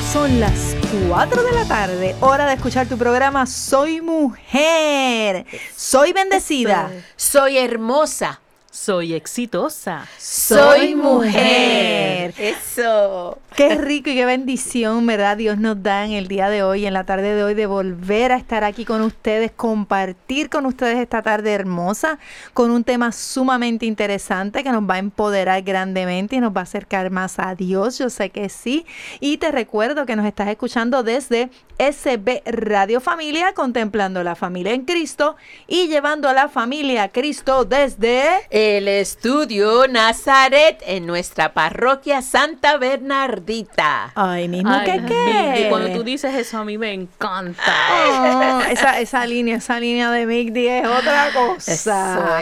son 0.00 0.40
las 0.40 0.74
4 1.08 1.42
de 1.42 1.52
la 1.52 1.64
tarde, 1.66 2.16
hora 2.20 2.46
de 2.46 2.54
escuchar 2.54 2.88
tu 2.88 2.98
programa 2.98 3.46
Soy 3.46 4.00
Mujer, 4.00 5.46
soy 5.76 6.12
bendecida, 6.12 6.90
soy 7.16 7.58
hermosa, 7.58 8.40
soy 8.74 9.14
exitosa. 9.14 10.04
Soy 10.18 10.96
mujer. 10.96 12.34
Eso. 12.36 13.38
Qué 13.54 13.76
rico 13.76 14.10
y 14.10 14.14
qué 14.14 14.24
bendición, 14.24 15.06
¿verdad? 15.06 15.36
Dios 15.36 15.58
nos 15.58 15.80
da 15.80 16.04
en 16.04 16.10
el 16.10 16.26
día 16.26 16.50
de 16.50 16.64
hoy, 16.64 16.84
en 16.84 16.92
la 16.92 17.04
tarde 17.04 17.36
de 17.36 17.44
hoy, 17.44 17.54
de 17.54 17.66
volver 17.66 18.32
a 18.32 18.36
estar 18.36 18.64
aquí 18.64 18.84
con 18.84 19.00
ustedes, 19.02 19.52
compartir 19.52 20.50
con 20.50 20.66
ustedes 20.66 20.98
esta 20.98 21.22
tarde 21.22 21.52
hermosa, 21.52 22.18
con 22.52 22.72
un 22.72 22.82
tema 22.82 23.12
sumamente 23.12 23.86
interesante 23.86 24.64
que 24.64 24.72
nos 24.72 24.82
va 24.82 24.94
a 24.94 24.98
empoderar 24.98 25.62
grandemente 25.62 26.34
y 26.34 26.40
nos 26.40 26.54
va 26.54 26.60
a 26.60 26.64
acercar 26.64 27.12
más 27.12 27.38
a 27.38 27.54
Dios. 27.54 27.98
Yo 27.98 28.10
sé 28.10 28.30
que 28.30 28.48
sí. 28.48 28.86
Y 29.20 29.36
te 29.36 29.52
recuerdo 29.52 30.04
que 30.04 30.16
nos 30.16 30.26
estás 30.26 30.48
escuchando 30.48 31.04
desde 31.04 31.48
SB 31.78 32.42
Radio 32.44 33.00
Familia, 33.00 33.54
contemplando 33.54 34.24
la 34.24 34.34
familia 34.34 34.72
en 34.72 34.84
Cristo 34.84 35.36
y 35.68 35.86
llevando 35.86 36.28
a 36.28 36.32
la 36.32 36.48
familia 36.48 37.04
a 37.04 37.08
Cristo 37.10 37.64
desde 37.64 38.24
el 38.50 38.63
estudio 38.64 39.86
Nazaret 39.88 40.82
en 40.86 41.06
nuestra 41.06 41.52
parroquia 41.52 42.22
Santa 42.22 42.78
Bernardita. 42.78 44.12
Ay, 44.14 44.48
mismo 44.48 44.72
que 44.84 45.02
qué. 45.06 45.66
Cuando 45.68 45.90
tú 45.90 46.02
dices 46.02 46.34
eso 46.34 46.58
a 46.58 46.64
mí 46.64 46.78
me 46.78 46.92
encanta. 46.92 47.62
Oh, 47.92 48.60
esa, 48.70 49.00
esa 49.00 49.26
línea, 49.26 49.56
esa 49.56 49.78
línea 49.78 50.10
de 50.10 50.24
Big 50.24 50.52
D 50.52 50.78
es 50.78 50.86
otra 50.86 51.28
cosa. 51.32 52.40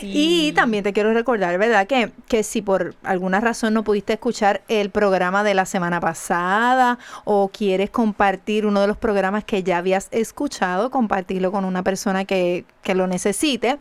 Y 0.00 0.52
también 0.52 0.84
te 0.84 0.92
quiero 0.92 1.12
recordar, 1.12 1.58
¿verdad? 1.58 1.86
Que, 1.86 2.12
que 2.28 2.42
si 2.42 2.62
por 2.62 2.94
alguna 3.02 3.40
razón 3.40 3.74
no 3.74 3.82
pudiste 3.82 4.12
escuchar 4.12 4.62
el 4.68 4.90
programa 4.90 5.42
de 5.42 5.54
la 5.54 5.66
semana 5.66 6.00
pasada 6.00 6.98
o 7.24 7.48
quieres 7.48 7.90
compartir 7.90 8.66
uno 8.66 8.80
de 8.80 8.86
los 8.86 8.96
programas 8.96 9.44
que 9.44 9.62
ya 9.62 9.78
habías 9.78 10.08
escuchado, 10.12 10.90
compartirlo 10.90 11.50
con 11.50 11.64
una 11.64 11.82
persona 11.82 12.24
que, 12.24 12.64
que 12.82 12.94
lo 12.94 13.06
necesite. 13.06 13.78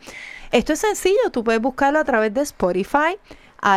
Esto 0.54 0.74
es 0.74 0.80
sencillo, 0.82 1.32
tú 1.32 1.44
puedes 1.44 1.60
buscarlo 1.60 1.98
a 1.98 2.04
través 2.04 2.32
de 2.32 2.42
Spotify, 2.42 3.18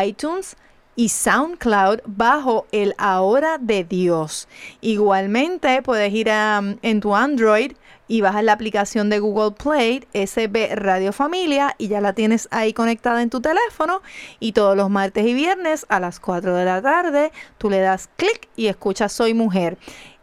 iTunes, 0.05 0.59
y 0.95 1.11
SoundCloud 1.11 2.01
bajo 2.07 2.67
el 2.71 2.95
Ahora 2.99 3.59
de 3.59 3.85
Dios. 3.85 4.47
Igualmente 4.83 5.83
puedes 5.83 6.13
ir 6.13 6.31
a, 6.31 6.63
en 6.83 7.01
tu 7.01 7.15
Android 7.15 7.73
y 8.09 8.21
bajas 8.21 8.45
la 8.45 8.53
aplicación 8.53 9.11
de 9.11 9.19
Google 9.19 9.53
Play 9.53 10.07
SB 10.13 10.75
Radio 10.75 11.13
Familia 11.13 11.75
y 11.79 11.89
ya 11.89 12.01
la 12.01 12.13
tienes 12.13 12.49
ahí 12.51 12.73
conectada 12.73 13.23
en 13.23 13.31
tu 13.31 13.41
teléfono 13.41 14.01
y 14.39 14.53
todos 14.53 14.77
los 14.77 14.91
martes 14.91 15.27
y 15.27 15.35
viernes 15.35 15.87
a 15.89 16.01
las 16.01 16.21
4 16.21 16.55
de 16.55 16.65
la 16.65 16.83
tarde 16.83 17.33
tú 17.59 17.69
le 17.69 17.81
das 17.81 18.09
clic 18.17 18.49
y 18.57 18.67
escuchas 18.67 19.13
Soy 19.13 19.35
Mujer. 19.35 19.77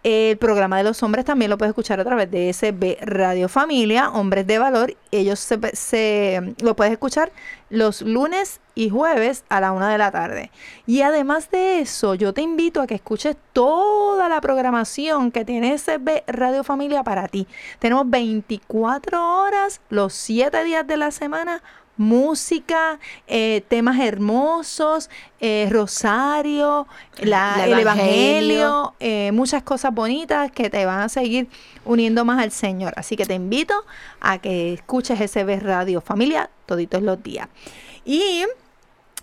El 0.03 0.37
programa 0.37 0.77
de 0.77 0.83
los 0.83 1.01
hombres 1.01 1.23
también 1.23 1.49
lo 1.49 1.57
puedes 1.57 1.69
escuchar 1.69 1.97
a 2.01 2.03
través 2.03 2.29
de 2.29 2.51
SB 2.51 2.97
Radio 3.05 3.47
Familia, 3.47 4.09
Hombres 4.09 4.45
de 4.45 4.59
Valor. 4.59 4.97
Ellos 5.11 5.39
se, 5.39 6.55
lo 6.61 6.75
puedes 6.75 6.91
escuchar 6.91 7.31
los 7.69 8.01
lunes 8.01 8.59
y 8.75 8.89
jueves 8.89 9.45
a 9.47 9.61
la 9.61 9.71
una 9.71 9.89
de 9.89 9.97
la 9.97 10.11
tarde. 10.11 10.51
Y 10.85 11.03
además 11.03 11.49
de 11.51 11.79
eso, 11.79 12.15
yo 12.15 12.33
te 12.33 12.41
invito 12.41 12.81
a 12.81 12.87
que 12.87 12.95
escuches 12.95 13.37
toda 13.53 14.27
la 14.27 14.41
programación 14.41 15.31
que 15.31 15.45
tiene 15.45 15.77
SB 15.77 16.23
Radio 16.27 16.65
Familia 16.65 17.03
para 17.03 17.29
ti. 17.29 17.47
Tenemos 17.79 18.09
24 18.09 19.41
horas, 19.41 19.79
los 19.89 20.11
7 20.11 20.65
días 20.65 20.85
de 20.85 20.97
la 20.97 21.11
semana 21.11 21.63
música, 21.97 22.99
eh, 23.27 23.63
temas 23.67 23.99
hermosos, 23.99 25.09
eh, 25.39 25.67
rosario, 25.71 26.87
el 27.17 27.33
evangelio, 27.79 28.93
eh, 28.99 29.31
muchas 29.31 29.63
cosas 29.63 29.93
bonitas 29.93 30.51
que 30.51 30.69
te 30.69 30.85
van 30.85 31.01
a 31.01 31.09
seguir 31.09 31.47
uniendo 31.85 32.25
más 32.25 32.41
al 32.41 32.51
Señor. 32.51 32.93
Así 32.95 33.15
que 33.15 33.25
te 33.25 33.35
invito 33.35 33.73
a 34.21 34.39
que 34.39 34.73
escuches 34.73 35.19
SB 35.19 35.59
Radio 35.59 36.01
Familia 36.01 36.49
toditos 36.65 37.01
los 37.03 37.21
días. 37.21 37.47
Y 38.05 38.45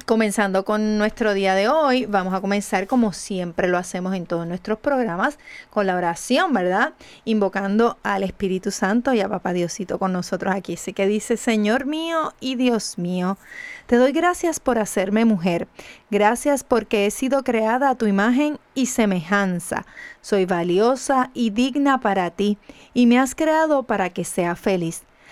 Comenzando 0.07 0.65
con 0.65 0.99
nuestro 0.99 1.35
día 1.35 1.55
de 1.55 1.69
hoy, 1.69 2.07
vamos 2.07 2.35
a 2.35 2.41
comenzar 2.41 2.87
como 2.87 3.13
siempre 3.13 3.69
lo 3.69 3.79
hacemos 3.79 4.15
en 4.15 4.27
todos 4.27 4.47
nuestros 4.47 4.79
programas, 4.79 5.39
con 5.69 5.87
la 5.87 5.97
oración, 5.97 6.53
¿verdad? 6.53 6.95
Invocando 7.25 7.99
al 8.03 8.23
Espíritu 8.23 8.71
Santo 8.71 9.13
y 9.15 9.21
a 9.21 9.29
Papá 9.29 9.53
Diosito 9.53 9.99
con 9.99 10.13
nosotros 10.13 10.55
aquí. 10.55 10.75
Así 10.75 10.93
que 10.93 11.07
dice, 11.07 11.37
Señor 11.37 11.87
mío 11.87 12.35
y 12.41 12.57
Dios 12.57 12.99
mío, 12.99 13.37
te 13.87 13.97
doy 13.97 14.13
gracias 14.13 14.61
por 14.61 14.79
hacerme 14.79 15.25
mujer. 15.25 15.69
Gracias 16.11 16.65
porque 16.65 17.07
he 17.07 17.11
sido 17.11 17.43
creada 17.43 17.91
a 17.91 17.95
tu 17.95 18.07
imagen 18.07 18.59
y 18.75 18.87
semejanza. 18.87 19.87
Soy 20.21 20.45
valiosa 20.47 21.31
y 21.35 21.51
digna 21.51 22.01
para 22.01 22.31
ti 22.31 22.59
y 22.95 23.07
me 23.07 23.19
has 23.19 23.35
creado 23.35 23.83
para 23.85 24.11
que 24.11 24.25
sea 24.25 24.57
feliz. 24.57 25.03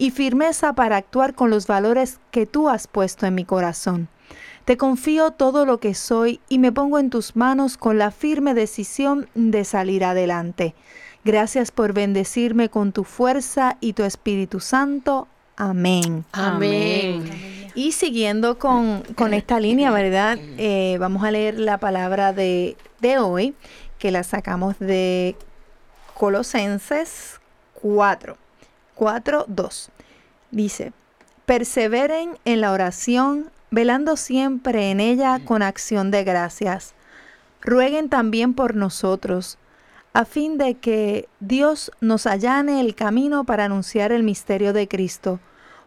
y 0.00 0.10
firmeza 0.12 0.72
para 0.72 0.96
actuar 0.96 1.34
con 1.34 1.50
los 1.50 1.66
valores 1.66 2.20
que 2.30 2.46
tú 2.46 2.70
has 2.70 2.88
puesto 2.88 3.26
en 3.26 3.34
mi 3.34 3.44
corazón. 3.44 4.08
Te 4.64 4.78
confío 4.78 5.30
todo 5.32 5.66
lo 5.66 5.78
que 5.78 5.92
soy 5.94 6.40
y 6.48 6.58
me 6.58 6.72
pongo 6.72 6.98
en 6.98 7.10
tus 7.10 7.36
manos 7.36 7.76
con 7.76 7.98
la 7.98 8.10
firme 8.10 8.54
decisión 8.54 9.28
de 9.34 9.62
salir 9.64 10.02
adelante. 10.04 10.74
Gracias 11.22 11.70
por 11.70 11.92
bendecirme 11.92 12.70
con 12.70 12.92
tu 12.92 13.04
fuerza 13.04 13.76
y 13.80 13.92
tu 13.92 14.02
Espíritu 14.04 14.58
Santo. 14.58 15.28
Amén. 15.56 16.24
Amén. 16.32 17.22
Y 17.74 17.92
siguiendo 17.92 18.58
con, 18.58 19.04
esta 19.34 19.60
línea, 19.60 19.90
¿verdad? 19.90 20.38
Eh, 20.56 20.96
vamos 20.98 21.24
a 21.24 21.30
leer 21.30 21.60
la 21.60 21.76
palabra 21.76 22.32
de, 22.32 22.78
de 23.00 23.18
hoy, 23.18 23.54
que 23.98 24.10
la 24.10 24.22
sacamos 24.22 24.78
de 24.78 25.36
Colosenses 26.14 27.38
4. 27.82 28.38
4.2. 29.00 29.88
Dice, 30.50 30.92
perseveren 31.46 32.38
en 32.44 32.60
la 32.60 32.72
oración, 32.72 33.50
velando 33.70 34.16
siempre 34.16 34.90
en 34.90 35.00
ella 35.00 35.40
con 35.44 35.62
acción 35.62 36.10
de 36.10 36.24
gracias. 36.24 36.94
Rueguen 37.60 38.08
también 38.08 38.54
por 38.54 38.74
nosotros, 38.74 39.58
a 40.12 40.24
fin 40.24 40.58
de 40.58 40.74
que 40.74 41.28
Dios 41.38 41.92
nos 42.00 42.26
allane 42.26 42.80
el 42.80 42.94
camino 42.94 43.44
para 43.44 43.66
anunciar 43.66 44.10
el 44.12 44.22
misterio 44.22 44.72
de 44.72 44.88
Cristo, 44.88 45.38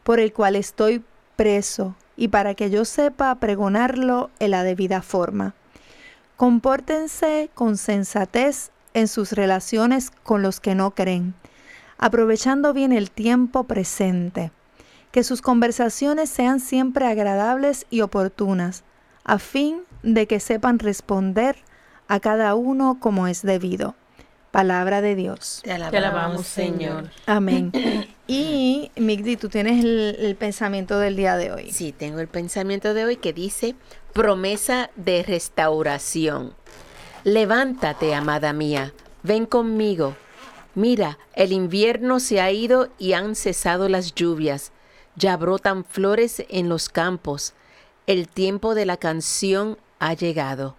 por 0.03 0.19
el 0.19 0.31
cual 0.31 0.55
estoy 0.55 1.03
preso, 1.35 1.95
y 2.15 2.29
para 2.29 2.53
que 2.53 2.69
yo 2.69 2.85
sepa 2.85 3.33
pregonarlo 3.35 4.29
en 4.39 4.51
la 4.51 4.63
debida 4.63 5.01
forma. 5.01 5.55
Compórtense 6.37 7.49
con 7.53 7.77
sensatez 7.77 8.71
en 8.93 9.07
sus 9.07 9.31
relaciones 9.31 10.11
con 10.23 10.41
los 10.41 10.59
que 10.59 10.75
no 10.75 10.91
creen, 10.91 11.33
aprovechando 12.03 12.73
bien 12.73 12.91
el 12.91 13.11
tiempo 13.11 13.63
presente. 13.63 14.51
Que 15.13 15.23
sus 15.23 15.41
conversaciones 15.41 16.29
sean 16.29 16.59
siempre 16.59 17.07
agradables 17.07 17.85
y 17.89 18.01
oportunas, 18.01 18.83
a 19.23 19.39
fin 19.39 19.83
de 20.01 20.27
que 20.27 20.41
sepan 20.41 20.79
responder 20.79 21.55
a 22.09 22.19
cada 22.19 22.55
uno 22.55 22.97
como 22.99 23.27
es 23.27 23.41
debido. 23.41 23.95
Palabra 24.51 24.99
de 24.99 25.15
Dios. 25.15 25.61
Te 25.63 25.71
alabamos, 25.71 25.91
Te 25.91 25.97
alabamos, 25.97 26.47
Señor. 26.47 27.09
Amén. 27.25 27.71
Y 28.25 28.89
Migdi, 28.95 29.35
tú 29.35 29.49
tienes 29.49 29.83
el, 29.83 30.15
el 30.17 30.35
pensamiento 30.37 30.97
del 30.97 31.17
día 31.17 31.35
de 31.35 31.51
hoy. 31.51 31.71
Sí, 31.71 31.91
tengo 31.91 32.19
el 32.19 32.29
pensamiento 32.29 32.93
de 32.93 33.03
hoy 33.03 33.17
que 33.17 33.33
dice 33.33 33.75
promesa 34.13 34.89
de 34.95 35.23
restauración. 35.23 36.53
Levántate, 37.25 38.15
amada 38.15 38.53
mía, 38.53 38.93
ven 39.23 39.45
conmigo. 39.45 40.15
Mira, 40.75 41.17
el 41.35 41.51
invierno 41.51 42.19
se 42.19 42.41
ha 42.41 42.51
ido 42.51 42.89
y 42.97 43.13
han 43.13 43.35
cesado 43.35 43.89
las 43.89 44.15
lluvias. 44.15 44.71
Ya 45.15 45.37
brotan 45.37 45.85
flores 45.85 46.43
en 46.49 46.69
los 46.69 46.89
campos. 46.89 47.53
El 48.07 48.27
tiempo 48.27 48.73
de 48.75 48.85
la 48.85 48.97
canción 48.97 49.77
ha 49.99 50.13
llegado. 50.13 50.75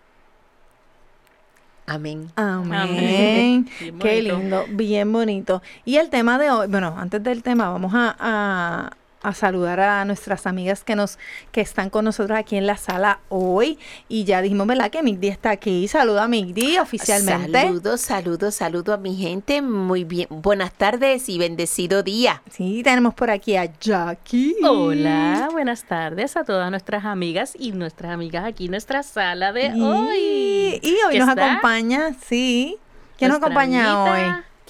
Amén. 1.87 2.31
Amén. 2.37 3.69
Qué 4.01 4.23
lindo, 4.23 4.65
bien 4.71 5.13
bonito. 5.13 5.63
Y 5.85 5.97
el 5.97 6.09
tema 6.11 6.39
de 6.39 6.51
hoy, 6.51 6.67
bueno, 6.67 6.95
antes 6.99 7.23
del 7.23 7.43
tema, 7.43 7.69
vamos 7.71 7.93
a, 7.95 8.17
a- 8.19 8.91
a 9.25 9.33
saludar 9.35 9.81
a 9.81 10.05
nuestras 10.05 10.47
amigas 10.47 10.85
que 10.85 10.95
nos 10.95 11.19
que 11.51 11.61
están 11.61 11.91
con 11.91 12.05
nosotros 12.05 12.39
aquí 12.39 12.57
en 12.57 12.67
la 12.67 12.77
sala 12.77 13.21
hoy. 13.29 13.79
Y 14.09 14.25
ya 14.25 14.43
dijimos, 14.43 14.67
¿verdad? 14.67 14.91
Que 14.91 15.03
Migdi 15.03 15.29
está 15.29 15.51
aquí. 15.51 15.89
Saluda 15.89 16.25
a 16.25 16.29
Migdi 16.29 16.79
oficialmente. 16.79 17.61
Saludos, 17.63 18.01
saludos, 18.01 18.55
saludos 18.55 18.95
a 18.95 18.99
mi 18.99 19.17
gente. 19.17 19.63
Muy 19.63 20.05
bien. 20.05 20.29
Buenas 20.31 20.73
tardes 20.75 21.29
y 21.29 21.39
bendecido 21.39 22.03
día. 22.03 22.43
Sí, 22.51 22.83
tenemos 22.85 23.15
por 23.15 23.31
aquí 23.31 23.57
a 23.57 23.65
Jackie. 23.81 24.55
Hola, 24.63 25.49
buenas 25.53 25.85
tardes 25.85 26.37
a 26.37 26.45
todas 26.45 26.71
nuestras 26.71 27.05
amigas 27.05 27.55
y 27.59 27.73
nuestras 27.73 28.13
amigas 28.13 28.45
aquí 28.45 28.67
en 28.67 28.73
nuestra 28.73 29.03
sala 29.03 29.53
de 29.53 29.69
Y, 29.75 29.81
hoy. 29.81 30.81
y 30.83 30.97
hoy 31.07 31.13
¿Qué 31.13 31.19
nos 31.19 31.29
está? 31.31 31.53
acompaña, 31.53 32.15
sí. 32.27 32.77
¿Quién 33.19 33.31
nos 33.31 33.39
acompaña 33.39 34.03
hoy? 34.05 34.21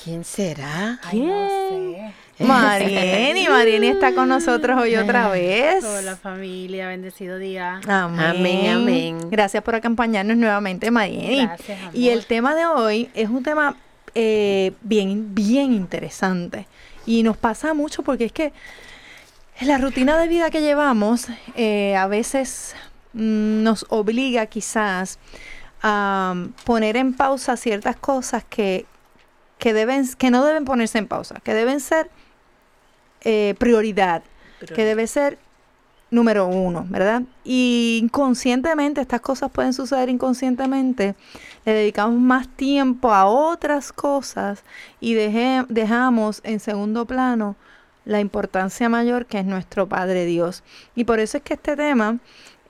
¿Quién 0.02 0.24
será? 0.24 1.00
¿Quién? 1.10 2.14
Marieni, 2.40 3.46
Marieni 3.48 3.88
está 3.88 4.12
con 4.12 4.28
nosotros 4.28 4.80
hoy 4.80 4.96
otra 4.96 5.28
vez. 5.28 5.84
Hola 5.84 6.16
familia, 6.16 6.88
bendecido 6.88 7.38
día. 7.38 7.80
Amén. 7.86 8.20
Amén, 8.20 8.66
amén. 8.70 9.30
Gracias 9.30 9.62
por 9.62 9.76
acompañarnos 9.76 10.36
nuevamente, 10.36 10.90
Marieni. 10.90 11.46
Gracias, 11.46 11.80
amor. 11.80 11.96
Y 11.96 12.08
el 12.08 12.26
tema 12.26 12.56
de 12.56 12.66
hoy 12.66 13.08
es 13.14 13.28
un 13.28 13.44
tema 13.44 13.76
eh, 14.16 14.72
bien, 14.82 15.32
bien 15.32 15.72
interesante. 15.72 16.66
Y 17.06 17.22
nos 17.22 17.36
pasa 17.36 17.72
mucho 17.72 18.02
porque 18.02 18.24
es 18.24 18.32
que 18.32 18.52
la 19.60 19.78
rutina 19.78 20.18
de 20.18 20.26
vida 20.26 20.50
que 20.50 20.60
llevamos 20.60 21.28
eh, 21.54 21.94
a 21.94 22.08
veces 22.08 22.74
mm, 23.12 23.62
nos 23.62 23.86
obliga 23.90 24.46
quizás 24.46 25.20
a 25.82 26.34
poner 26.64 26.96
en 26.96 27.14
pausa 27.14 27.56
ciertas 27.56 27.94
cosas 27.94 28.42
que, 28.42 28.86
que, 29.58 29.72
deben, 29.72 30.12
que 30.14 30.32
no 30.32 30.44
deben 30.44 30.64
ponerse 30.64 30.98
en 30.98 31.06
pausa, 31.06 31.36
que 31.44 31.54
deben 31.54 31.78
ser 31.78 32.10
eh, 33.24 33.54
prioridad, 33.58 34.22
que 34.74 34.84
debe 34.84 35.06
ser 35.06 35.38
número 36.10 36.46
uno, 36.46 36.86
¿verdad? 36.88 37.22
Y 37.44 37.98
inconscientemente, 38.02 39.00
estas 39.00 39.20
cosas 39.20 39.50
pueden 39.50 39.72
suceder 39.72 40.08
inconscientemente, 40.08 41.14
le 41.64 41.72
dedicamos 41.72 42.20
más 42.20 42.46
tiempo 42.48 43.12
a 43.12 43.26
otras 43.26 43.92
cosas 43.92 44.62
y 45.00 45.14
deje- 45.14 45.66
dejamos 45.68 46.40
en 46.44 46.60
segundo 46.60 47.04
plano 47.04 47.56
la 48.04 48.20
importancia 48.20 48.88
mayor 48.88 49.26
que 49.26 49.38
es 49.40 49.44
nuestro 49.46 49.88
Padre 49.88 50.24
Dios. 50.26 50.62
Y 50.94 51.04
por 51.04 51.18
eso 51.18 51.38
es 51.38 51.42
que 51.42 51.54
este 51.54 51.74
tema, 51.74 52.18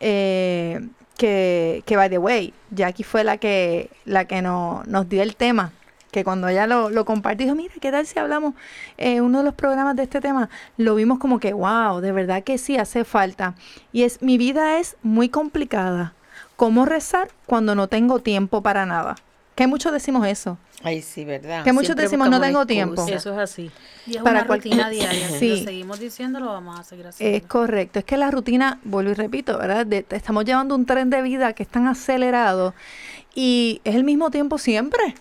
eh, 0.01 0.81
que, 1.19 1.83
que 1.87 1.97
by 1.97 2.09
the 2.09 2.19
way, 2.19 2.55
Jackie 2.71 3.03
fue 3.05 3.25
la 3.25 3.37
que, 3.37 3.91
la 4.05 4.25
que 4.25 4.43
no- 4.43 4.83
nos 4.87 5.09
dio 5.09 5.23
el 5.23 5.37
tema, 5.37 5.73
que 6.15 6.23
cuando 6.23 6.47
ella 6.47 6.69
lo, 6.69 6.91
lo 6.91 7.05
compartió, 7.05 7.45
dijo, 7.45 7.57
mira, 7.57 7.75
¿qué 7.81 7.91
tal 7.91 8.07
si 8.07 8.17
hablamos 8.21 8.55
eh, 8.99 9.21
uno 9.21 9.39
de 9.39 9.45
los 9.45 9.55
programas 9.55 9.97
de 9.97 10.05
este 10.05 10.21
tema? 10.21 10.49
Lo 10.77 10.95
vimos 10.95 11.19
como 11.19 11.41
que, 11.41 11.53
wow, 11.53 12.01
de 12.01 12.13
verdad 12.13 12.45
que 12.45 12.57
sí, 12.57 12.77
hace 12.79 13.03
falta. 13.03 13.55
Y 13.93 14.05
es, 14.05 14.23
mi 14.23 14.39
vida 14.39 14.79
es 14.79 14.97
muy 15.03 15.29
complicada. 15.29 16.15
¿Cómo 16.55 16.87
rezar 16.87 17.31
cuando 17.47 17.75
no 17.75 17.89
tengo 17.89 18.21
tiempo 18.21 18.63
para 18.63 18.87
nada? 18.87 19.17
Que 19.57 19.67
muchos 19.67 19.93
decimos 19.93 20.25
eso. 20.29 20.57
Ay, 20.85 21.03
sí, 21.03 21.25
¿verdad? 21.25 21.65
Que 21.65 21.73
muchos 21.73 21.87
Siempre 21.89 22.05
decimos, 22.05 22.31
no 22.31 22.41
tengo 22.41 22.59
una 22.59 22.67
tiempo. 22.67 22.95
excusa. 22.95 23.17
Eso 23.17 23.33
es 23.33 23.39
así. 23.39 23.71
Y 24.07 24.17
es 24.17 24.23
para 24.23 24.39
una 24.41 24.47
cual- 24.47 24.59
rutina 24.61 24.89
diaria. 24.91 25.29
Si 25.31 25.39
Sí. 25.41 25.49
lo 25.51 25.57
seguimos 25.65 25.99
diciendo, 25.99 26.39
lo 26.39 26.47
vamos 26.47 26.79
a 26.79 26.85
seguir 26.85 27.09
haciendo. 27.09 27.37
Es 27.37 27.43
correcto, 27.45 27.99
es 27.99 28.05
que 28.05 28.17
la 28.17 28.31
rutina, 28.31 28.79
vuelvo 28.85 29.11
y 29.11 29.15
repito, 29.15 29.59
¿verdad? 29.59 29.85
De- 29.85 30.07
estamos 30.11 30.45
llevando 30.45 30.77
un 30.77 30.87
tren 30.87 31.11
de 31.11 31.23
vida 31.23 31.55
que 31.55 31.65
es 31.65 31.69
tan 31.69 31.89
acelerado 31.89 32.73
y 33.35 33.81
es 33.83 33.97
el 33.97 34.05
mismo 34.05 34.31
tiempo 34.31 34.59
siempre. 34.59 35.15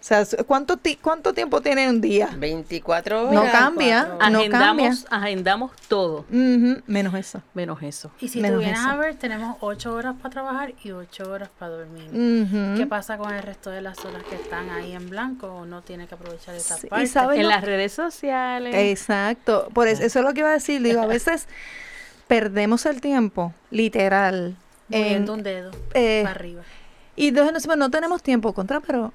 O 0.00 0.02
sea, 0.02 0.24
¿cuánto, 0.46 0.78
ti- 0.78 0.96
cuánto 0.96 1.34
tiempo 1.34 1.60
tiene 1.60 1.86
un 1.88 2.00
día? 2.00 2.30
24 2.34 3.28
horas. 3.28 3.34
No 3.34 3.52
cambia, 3.52 4.04
no 4.04 4.18
cambia. 4.18 4.38
Agendamos, 4.38 5.06
agendamos 5.10 5.72
todo, 5.88 6.20
Ujú, 6.30 6.80
menos 6.86 7.14
eso. 7.14 7.42
menos 7.52 7.82
eso. 7.82 8.10
y 8.18 8.28
si 8.28 8.40
menos 8.40 8.56
tú 8.56 8.64
vienes 8.64 8.80
eso. 8.80 8.88
a 8.88 8.96
ver, 8.96 9.16
tenemos 9.16 9.58
ocho 9.60 9.92
horas 9.94 10.14
para 10.16 10.30
trabajar 10.30 10.72
y 10.82 10.92
ocho 10.92 11.30
horas 11.30 11.50
para 11.58 11.72
dormir. 11.72 12.08
Ujú. 12.08 12.78
¿Qué 12.78 12.86
pasa 12.86 13.18
con 13.18 13.34
el 13.34 13.42
resto 13.42 13.68
de 13.68 13.82
las 13.82 14.02
horas 14.06 14.22
que 14.24 14.36
están 14.36 14.70
ahí 14.70 14.92
en 14.92 15.10
blanco? 15.10 15.54
Uno 15.60 15.82
tiene 15.82 16.06
que 16.06 16.14
aprovechar 16.14 16.54
esa 16.54 16.78
Sí, 16.78 16.86
parte. 16.86 17.06
¿sabes 17.06 17.38
En 17.38 17.48
las 17.48 17.62
redes 17.62 17.92
sociales. 17.92 18.74
Exacto, 18.74 19.68
por 19.74 19.86
eso, 19.86 20.02
eso 20.02 20.20
es 20.20 20.24
lo 20.24 20.32
que 20.32 20.40
iba 20.40 20.48
a 20.48 20.54
decir. 20.54 20.80
Digo, 20.82 21.02
a 21.02 21.06
veces 21.08 21.46
perdemos 22.26 22.86
el 22.86 23.02
tiempo, 23.02 23.52
literal. 23.70 24.56
en- 24.90 25.28
un 25.28 25.42
dedo 25.42 25.70
eh, 25.92 26.22
para 26.24 26.34
arriba. 26.34 26.62
Y 27.16 27.28
entonces 27.28 27.52
nos 27.52 27.62
decimos, 27.62 27.76
no 27.76 27.90
tenemos 27.90 28.22
tiempo 28.22 28.54
contra, 28.54 28.80
pero 28.80 29.12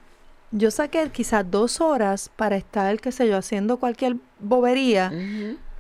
yo 0.51 0.71
saqué 0.71 1.09
quizás 1.11 1.49
dos 1.49 1.81
horas 1.81 2.31
para 2.35 2.55
estar, 2.55 2.99
qué 2.99 3.11
sé 3.11 3.27
yo, 3.27 3.37
haciendo 3.37 3.77
cualquier 3.77 4.17
bobería. 4.39 5.11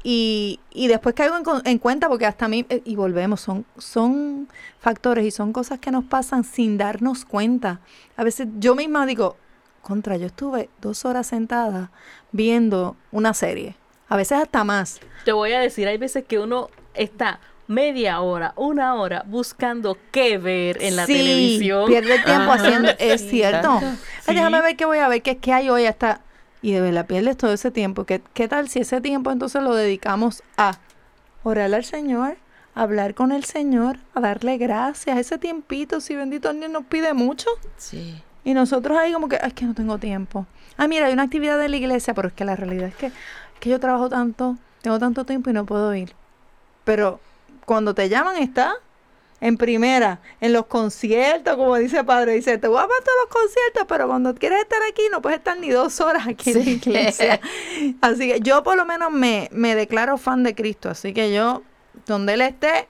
Y, 0.07 0.59
y 0.71 0.87
después 0.87 1.15
caigo 1.15 1.35
en, 1.35 1.43
en 1.65 1.79
cuenta 1.79 2.07
porque 2.07 2.27
hasta 2.27 2.45
a 2.45 2.47
mí, 2.47 2.63
eh, 2.69 2.83
y 2.85 2.95
volvemos, 2.95 3.41
son, 3.41 3.65
son 3.79 4.47
factores 4.77 5.25
y 5.25 5.31
son 5.31 5.51
cosas 5.51 5.79
que 5.79 5.89
nos 5.89 6.03
pasan 6.03 6.43
sin 6.43 6.77
darnos 6.77 7.25
cuenta. 7.25 7.79
A 8.15 8.23
veces 8.23 8.47
yo 8.59 8.75
misma 8.75 9.07
digo, 9.07 9.35
contra, 9.81 10.15
yo 10.17 10.27
estuve 10.27 10.69
dos 10.79 11.05
horas 11.05 11.25
sentada 11.25 11.89
viendo 12.31 12.95
una 13.11 13.33
serie, 13.33 13.77
a 14.07 14.15
veces 14.15 14.37
hasta 14.37 14.63
más. 14.63 14.99
Te 15.23 15.31
voy 15.31 15.53
a 15.53 15.59
decir, 15.59 15.87
hay 15.87 15.97
veces 15.97 16.23
que 16.25 16.37
uno 16.37 16.69
está 16.93 17.39
media 17.67 18.21
hora, 18.21 18.53
una 18.55 18.95
hora 18.95 19.23
buscando 19.27 19.97
qué 20.11 20.37
ver 20.37 20.81
en 20.83 20.95
la 20.95 21.05
Sí, 21.05 21.13
televisión. 21.13 21.87
Pierde 21.87 22.19
tiempo 22.19 22.51
Ajá. 22.51 22.53
haciendo, 22.63 22.91
es 22.99 23.21
Sí, 23.21 23.29
cierto. 23.29 23.79
Ay, 24.27 24.35
déjame 24.35 24.61
ver 24.61 24.75
qué 24.75 24.85
voy 24.85 24.99
a 24.99 25.07
ver, 25.07 25.21
qué, 25.21 25.37
qué 25.37 25.53
hay 25.53 25.69
hoy 25.69 25.85
hasta... 25.85 26.21
Y 26.61 26.71
de 26.71 26.81
verdad 26.81 27.05
pierdes 27.05 27.37
todo 27.37 27.53
ese 27.53 27.69
tiempo. 27.71 28.05
¿Qué, 28.05 28.21
¿Qué 28.33 28.47
tal 28.47 28.69
si 28.69 28.79
ese 28.79 28.99
tiempo 29.01 29.31
entonces 29.31 29.61
lo 29.61 29.75
dedicamos 29.75 30.43
a 30.57 30.79
orar 31.43 31.71
al 31.73 31.83
Señor, 31.85 32.37
a 32.73 32.81
hablar 32.81 33.13
con 33.13 33.31
el 33.31 33.43
Señor, 33.43 33.97
a 34.15 34.19
darle 34.19 34.57
gracias? 34.57 35.17
Ese 35.17 35.37
tiempito, 35.37 36.01
si 36.01 36.15
bendito 36.15 36.51
Dios 36.53 36.71
nos 36.71 36.85
pide 36.85 37.13
mucho. 37.13 37.49
Sí. 37.77 38.21
Y 38.43 38.53
nosotros 38.55 38.97
ahí 38.97 39.13
como 39.13 39.27
que, 39.27 39.35
"Ay, 39.41 39.49
es 39.49 39.53
que 39.53 39.65
no 39.65 39.73
tengo 39.75 39.97
tiempo. 39.99 40.45
Ah, 40.77 40.87
mira, 40.87 41.05
hay 41.07 41.13
una 41.13 41.23
actividad 41.23 41.59
de 41.59 41.69
la 41.69 41.77
iglesia, 41.77 42.13
pero 42.15 42.27
es 42.29 42.33
que 42.33 42.45
la 42.45 42.55
realidad 42.55 42.87
es 42.89 42.95
que, 42.95 43.11
que 43.59 43.69
yo 43.69 43.79
trabajo 43.79 44.09
tanto, 44.09 44.55
tengo 44.81 44.97
tanto 44.99 45.23
tiempo 45.25 45.49
y 45.49 45.53
no 45.53 45.65
puedo 45.65 45.93
ir. 45.95 46.13
Pero 46.83 47.19
cuando 47.65 47.93
te 47.93 48.09
llaman 48.09 48.37
está 48.37 48.75
en 49.41 49.57
primera, 49.57 50.19
en 50.39 50.53
los 50.53 50.65
conciertos, 50.65 51.55
como 51.55 51.75
dice 51.75 51.99
el 51.99 52.05
padre, 52.05 52.33
dice, 52.33 52.57
te 52.57 52.67
voy 52.67 52.79
a 52.79 52.87
todos 52.87 53.17
los 53.23 53.29
conciertos, 53.29 53.85
pero 53.87 54.07
cuando 54.07 54.33
quieres 54.33 54.61
estar 54.61 54.81
aquí 54.89 55.03
no 55.11 55.21
puedes 55.21 55.39
estar 55.39 55.57
ni 55.59 55.69
dos 55.69 55.99
horas 56.01 56.27
aquí 56.27 56.51
en 56.51 56.65
la 56.65 56.71
iglesia. 56.71 57.39
Así 58.01 58.31
que 58.31 58.39
yo 58.39 58.63
por 58.63 58.77
lo 58.77 58.85
menos 58.85 59.11
me, 59.11 59.49
me 59.51 59.75
declaro 59.75 60.17
fan 60.17 60.43
de 60.43 60.55
Cristo, 60.55 60.89
así 60.89 61.13
que 61.13 61.33
yo, 61.33 61.63
donde 62.07 62.33
Él 62.33 62.41
esté, 62.41 62.87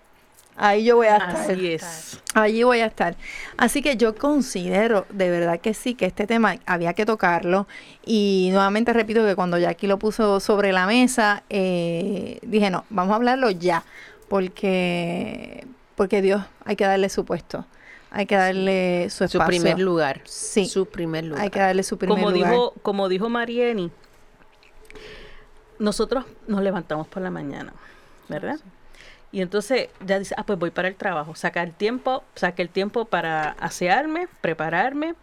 ahí 0.56 0.86
yo 0.86 0.98
voy 0.98 1.08
a 1.08 1.18
estar. 1.18 1.36
Así 1.36 1.72
es. 1.72 2.20
Allí 2.34 2.64
voy 2.64 2.80
a 2.80 2.86
estar. 2.86 3.16
Así 3.58 3.82
que 3.82 3.98
yo 3.98 4.16
considero 4.16 5.06
de 5.10 5.30
verdad 5.30 5.60
que 5.60 5.74
sí, 5.74 5.96
que 5.96 6.06
este 6.06 6.28
tema 6.28 6.58
había 6.66 6.94
que 6.94 7.06
tocarlo. 7.06 7.68
Y 8.06 8.50
nuevamente 8.52 8.94
repito 8.94 9.26
que 9.26 9.36
cuando 9.36 9.58
Jackie 9.58 9.88
lo 9.88 10.00
puso 10.00 10.40
sobre 10.40 10.72
la 10.72 10.86
mesa, 10.86 11.44
eh, 11.50 12.40
dije, 12.44 12.70
no, 12.70 12.86
vamos 12.90 13.14
a 13.14 13.16
hablarlo 13.16 13.52
ya. 13.52 13.84
Porque, 14.28 15.66
porque 15.96 16.22
Dios 16.22 16.44
hay 16.64 16.76
que 16.76 16.86
darle 16.86 17.10
su 17.10 17.26
puesto. 17.26 17.66
Hay 18.12 18.26
que 18.26 18.36
darle 18.36 19.10
su 19.10 19.18
Su 19.18 19.24
espacio. 19.26 19.48
primer 19.48 19.80
lugar. 19.80 20.22
Sí. 20.24 20.66
Su 20.66 20.86
primer 20.86 21.26
lugar. 21.26 21.44
Hay 21.44 21.50
que 21.50 21.60
darle 21.60 21.84
su 21.84 21.98
primer 21.98 22.18
como 22.18 22.32
lugar. 22.32 22.52
dijo, 22.52 22.74
como 22.82 23.10
dijo 23.10 23.30
Marieni, 23.30 23.92
nosotros 25.80 26.26
nos 26.48 26.62
levantamos 26.62 27.08
por 27.08 27.22
la 27.22 27.30
mañana, 27.30 27.74
¿verdad? 28.30 28.60
Y 29.32 29.42
entonces 29.42 29.90
ya 30.06 30.18
dice, 30.18 30.34
ah, 30.38 30.44
pues 30.46 30.58
voy 30.58 30.72
para 30.72 30.88
el 30.88 30.96
trabajo. 30.96 31.36
Sacar 31.36 31.72
tiempo, 31.72 32.24
saqué 32.36 32.62
el 32.62 32.70
tiempo 32.70 33.04
para 33.04 33.50
asearme, 33.60 34.30
prepararme, 34.40 35.16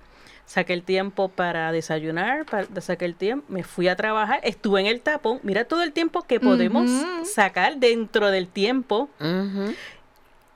saqué 0.47 0.73
el 0.73 0.83
tiempo 0.83 1.29
para 1.29 1.73
desayunar, 1.73 2.45
para, 2.45 2.67
saqué 2.81 3.05
el 3.05 3.15
tiempo, 3.15 3.45
me 3.49 3.63
fui 3.63 3.89
a 3.89 3.97
trabajar, 3.97 4.41
estuve 4.43 4.81
en 4.81 4.87
el 4.87 5.01
tapón. 5.01 5.41
Mira 5.43 5.65
todo 5.65 5.83
el 5.83 5.93
tiempo 5.93 6.23
que 6.23 6.41
podemos 6.41 6.91
sacar 7.25 7.77
dentro 7.77 8.31
del 8.31 8.49
tiempo. 8.49 9.09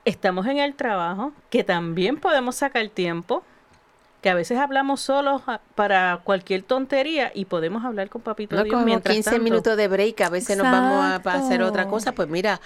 Estamos 0.05 0.45
en 0.47 0.59
el 0.59 0.73
trabajo, 0.75 1.33
que 1.49 1.63
también 1.63 2.17
podemos 2.17 2.55
sacar 2.55 2.87
tiempo, 2.89 3.43
que 4.21 4.29
a 4.29 4.35
veces 4.35 4.57
hablamos 4.57 5.01
solos 5.01 5.41
ah, 5.47 5.59
para 5.75 6.21
cualquier 6.23 6.63
tontería 6.63 7.31
y 7.35 7.45
podemos 7.45 7.83
hablar 7.83 8.09
con 8.09 8.21
Papito 8.21 8.55
No 8.55 8.63
Dios 8.63 8.73
cogemos 8.73 8.85
mientras 8.85 9.15
15 9.15 9.29
tanto. 9.29 9.43
minutos 9.43 9.77
de 9.77 9.87
break, 9.87 10.21
a 10.21 10.29
veces 10.29 10.57
nos 10.57 10.63
vamos 10.63 11.03
a, 11.03 11.15
a 11.29 11.33
hacer 11.35 11.61
otra 11.61 11.87
cosa, 11.87 12.13
pues 12.13 12.29
mira, 12.29 12.59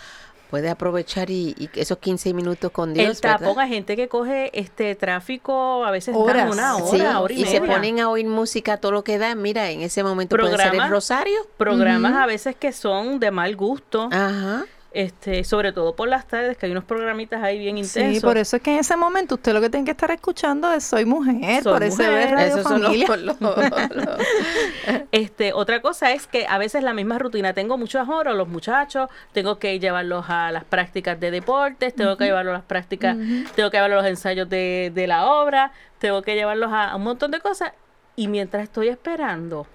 puede 0.52 0.70
aprovechar 0.70 1.32
y, 1.32 1.56
y 1.58 1.70
esos 1.80 1.98
15 1.98 2.34
minutos 2.36 2.70
con 2.72 2.94
Dios, 2.94 3.10
el 3.10 3.22
tapón, 3.22 3.58
hay 3.60 3.70
gente 3.70 3.96
que 3.96 4.08
coge 4.08 4.52
este 4.54 4.94
tráfico, 4.96 5.84
a 5.86 5.90
veces 5.92 6.14
Horas. 6.16 6.52
una 6.54 6.76
Sí, 6.86 6.98
hora, 7.02 7.20
hora 7.22 7.34
y, 7.34 7.42
y 7.42 7.46
se 7.46 7.60
media. 7.62 7.74
ponen 7.76 8.00
a 8.02 8.10
oír 8.10 8.28
música 8.28 8.78
todo 8.78 8.92
lo 8.92 9.04
que 9.04 9.18
da, 9.18 9.34
mira, 9.34 9.72
en 9.72 9.82
ese 9.82 10.04
momento 10.04 10.36
puede 10.38 10.58
ser 10.58 10.76
el 10.76 10.90
rosario. 10.90 11.40
programas 11.58 12.14
a 12.16 12.26
veces 12.26 12.56
que 12.56 12.72
son 12.74 13.20
de 13.20 13.32
mal 13.32 13.56
gusto, 13.56 14.10
Ajá. 14.12 14.66
Este, 14.94 15.44
sobre 15.46 15.72
todo 15.72 15.96
por 15.96 16.10
las 16.10 16.28
tardes, 16.28 16.58
que 16.58 16.66
hay 16.66 16.72
unos 16.74 16.84
programitas 16.84 17.42
ahí 17.42 17.58
bien 17.58 17.78
intensos. 17.78 18.16
Sí, 18.16 18.20
por 18.20 18.38
eso 18.38 18.58
es 18.58 18.62
que 18.62 18.74
en 18.74 18.80
ese 18.80 18.98
momento 18.98 19.36
usted 19.36 19.54
lo 19.54 19.62
que 19.62 19.70
tiene 19.70 19.86
que 19.86 19.92
estar 19.92 20.12
escuchando 20.12 20.72
es 20.74 20.84
Soy 20.84 21.06
Mujer, 21.06 21.64
Soy 21.64 21.72
por 21.74 21.84
ese 21.84 22.04
Mujer. 22.04 22.32
Radio 22.32 22.48
Esos 22.48 22.64
son 22.64 22.82
los- 22.82 22.90
Familia. 23.06 23.16
los- 23.18 23.42
los- 23.42 23.56
Este, 25.12 25.54
otra 25.54 25.82
cosa 25.82 26.12
es 26.12 26.28
que 26.28 26.46
a 26.48 26.58
veces 26.58 26.84
la 26.84 26.94
misma 26.94 27.18
rutina, 27.20 27.54
tengo 27.54 27.78
muchos 27.78 28.08
horas, 28.10 28.36
los 28.36 28.48
muchachos, 28.48 29.10
tengo 29.34 29.60
que 29.60 29.80
llevarlos 29.80 30.26
a 30.30 30.52
las 30.52 30.64
prácticas 30.64 31.20
de 31.20 31.32
deportes, 31.32 31.96
tengo 31.96 32.18
que 32.18 32.26
llevarlos 32.26 32.52
a 32.54 32.58
las 32.58 32.66
prácticas, 32.66 33.18
tengo 33.56 33.70
que 33.70 33.78
llevarlos 33.78 34.00
a 34.00 34.02
los 34.04 34.10
ensayos 34.10 34.50
de, 34.50 34.92
de 34.94 35.08
la 35.08 35.26
obra, 35.26 35.72
tengo 36.00 36.22
que 36.22 36.36
llevarlos 36.36 36.72
a, 36.72 36.92
a 36.92 36.96
un 36.96 37.04
montón 37.04 37.32
de 37.32 37.40
cosas. 37.40 37.72
Y 38.16 38.28
mientras 38.28 38.64
estoy 38.64 38.90
esperando, 38.90 39.68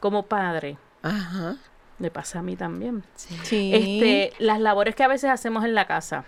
como 0.00 0.24
padre, 0.24 0.76
Ajá. 1.02 1.56
Me 1.98 2.10
pasa 2.10 2.38
a 2.38 2.42
mí 2.42 2.56
también. 2.56 3.02
Sí. 3.16 3.72
Este, 3.74 4.32
las 4.38 4.60
labores 4.60 4.94
que 4.94 5.02
a 5.02 5.08
veces 5.08 5.30
hacemos 5.30 5.64
en 5.64 5.74
la 5.74 5.86
casa. 5.86 6.24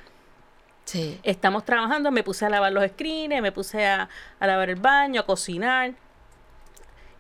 Sí. 0.85 1.21
Estamos 1.23 1.65
trabajando, 1.65 2.11
me 2.11 2.25
puse 2.25 2.47
a 2.47 2.50
lavar 2.50 2.73
los 2.73 2.85
screens, 2.91 3.41
me 3.41 3.53
puse 3.53 3.87
a, 3.87 4.09
a 4.41 4.47
lavar 4.47 4.71
el 4.71 4.77
baño, 4.77 5.21
a 5.21 5.27
cocinar. 5.27 5.93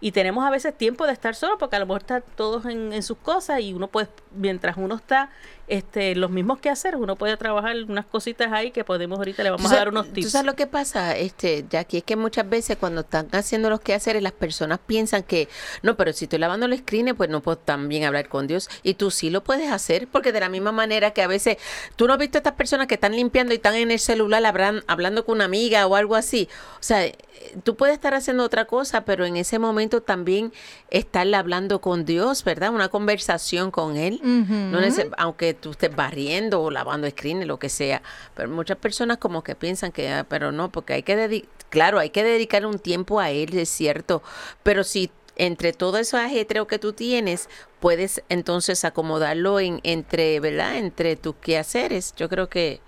Y 0.00 0.12
tenemos 0.12 0.44
a 0.44 0.50
veces 0.50 0.76
tiempo 0.76 1.06
de 1.06 1.12
estar 1.12 1.34
solo 1.34 1.58
porque 1.58 1.76
a 1.76 1.78
lo 1.78 1.86
mejor 1.86 2.00
están 2.00 2.24
todos 2.34 2.64
en, 2.64 2.92
en 2.92 3.02
sus 3.02 3.18
cosas 3.18 3.60
y 3.60 3.74
uno 3.74 3.86
puede, 3.88 4.08
mientras 4.32 4.76
uno 4.78 4.94
está 4.94 5.30
este, 5.70 6.14
los 6.16 6.30
mismos 6.30 6.58
que 6.58 6.68
hacer, 6.68 6.96
uno 6.96 7.16
puede 7.16 7.36
trabajar 7.36 7.74
unas 7.88 8.04
cositas 8.04 8.52
ahí 8.52 8.70
que 8.72 8.84
podemos 8.84 9.18
ahorita, 9.18 9.42
le 9.42 9.50
¿Tú 9.50 9.56
vamos 9.56 9.72
a 9.72 9.76
dar 9.76 9.88
unos 9.88 10.08
¿Tú 10.08 10.12
tips. 10.14 10.30
sabes 10.32 10.46
lo 10.46 10.56
que 10.56 10.66
pasa, 10.66 11.16
este, 11.16 11.64
Jackie? 11.70 11.98
Es 11.98 12.04
que 12.04 12.16
muchas 12.16 12.48
veces 12.50 12.76
cuando 12.76 13.02
están 13.02 13.28
haciendo 13.32 13.70
los 13.70 13.80
quehaceres, 13.80 14.22
las 14.22 14.32
personas 14.32 14.80
piensan 14.84 15.22
que, 15.22 15.48
no, 15.82 15.96
pero 15.96 16.12
si 16.12 16.24
estoy 16.26 16.38
lavando 16.40 16.66
los 16.68 16.80
screens, 16.80 17.14
pues 17.16 17.30
no 17.30 17.40
puedo 17.40 17.56
también 17.56 18.04
hablar 18.04 18.28
con 18.28 18.46
Dios. 18.46 18.68
Y 18.82 18.94
tú 18.94 19.10
sí 19.10 19.30
lo 19.30 19.44
puedes 19.44 19.70
hacer, 19.70 20.08
porque 20.08 20.32
de 20.32 20.40
la 20.40 20.48
misma 20.48 20.72
manera 20.72 21.12
que 21.12 21.22
a 21.22 21.26
veces, 21.28 21.56
tú 21.96 22.06
no 22.06 22.14
has 22.14 22.18
visto 22.18 22.36
a 22.36 22.40
estas 22.40 22.54
personas 22.54 22.88
que 22.88 22.94
están 22.94 23.14
limpiando 23.14 23.52
y 23.52 23.56
están 23.56 23.76
en 23.76 23.90
el 23.90 23.98
celular 24.00 24.42
hablan- 24.44 24.82
hablando 24.88 25.24
con 25.24 25.36
una 25.36 25.44
amiga 25.44 25.86
o 25.86 25.94
algo 25.94 26.16
así. 26.16 26.48
O 26.74 26.82
sea, 26.82 27.06
eh, 27.06 27.16
tú 27.62 27.76
puedes 27.76 27.94
estar 27.94 28.12
haciendo 28.14 28.42
otra 28.44 28.64
cosa, 28.64 29.04
pero 29.04 29.24
en 29.24 29.36
ese 29.36 29.58
momento 29.58 30.02
también 30.02 30.52
estar 30.90 31.32
hablando 31.34 31.80
con 31.80 32.04
Dios, 32.04 32.42
¿verdad? 32.44 32.70
Una 32.74 32.88
conversación 32.88 33.70
con 33.70 33.96
Él. 33.96 34.20
No 34.22 34.80
neces- 34.80 35.10
aunque 35.16 35.54
tú 35.60 35.70
estés 35.72 35.94
barriendo 35.94 36.62
o 36.62 36.70
lavando 36.70 37.08
screen, 37.08 37.46
lo 37.46 37.58
que 37.58 37.68
sea. 37.68 38.02
Pero 38.34 38.48
muchas 38.48 38.78
personas 38.78 39.18
como 39.18 39.44
que 39.44 39.54
piensan 39.54 39.92
que, 39.92 40.08
ah, 40.10 40.26
pero 40.28 40.52
no, 40.52 40.70
porque 40.72 40.94
hay 40.94 41.02
que 41.02 41.16
dedicar, 41.16 41.50
claro, 41.68 41.98
hay 41.98 42.10
que 42.10 42.24
dedicar 42.24 42.66
un 42.66 42.78
tiempo 42.78 43.20
a 43.20 43.30
él, 43.30 43.56
es 43.56 43.68
cierto. 43.68 44.22
Pero 44.62 44.82
si 44.84 45.10
entre 45.36 45.72
todo 45.72 45.98
ese 45.98 46.18
ajetreo 46.18 46.66
que 46.66 46.78
tú 46.78 46.92
tienes, 46.92 47.48
puedes 47.78 48.22
entonces 48.28 48.84
acomodarlo 48.84 49.58
en, 49.60 49.80
entre, 49.84 50.38
¿verdad? 50.40 50.76
Entre 50.76 51.16
tus 51.16 51.34
quehaceres. 51.36 52.14
Yo 52.16 52.28
creo 52.28 52.48
que 52.48 52.80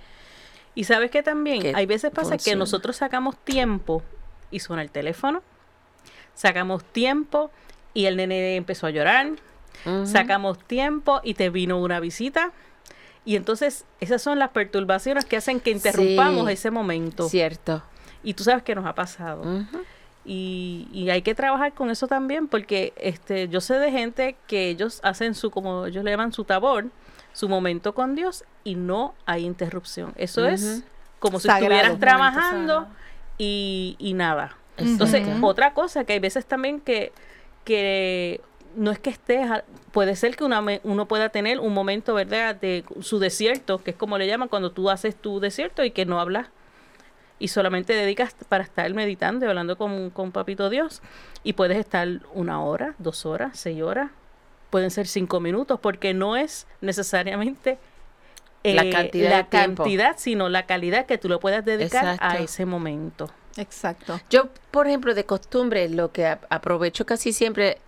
Y 0.75 0.85
sabes 0.85 1.11
que 1.11 1.23
también 1.23 1.62
que 1.62 1.73
hay 1.75 1.87
veces 1.87 2.11
pasa 2.11 2.37
que 2.37 2.57
nosotros 2.57 2.97
sacamos 2.97 3.37
tiempo 3.45 4.02
y 4.50 4.61
suena 4.61 4.83
el 4.83 4.91
teléfono, 4.91 5.43
sacamos 6.35 6.85
tiempo 6.85 7.50
y 7.95 8.07
el 8.07 8.17
nene 8.17 8.57
empezó 8.57 8.87
a 8.87 8.91
llorar, 8.91 9.33
sacamos 10.05 10.59
tiempo 10.59 11.21
y 11.25 11.35
te 11.35 11.50
vino 11.50 11.79
una 11.81 12.00
visita. 12.00 12.52
Y 13.25 13.37
entonces 13.37 13.85
esas 14.00 14.21
son 14.23 14.38
las 14.38 14.50
perturbaciones 14.50 15.25
que 15.25 15.37
hacen 15.37 15.61
que 15.61 15.71
interrumpamos 15.71 16.47
Sí. 16.47 16.52
ese 16.52 16.71
momento. 16.71 17.29
cierto. 17.29 17.83
Y 18.25 18.35
tú 18.35 18.45
sabes 18.45 18.62
que 18.62 18.75
nos 18.75 18.85
ha 18.87 18.95
pasado. 18.95 19.43
Y, 20.25 20.88
y 20.93 21.11
hay 21.11 21.23
que 21.23 21.35
trabajar 21.35 21.73
con 21.73 21.91
eso 21.91 22.07
también 22.07 22.47
porque 22.47 22.93
este 22.97 23.49
yo 23.49 23.61
sé 23.61 23.75
de 23.79 23.91
gente 23.91 24.37
que 24.47 24.69
ellos 24.69 25.00
hacen 25.02 25.35
su, 25.35 25.50
como 25.50 25.87
ellos 25.87 26.05
le 26.05 26.12
llaman 26.12 26.33
su 26.33 26.45
tabor, 26.45 26.87
su 27.33 27.49
momento 27.49 27.93
con 27.95 28.14
Dios 28.14 28.45
y 28.62 28.76
no 28.76 29.14
hay 29.26 29.45
interrupción. 29.45 30.12
Eso 30.17 30.47
es 30.47 30.85
como 31.19 31.41
si 31.41 31.49
Sagrado. 31.49 31.73
estuvieras 31.75 31.99
trabajando 31.99 32.87
y, 33.38 33.97
y 33.99 34.14
nada. 34.14 34.57
Entonces, 34.76 35.26
otra 35.43 35.75
cosa 35.75 36.05
que 36.05 36.12
hay 36.14 36.19
veces 36.21 36.47
también 36.47 36.81
que, 36.81 37.12
que 37.64 38.41
no 38.76 38.91
es 38.91 38.99
que 38.99 39.11
estés, 39.11 39.49
puede 39.93 40.17
ser 40.17 40.37
que 40.37 40.45
una 40.45 40.61
me- 40.61 40.81
uno 40.85 41.07
pueda 41.07 41.29
tener 41.29 41.61
un 41.61 41.73
momento, 41.75 42.14
¿verdad?, 42.14 42.55
de 42.57 42.85
su 43.00 43.19
desierto, 43.19 43.79
que 43.83 43.93
es 43.93 43.97
como 43.97 44.19
le 44.19 44.26
llaman 44.26 44.49
cuando 44.49 44.73
tú 44.73 44.91
haces 44.91 45.14
tu 45.17 45.41
desierto 45.41 45.85
y 45.85 45.91
que 45.91 46.05
no 46.07 46.21
hablas 46.21 46.49
y 47.38 47.49
solamente 47.49 47.93
dedicas 47.93 48.35
para 48.49 48.62
estar 48.62 48.93
meditando 48.95 49.45
y 49.45 49.49
hablando 49.49 49.76
con, 49.76 50.11
con 50.11 50.31
Papito 50.33 50.71
Dios. 50.71 51.02
Y 51.43 51.55
puedes 51.55 51.76
estar 51.76 52.09
una 52.35 52.62
hora, 52.62 52.95
dos 52.99 53.26
horas, 53.26 53.59
seis 53.59 53.83
horas, 53.83 54.11
pueden 54.71 54.91
ser 54.91 55.07
cinco 55.09 55.41
minutos, 55.41 55.81
porque 55.81 56.14
no 56.14 56.37
es 56.37 56.67
necesariamente 56.81 57.79
La 58.62 58.83
eh, 58.85 58.91
cantidad 58.91 59.31
la 59.31 59.49
cantidad, 59.49 60.14
sino 60.19 60.49
la 60.49 60.67
calidad 60.67 61.07
que 61.07 61.19
tú 61.19 61.29
le 61.29 61.38
puedas 61.38 61.64
dedicar 61.64 62.17
a 62.21 62.38
ese 62.38 62.64
momento. 62.64 63.29
Exacto. 63.57 64.21
Yo, 64.31 64.49
por 64.71 64.87
ejemplo, 64.87 65.12
de 65.14 65.26
costumbre, 65.26 65.88
lo 65.88 66.12
que 66.12 66.26
aprovecho 66.26 67.05
casi 67.05 67.33
siempre 67.33 67.79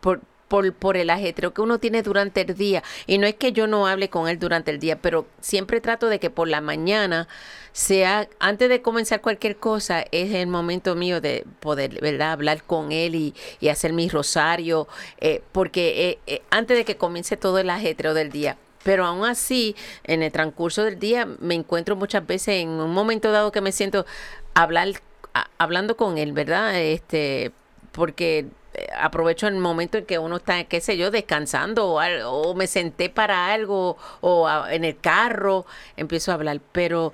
por, 0.00 0.20
por, 0.48 0.72
por 0.72 0.96
el 0.96 1.10
ajetreo 1.10 1.54
que 1.54 1.62
uno 1.62 1.78
tiene 1.78 2.02
durante 2.02 2.42
el 2.42 2.54
día, 2.54 2.82
y 3.06 3.18
no 3.18 3.26
es 3.26 3.34
que 3.34 3.52
yo 3.52 3.66
no 3.66 3.86
hable 3.86 4.10
con 4.10 4.28
él 4.28 4.38
durante 4.38 4.70
el 4.70 4.78
día, 4.78 4.98
pero 5.00 5.26
siempre 5.40 5.80
trato 5.80 6.08
de 6.08 6.18
que 6.18 6.30
por 6.30 6.48
la 6.48 6.60
mañana 6.60 7.28
sea, 7.72 8.28
antes 8.38 8.68
de 8.68 8.82
comenzar 8.82 9.20
cualquier 9.20 9.56
cosa, 9.56 10.04
es 10.12 10.32
el 10.32 10.46
momento 10.46 10.94
mío 10.94 11.20
de 11.20 11.44
poder, 11.60 12.00
¿verdad?, 12.00 12.32
hablar 12.32 12.62
con 12.62 12.92
él 12.92 13.16
y, 13.16 13.34
y 13.60 13.68
hacer 13.68 13.92
mi 13.92 14.08
rosario, 14.08 14.86
eh, 15.20 15.42
porque 15.50 16.10
eh, 16.10 16.18
eh, 16.26 16.42
antes 16.50 16.76
de 16.76 16.84
que 16.84 16.96
comience 16.96 17.36
todo 17.36 17.58
el 17.58 17.70
ajetreo 17.70 18.14
del 18.14 18.30
día. 18.30 18.56
Pero 18.84 19.06
aún 19.06 19.24
así, 19.24 19.74
en 20.04 20.22
el 20.22 20.30
transcurso 20.30 20.84
del 20.84 20.98
día, 20.98 21.26
me 21.40 21.54
encuentro 21.54 21.96
muchas 21.96 22.26
veces 22.26 22.62
en 22.62 22.68
un 22.68 22.92
momento 22.92 23.32
dado 23.32 23.50
que 23.50 23.62
me 23.62 23.72
siento 23.72 24.04
hablar, 24.52 24.88
hablando 25.58 25.96
con 25.96 26.18
él, 26.18 26.32
¿verdad? 26.32 26.78
Este, 26.78 27.50
porque 27.92 28.46
aprovecho 28.98 29.46
el 29.46 29.54
momento 29.56 29.98
en 29.98 30.06
que 30.06 30.18
uno 30.18 30.36
está, 30.36 30.64
qué 30.64 30.80
sé 30.80 30.96
yo, 30.96 31.10
descansando 31.10 31.86
o, 31.88 32.00
o 32.30 32.54
me 32.54 32.66
senté 32.66 33.10
para 33.10 33.52
algo 33.52 33.96
o 34.20 34.46
a- 34.48 34.72
en 34.74 34.84
el 34.84 34.98
carro, 34.98 35.66
empiezo 35.96 36.30
a 36.30 36.34
hablar. 36.34 36.60
Pero 36.72 37.12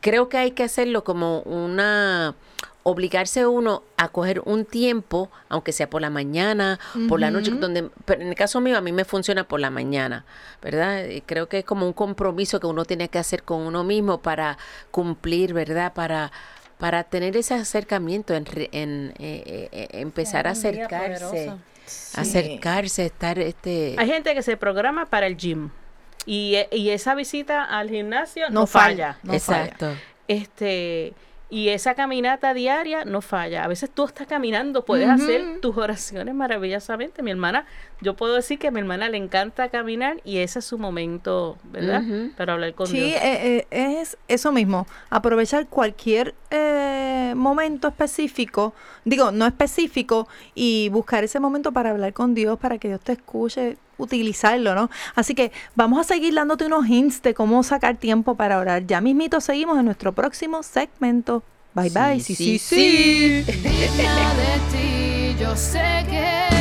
creo 0.00 0.28
que 0.28 0.38
hay 0.38 0.50
que 0.52 0.64
hacerlo 0.64 1.04
como 1.04 1.40
una 1.40 2.34
obligarse 2.82 3.44
uno 3.46 3.82
a 3.96 4.08
coger 4.10 4.42
un 4.44 4.64
tiempo, 4.64 5.28
aunque 5.48 5.72
sea 5.72 5.90
por 5.90 6.00
la 6.00 6.08
mañana, 6.10 6.78
por 7.08 7.18
la 7.18 7.32
noche, 7.32 7.50
donde, 7.50 7.90
pero 8.04 8.22
en 8.22 8.28
el 8.28 8.36
caso 8.36 8.60
mío 8.60 8.78
a 8.78 8.80
mí 8.80 8.92
me 8.92 9.04
funciona 9.04 9.42
por 9.42 9.58
la 9.58 9.70
mañana, 9.70 10.24
¿verdad? 10.62 11.04
Y 11.06 11.20
creo 11.22 11.48
que 11.48 11.58
es 11.58 11.64
como 11.64 11.84
un 11.84 11.92
compromiso 11.92 12.60
que 12.60 12.68
uno 12.68 12.84
tiene 12.84 13.08
que 13.08 13.18
hacer 13.18 13.42
con 13.42 13.62
uno 13.62 13.82
mismo 13.82 14.18
para 14.20 14.56
cumplir, 14.92 15.52
¿verdad? 15.52 15.94
Para 15.94 16.30
para 16.78 17.04
tener 17.04 17.36
ese 17.36 17.54
acercamiento, 17.54 18.34
en, 18.34 18.46
re- 18.46 18.68
en, 18.72 19.14
eh, 19.18 19.42
eh, 19.46 19.68
eh, 19.72 19.88
empezar 19.92 20.46
a 20.46 20.50
acercarse, 20.50 21.52
acercarse, 22.14 23.06
estar 23.06 23.38
este 23.38 23.94
Hay 23.98 24.06
gente 24.08 24.34
que 24.34 24.42
se 24.42 24.56
programa 24.56 25.06
para 25.06 25.26
el 25.26 25.36
gym 25.36 25.70
y, 26.26 26.56
e- 26.56 26.68
y 26.72 26.90
esa 26.90 27.14
visita 27.14 27.64
al 27.64 27.88
gimnasio 27.90 28.48
no, 28.50 28.60
No 28.60 28.66
falla. 28.66 29.14
falla. 29.14 29.18
no 29.22 29.40
falla. 29.40 29.62
exacto. 29.64 29.94
Este, 30.28 31.12
y 31.48 31.68
esa 31.68 31.94
caminata 31.94 32.54
diaria 32.54 33.04
no 33.04 33.20
falla. 33.20 33.62
A 33.64 33.68
veces 33.68 33.88
tú 33.88 34.04
estás 34.04 34.26
caminando, 34.26 34.84
puedes 34.84 35.08
hacer 35.08 35.60
tus 35.60 35.76
oraciones 35.76 36.34
maravillosamente. 36.34 37.22
Mi 37.22 37.30
hermana, 37.30 37.66
yo 38.00 38.16
puedo 38.16 38.34
decir 38.34 38.58
que 38.58 38.66
a 38.66 38.70
mi 38.72 38.80
hermana 38.80 39.08
le 39.08 39.16
encanta 39.16 39.68
caminar 39.68 40.16
y 40.24 40.38
ese 40.38 40.58
es 40.58 40.64
su 40.64 40.76
momento, 40.76 41.56
¿verdad? 41.64 42.02
Para 42.36 42.54
hablar 42.54 42.74
con 42.74 42.88
Sí, 42.88 42.96
Dios. 42.98 43.20
eh, 43.22 43.66
eh, 43.70 44.00
es 44.00 44.18
eso 44.26 44.50
mismo. 44.50 44.88
Aprovechar 45.08 45.68
cualquier 45.68 46.34
eh, 46.50 47.32
momento 47.36 47.86
específico, 47.88 48.74
digo, 49.04 49.30
no 49.30 49.46
específico, 49.46 50.26
y 50.56 50.88
buscar 50.88 51.22
ese 51.22 51.38
momento 51.38 51.70
para 51.70 51.90
hablar 51.90 52.12
con 52.12 52.34
Dios, 52.34 52.58
para 52.58 52.78
que 52.78 52.88
Dios 52.88 53.00
te 53.00 53.12
escuche. 53.12 53.76
Utilizarlo, 53.98 54.74
¿no? 54.74 54.90
Así 55.14 55.34
que 55.34 55.52
vamos 55.74 56.00
a 56.00 56.04
seguir 56.04 56.34
dándote 56.34 56.66
unos 56.66 56.86
hints 56.86 57.22
de 57.22 57.34
cómo 57.34 57.62
sacar 57.62 57.96
tiempo 57.96 58.34
para 58.34 58.58
orar. 58.58 58.86
Ya 58.86 59.00
mismito 59.00 59.40
seguimos 59.40 59.78
en 59.78 59.84
nuestro 59.86 60.12
próximo 60.12 60.62
segmento. 60.62 61.42
Bye 61.74 61.90
bye. 61.90 62.20
Sí, 62.20 62.34
sí, 62.34 62.58
sí. 62.58 63.44
sí. 63.44 63.52
de 63.52 63.76
ti, 64.72 65.36
yo 65.38 65.54
sé 65.54 66.06
que 66.08 66.55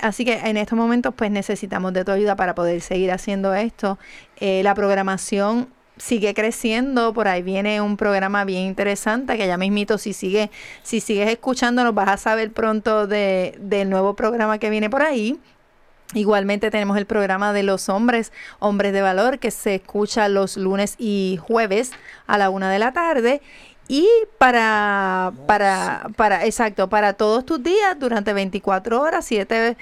Así 0.00 0.24
que 0.24 0.34
en 0.34 0.56
estos 0.56 0.78
momentos 0.78 1.14
pues 1.14 1.30
necesitamos 1.30 1.92
de 1.92 2.04
tu 2.04 2.12
ayuda 2.12 2.36
para 2.36 2.54
poder 2.54 2.80
seguir 2.80 3.12
haciendo 3.12 3.54
esto. 3.54 3.98
Eh, 4.38 4.62
la 4.62 4.74
programación 4.74 5.68
sigue 6.00 6.32
creciendo, 6.34 7.12
por 7.12 7.28
ahí 7.28 7.42
viene 7.42 7.80
un 7.80 7.96
programa 7.96 8.44
bien 8.44 8.62
interesante 8.62 9.36
que 9.36 9.46
ya 9.46 9.58
mismito 9.58 9.98
si 9.98 10.12
sigue, 10.12 10.50
si 10.82 11.00
sigues 11.00 11.28
escuchándonos 11.28 11.94
vas 11.94 12.08
a 12.08 12.16
saber 12.16 12.52
pronto 12.52 13.06
de, 13.06 13.54
del 13.60 13.90
nuevo 13.90 14.14
programa 14.14 14.58
que 14.58 14.70
viene 14.70 14.88
por 14.88 15.02
ahí. 15.02 15.38
Igualmente 16.12 16.72
tenemos 16.72 16.96
el 16.96 17.06
programa 17.06 17.52
de 17.52 17.62
los 17.62 17.88
hombres, 17.88 18.32
hombres 18.58 18.92
de 18.92 19.00
valor, 19.00 19.38
que 19.38 19.52
se 19.52 19.76
escucha 19.76 20.28
los 20.28 20.56
lunes 20.56 20.96
y 20.98 21.38
jueves 21.40 21.92
a 22.26 22.36
la 22.36 22.50
una 22.50 22.68
de 22.68 22.80
la 22.80 22.92
tarde. 22.92 23.42
Y 23.92 24.08
para, 24.38 25.32
para, 25.48 26.10
para, 26.14 26.46
exacto, 26.46 26.88
para 26.88 27.14
todos 27.14 27.44
tus 27.44 27.60
días, 27.60 27.98
durante 27.98 28.32
24 28.32 29.02
horas, 29.02 29.24
7, 29.24 29.76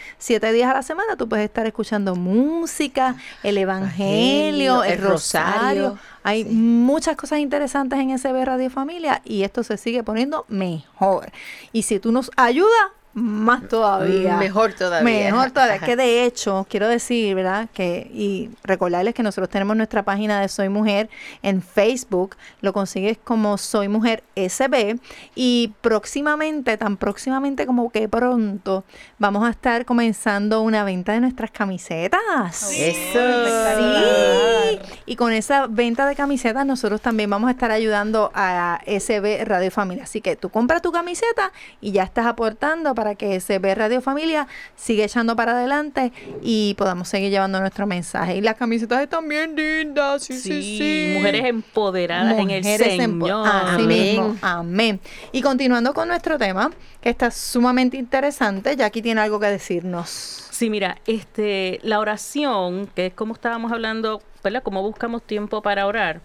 días 0.51 0.71
a 0.71 0.73
la 0.73 0.83
semana, 0.83 1.14
tú 1.16 1.29
puedes 1.29 1.44
estar 1.44 1.66
escuchando 1.66 2.14
música, 2.16 3.16
el 3.42 3.59
evangelio, 3.59 4.83
el, 4.83 4.99
rosario. 4.99 5.99
Hay 6.23 6.47
muchas 6.47 7.16
cosas 7.16 7.40
interesantes 7.40 7.99
en 7.99 8.18
SB 8.18 8.47
Radio 8.47 8.71
Familia 8.71 9.21
y 9.27 9.42
esto 9.42 9.62
se 9.62 9.77
sigue 9.77 10.03
poniendo 10.03 10.47
mejor. 10.49 11.31
Y 11.75 11.83
si 11.83 12.01
tú 12.01 12.11
nos 12.11 12.31
ayudas, 12.38 12.88
más 13.18 13.68
todavía. 13.68 14.37
Mejor 14.37 14.72
todavía. 14.72 15.31
Mejor 15.31 15.50
todavía. 15.52 15.78
que 15.78 15.96
de 15.96 16.24
hecho, 16.24 16.66
quiero 16.68 16.88
decir, 16.88 17.35
¿verdad? 17.35 17.68
Que, 17.72 18.11
y 18.12 18.50
recordarles 18.62 19.14
que 19.14 19.22
nosotros 19.22 19.48
tenemos 19.48 19.76
nuestra 19.76 20.02
página 20.02 20.40
de 20.40 20.48
Soy 20.48 20.68
Mujer 20.68 21.09
en 21.42 21.62
Facebook. 21.62 22.37
Lo 22.61 22.72
consigues 22.72 23.18
como 23.22 23.59
Soy 23.59 23.88
Mujer 23.88 24.24
SB. 24.37 24.98
Y 25.35 25.74
próximamente, 25.81 26.76
tan 26.76 26.96
próximamente 26.96 27.66
como 27.66 27.90
que 27.90 28.09
pronto, 28.09 28.85
vamos 29.18 29.46
a 29.46 29.50
estar 29.50 29.85
comenzando 29.85 30.62
una 30.62 30.85
venta 30.85 31.12
de 31.12 31.20
nuestras 31.20 31.50
camisetas. 31.50 32.72
Eso. 32.72 33.18
Sí. 33.48 34.78
Y 35.07 35.16
con 35.16 35.33
esa 35.33 35.66
venta 35.66 36.07
de 36.07 36.14
camisetas, 36.14 36.64
nosotros 36.66 37.00
también 37.00 37.31
vamos 37.31 37.48
a 37.48 37.52
estar 37.52 37.70
ayudando 37.70 38.31
a 38.35 38.81
SB 38.87 39.44
Radio 39.44 39.70
Familia. 39.70 40.04
Así 40.04 40.20
que 40.20 40.37
tú 40.37 40.50
compras 40.50 40.83
tu 40.83 40.92
camiseta 40.92 41.52
y 41.81 41.92
ya 41.92 42.02
estás 42.02 42.26
aportando 42.26 42.94
para 42.94 43.08
que 43.14 43.40
se 43.40 43.59
ve 43.59 43.75
Radio 43.75 44.01
Familia 44.01 44.47
siga 44.77 45.05
echando 45.05 45.37
para 45.37 45.53
adelante 45.53 46.12
y 46.42 46.75
podamos 46.79 47.09
seguir 47.09 47.31
llevando 47.31 47.61
nuestro 47.61 47.87
mensaje. 47.87 48.37
Y 48.37 48.40
las 48.40 48.57
camisetas 48.57 49.03
están 49.03 49.29
bien 49.29 49.55
lindas, 49.55 50.23
sí, 50.25 50.38
sí, 50.38 50.62
sí. 50.79 51.12
Mujeres 51.16 51.44
empoderadas 51.44 52.38
en 52.38 52.51
el 52.51 52.64
Señor. 52.64 53.47
Amén. 53.47 54.38
Amén. 54.42 55.01
Y 55.33 55.42
continuando 55.42 55.94
con 55.94 56.09
nuestro 56.09 56.38
tema, 56.38 56.71
que 57.01 57.11
está 57.11 57.31
sumamente 57.31 57.97
interesante, 57.97 58.77
aquí 58.83 59.03
tiene 59.03 59.21
algo 59.21 59.38
que 59.40 59.47
decirnos. 59.47 60.49
Sí, 60.51 60.71
mira, 60.71 60.99
este, 61.07 61.79
la 61.83 62.01
oración, 62.01 62.88
que 62.94 63.07
es 63.07 63.14
como 63.14 63.35
estábamos 63.35 63.71
hablando, 63.71 64.21
¿verdad? 64.42 64.62
Cómo 64.62 64.83
buscamos 64.83 65.23
tiempo 65.23 65.62
para 65.62 65.87
orar. 65.87 66.21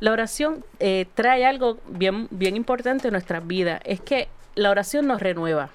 La 0.00 0.12
oración 0.12 0.64
eh, 0.80 1.06
trae 1.14 1.44
algo 1.44 1.78
bien, 1.88 2.28
bien 2.30 2.56
importante 2.56 3.08
en 3.08 3.12
nuestras 3.12 3.46
vidas. 3.46 3.80
Es 3.84 4.00
que 4.00 4.28
la 4.54 4.70
oración 4.70 5.06
nos 5.06 5.20
renueva. 5.20 5.70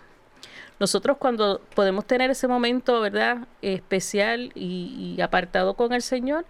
Nosotros 0.80 1.18
cuando 1.18 1.62
podemos 1.74 2.06
tener 2.06 2.30
ese 2.32 2.48
momento, 2.48 3.00
¿verdad? 3.00 3.48
Especial 3.62 4.52
y, 4.56 5.20
apartado 5.22 5.76
con 5.76 5.94
el 5.94 6.02
Señor, 6.02 6.46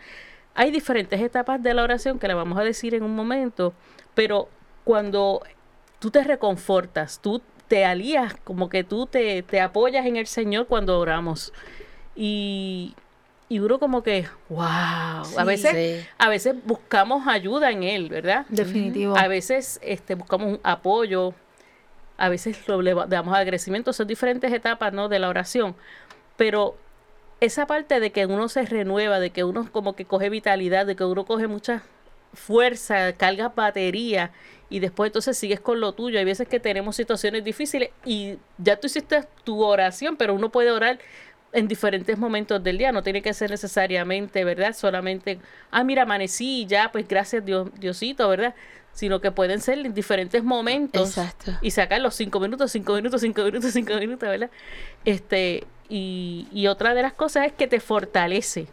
hay 0.56 0.72
diferentes 0.72 1.22
etapas 1.22 1.62
de 1.62 1.74
la 1.74 1.84
oración 1.84 2.18
que 2.18 2.28
le 2.28 2.34
vamos 2.34 2.58
a 2.58 2.64
decir 2.64 2.96
en 2.96 3.04
un 3.04 3.16
momento, 3.16 3.74
pero 4.14 4.50
cuando 4.84 5.44
tú 6.00 6.10
te 6.10 6.24
reconfortas, 6.24 7.20
tú 7.22 7.42
te 7.68 7.86
alías, 7.86 8.36
como 8.44 8.70
que 8.70 8.84
tú 8.84 9.06
te, 9.06 9.44
apoyas 9.62 10.06
en 10.06 10.16
el 10.16 10.28
Señor 10.28 10.68
cuando 10.68 11.00
oramos. 11.00 11.54
Y, 12.16 12.96
y 13.50 13.60
uno 13.60 13.78
como 13.78 14.02
que, 14.02 14.26
wow, 14.50 14.60
a 14.66 15.44
veces 15.46 16.08
a 16.18 16.30
veces 16.30 16.56
buscamos 16.64 17.28
ayuda 17.28 17.70
en 17.70 17.84
él, 17.84 18.10
¿verdad? 18.10 18.46
Definitivo. 18.50 19.16
A 19.18 19.28
veces 19.28 19.80
este 19.84 20.16
buscamos 20.16 20.48
un 20.48 20.60
apoyo, 20.64 21.34
a 22.18 22.30
veces 22.30 22.58
le 22.68 22.96
damos 23.08 23.36
agradecimiento, 23.36 23.94
son 23.94 24.08
diferentes 24.08 24.52
etapas 24.52 24.94
¿no? 24.94 25.10
de 25.10 25.20
la 25.20 25.30
oración, 25.30 25.76
pero 26.38 26.78
esa 27.42 27.68
parte 27.68 28.00
de 28.00 28.12
que 28.12 28.26
uno 28.26 28.48
se 28.50 28.66
renueva, 28.66 29.20
de 29.20 29.30
que 29.30 29.44
uno 29.44 29.70
como 29.72 29.96
que 29.96 30.06
coge 30.06 30.30
vitalidad, 30.30 30.86
de 30.86 30.96
que 30.96 31.04
uno 31.04 31.26
coge 31.26 31.48
mucha 31.48 31.84
fuerza, 32.34 33.14
carga 33.14 33.50
batería 33.50 34.32
y 34.70 34.80
después 34.80 35.10
entonces 35.10 35.38
sigues 35.38 35.60
con 35.60 35.80
lo 35.80 35.94
tuyo. 35.94 36.20
Hay 36.20 36.26
veces 36.26 36.48
que 36.48 36.60
tenemos 36.60 36.96
situaciones 36.96 37.44
difíciles 37.44 37.90
y 38.06 38.38
ya 38.58 38.78
tú 38.80 38.88
hiciste 38.88 39.24
tu 39.44 39.64
oración, 39.64 40.18
pero 40.18 40.34
uno 40.34 40.50
puede 40.50 40.72
orar 40.72 41.00
en 41.54 41.68
diferentes 41.68 42.18
momentos 42.18 42.62
del 42.64 42.78
día, 42.78 42.92
no 42.92 43.02
tiene 43.02 43.22
que 43.22 43.34
ser 43.34 43.50
necesariamente, 43.50 44.44
¿verdad? 44.44 44.76
Solamente, 44.76 45.40
ah, 45.72 45.86
mira, 45.86 46.04
amanecí 46.04 46.66
ya, 46.66 46.92
pues 46.92 47.08
gracias 47.08 47.46
Dios, 47.46 47.70
Diosito, 47.80 48.28
¿verdad? 48.28 48.54
Sino 48.96 49.22
que 49.22 49.30
pueden 49.30 49.62
ser 49.62 49.78
en 49.86 49.94
diferentes 49.94 50.44
momentos 50.44 51.10
Exacto. 51.10 51.52
y 51.62 51.70
sacar 51.70 52.02
los 52.02 52.16
cinco 52.16 52.40
minutos, 52.40 52.72
cinco 52.72 52.96
minutos, 52.96 53.22
cinco 53.22 53.44
minutos, 53.44 53.72
cinco 53.72 53.94
minutos, 53.96 54.28
¿verdad? 54.28 54.50
Este, 55.04 55.66
y, 55.90 56.48
y 56.52 56.66
otra 56.68 56.96
de 56.96 57.04
las 57.04 57.14
cosas 57.14 57.46
es 57.46 57.52
que 57.52 57.68
te 57.68 57.80
fortalece, 57.80 58.68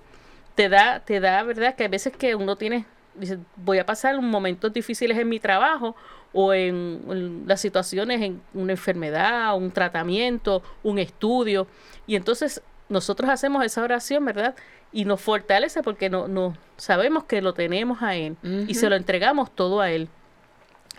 te 0.55 0.69
da, 0.71 1.01
te 1.01 1.21
da, 1.21 1.43
¿verdad? 1.43 1.75
Que 1.75 1.85
a 1.85 1.89
veces 1.89 2.17
que 2.17 2.35
uno 2.35 2.57
tiene, 2.57 2.87
dice, 3.15 3.39
voy 3.57 3.79
a 3.79 3.85
pasar 3.85 4.19
momentos 4.23 4.73
difíciles 4.73 5.19
en 5.19 5.29
mi 5.29 5.41
trabajo 5.41 5.95
o 6.33 6.55
en, 6.55 7.03
en 7.11 7.43
las 7.47 7.61
situaciones, 7.61 8.23
en 8.23 8.41
una 8.55 8.73
enfermedad, 8.73 9.55
un 9.57 9.71
tratamiento, 9.71 10.63
un 10.83 10.99
estudio, 10.99 11.67
y 12.07 12.17
entonces 12.17 12.63
nosotros 12.93 13.29
hacemos 13.31 13.65
esa 13.65 13.83
oración, 13.83 14.25
¿verdad? 14.25 14.55
Y 14.93 15.05
nos 15.05 15.21
fortalece 15.21 15.83
porque 15.83 16.09
no, 16.11 16.29
no 16.29 16.57
sabemos 16.77 17.25
que 17.25 17.43
lo 17.43 17.55
tenemos 17.55 18.03
a 18.03 18.15
Él 18.15 18.37
y 18.69 18.75
se 18.75 18.89
lo 18.89 18.97
entregamos 18.97 19.51
todo 19.55 19.81
a 19.81 19.91
Él. 19.91 20.09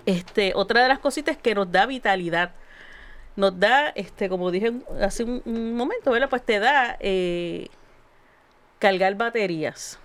Este, 0.06 0.52
otra 0.56 0.82
de 0.82 0.90
las 0.90 1.00
cositas 1.00 1.38
es 1.38 1.42
que 1.42 1.56
nos 1.56 1.72
da 1.72 1.86
vitalidad. 1.86 2.52
Nos 3.36 3.58
da, 3.60 3.90
este, 3.90 4.28
como 4.30 4.52
dije 4.52 4.74
hace 5.02 5.24
un, 5.24 5.42
un 5.46 5.76
momento, 5.76 6.12
¿verdad? 6.12 6.30
Pues 6.30 6.44
te 6.44 6.60
da 6.60 6.98
eh, 7.00 7.68
cargar 8.80 9.16
baterías. 9.16 9.98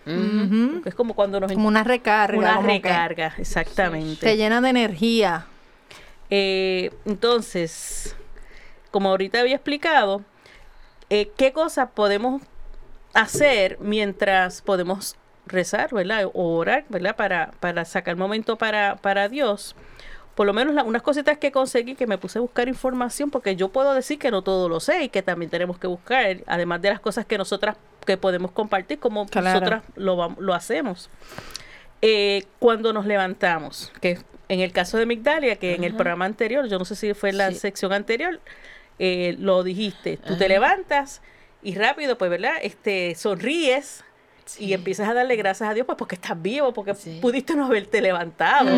Es 0.85 0.94
como 0.94 1.14
cuando 1.14 1.40
nos 1.40 1.53
Como 1.53 1.66
una 1.68 1.83
recarga. 1.85 2.38
una 2.38 2.55
como 2.57 2.68
que 2.68 2.74
recarga, 2.74 3.35
exactamente. 3.38 4.24
Te 4.24 4.37
llena 4.37 4.61
de 4.61 4.68
energía. 4.70 5.46
Eh, 6.31 6.90
entonces, 7.07 8.14
como 8.90 9.09
ahorita 9.09 9.40
había 9.40 9.57
explicado, 9.57 10.22
eh, 11.11 11.31
¿qué 11.37 11.53
cosas 11.53 11.90
podemos 11.94 12.42
hacer 13.14 13.79
mientras 13.81 14.62
podemos 14.62 15.16
rezar, 15.47 15.92
¿verdad? 15.94 16.27
O 16.35 16.57
orar, 16.57 16.85
¿verdad? 16.88 17.16
Para, 17.16 17.53
para 17.61 17.85
sacar 17.85 18.16
momento 18.16 18.57
para, 18.57 18.97
para 18.97 19.29
Dios. 19.29 19.75
Por 20.35 20.47
lo 20.47 20.53
menos 20.53 20.75
la- 20.75 20.85
unas 20.85 21.03
cositas 21.03 21.38
que 21.38 21.51
conseguí 21.51 21.94
que 21.97 22.07
me 22.07 22.18
puse 22.18 22.38
a 22.38 22.42
buscar 22.42 22.68
información 22.68 23.31
porque 23.31 23.57
yo 23.57 23.71
puedo 23.71 23.92
decir 23.94 24.18
que 24.18 24.31
no 24.31 24.42
todo 24.42 24.68
lo 24.68 24.79
sé 24.79 25.05
y 25.05 25.09
que 25.09 25.23
también 25.23 25.51
tenemos 25.51 25.79
que 25.79 25.87
buscar, 25.87 26.37
además 26.47 26.81
de 26.83 26.90
las 26.90 27.01
cosas 27.01 27.25
que 27.25 27.38
nosotras 27.38 27.77
que 28.07 28.16
podemos 28.16 28.53
compartir, 28.53 28.99
como 29.01 29.27
Claro. 29.27 29.49
nosotras 29.49 29.83
lo, 29.97 30.37
lo 30.38 30.55
hacemos. 30.55 31.11
Eh, 32.03 32.44
cuando 32.61 32.92
nos 32.92 33.07
levantamos, 33.07 33.90
que 34.01 34.18
en 34.49 34.61
el 34.61 34.71
caso 34.73 34.97
de 34.99 35.07
Migdalia, 35.07 35.57
que 35.57 35.75
en 35.75 35.83
el 35.83 35.94
programa 35.94 36.25
anterior, 36.27 36.68
yo 36.68 36.79
no 36.79 36.85
sé 36.85 36.94
si 36.94 37.12
fue 37.14 37.31
en 37.31 37.38
la 37.38 37.51
Sí. 37.51 37.57
sección 37.59 37.92
anterior, 37.92 38.38
eh, 38.99 39.37
lo 39.39 39.63
dijiste, 39.63 40.17
tú 40.17 40.37
te 40.37 40.49
levantas 40.49 41.23
y 41.63 41.75
rápido, 41.75 42.19
pues, 42.19 42.31
¿verdad? 42.31 42.55
Este, 42.63 43.15
sonríes 43.15 44.05
y 44.59 44.73
empiezas 44.73 45.09
a 45.09 45.13
darle 45.15 45.37
gracias 45.37 45.69
a 45.69 45.75
Dios, 45.75 45.85
pues, 45.85 45.99
porque 45.99 46.15
estás 46.15 46.41
vivo, 46.41 46.73
porque 46.73 46.95
Sí. 46.95 47.19
pudiste 47.21 47.55
no 47.55 47.67
haberte 47.67 48.01
levantado, 48.01 48.71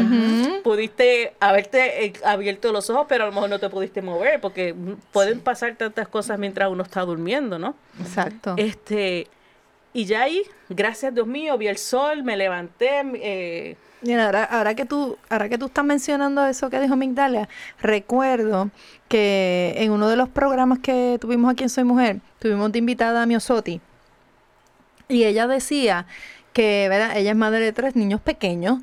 pudiste 0.64 1.34
haberte 1.40 2.06
eh, 2.06 2.12
abierto 2.24 2.72
los 2.72 2.90
ojos, 2.90 3.06
pero 3.08 3.24
a 3.24 3.26
lo 3.28 3.32
mejor 3.32 3.50
no 3.50 3.58
te 3.58 3.68
pudiste 3.70 4.02
mover, 4.02 4.40
porque 4.40 4.74
pueden 5.12 5.40
pasar 5.40 5.76
tantas 5.76 6.08
cosas 6.08 6.38
mientras 6.38 6.68
uno 6.70 6.82
está 6.82 7.02
durmiendo, 7.02 7.58
¿no? 7.58 7.76
Exacto. 8.00 8.54
Este, 8.56 9.28
y 9.92 10.04
ya 10.06 10.22
ahí, 10.22 10.42
gracias 10.68 11.14
Dios 11.14 11.26
mío, 11.26 11.56
vi 11.56 11.68
el 11.68 11.78
sol, 11.78 12.22
me 12.24 12.36
levanté, 12.36 13.02
eh, 13.14 13.76
Mira, 14.02 14.26
ahora, 14.26 14.44
ahora 14.44 14.74
que 14.74 14.86
tú, 14.86 15.18
ahora 15.28 15.48
que 15.50 15.58
tú 15.58 15.66
estás 15.66 15.84
mencionando 15.84 16.46
eso 16.46 16.70
que 16.70 16.80
dijo 16.80 16.96
Migdalia, 16.96 17.48
recuerdo 17.80 18.70
que 19.08 19.74
en 19.76 19.92
uno 19.92 20.08
de 20.08 20.16
los 20.16 20.28
programas 20.30 20.78
que 20.78 21.18
tuvimos 21.20 21.52
aquí 21.52 21.64
en 21.64 21.68
Soy 21.70 21.84
Mujer, 21.84 22.20
tuvimos 22.38 22.72
de 22.72 22.78
invitada 22.78 23.22
a 23.22 23.26
Miosotti. 23.26 23.80
Y 25.08 25.24
ella 25.24 25.46
decía 25.46 26.06
que, 26.52 26.86
¿verdad? 26.88 27.16
Ella 27.16 27.30
es 27.30 27.36
madre 27.36 27.60
de 27.64 27.72
tres 27.72 27.96
niños 27.96 28.20
pequeños. 28.20 28.78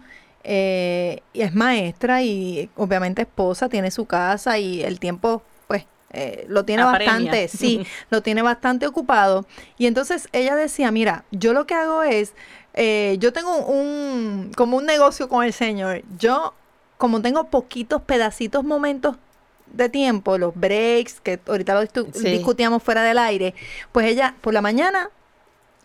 eh, 0.49 1.23
y 1.33 1.41
es 1.41 1.53
maestra 1.53 2.21
y 2.23 2.69
obviamente 2.77 3.23
esposa, 3.23 3.67
tiene 3.69 3.91
su 3.91 4.05
casa 4.05 4.57
y 4.59 4.81
el 4.81 4.97
tiempo, 4.99 5.43
pues, 5.67 5.85
eh, 6.11 6.45
lo 6.47 6.63
tiene 6.63 6.83
Apremia. 6.83 7.31
bastante, 7.33 7.47
sí, 7.49 7.85
lo 8.09 8.21
tiene 8.21 8.41
bastante 8.43 8.87
ocupado. 8.87 9.45
Y 9.77 9.87
entonces 9.87 10.29
ella 10.31 10.55
decía, 10.55 10.89
mira, 10.91 11.25
yo 11.31 11.51
lo 11.53 11.65
que 11.67 11.73
hago 11.75 12.03
es, 12.03 12.33
eh, 12.79 13.17
yo 13.19 13.33
tengo 13.33 13.57
un, 13.65 14.51
como 14.55 14.77
un 14.77 14.85
negocio 14.85 15.27
con 15.27 15.43
el 15.43 15.51
Señor. 15.51 16.03
Yo, 16.19 16.53
como 16.97 17.21
tengo 17.21 17.45
poquitos 17.45 18.01
pedacitos, 18.03 18.63
momentos 18.63 19.15
de 19.65 19.89
tiempo, 19.89 20.37
los 20.37 20.55
breaks, 20.55 21.19
que 21.19 21.39
ahorita 21.45 21.73
lo 21.73 21.81
Sí. 22.13 22.29
discutíamos 22.29 22.81
fuera 22.83 23.01
del 23.03 23.17
aire, 23.17 23.53
pues 23.91 24.05
ella 24.05 24.35
por 24.41 24.53
la 24.53 24.61
mañana 24.61 25.09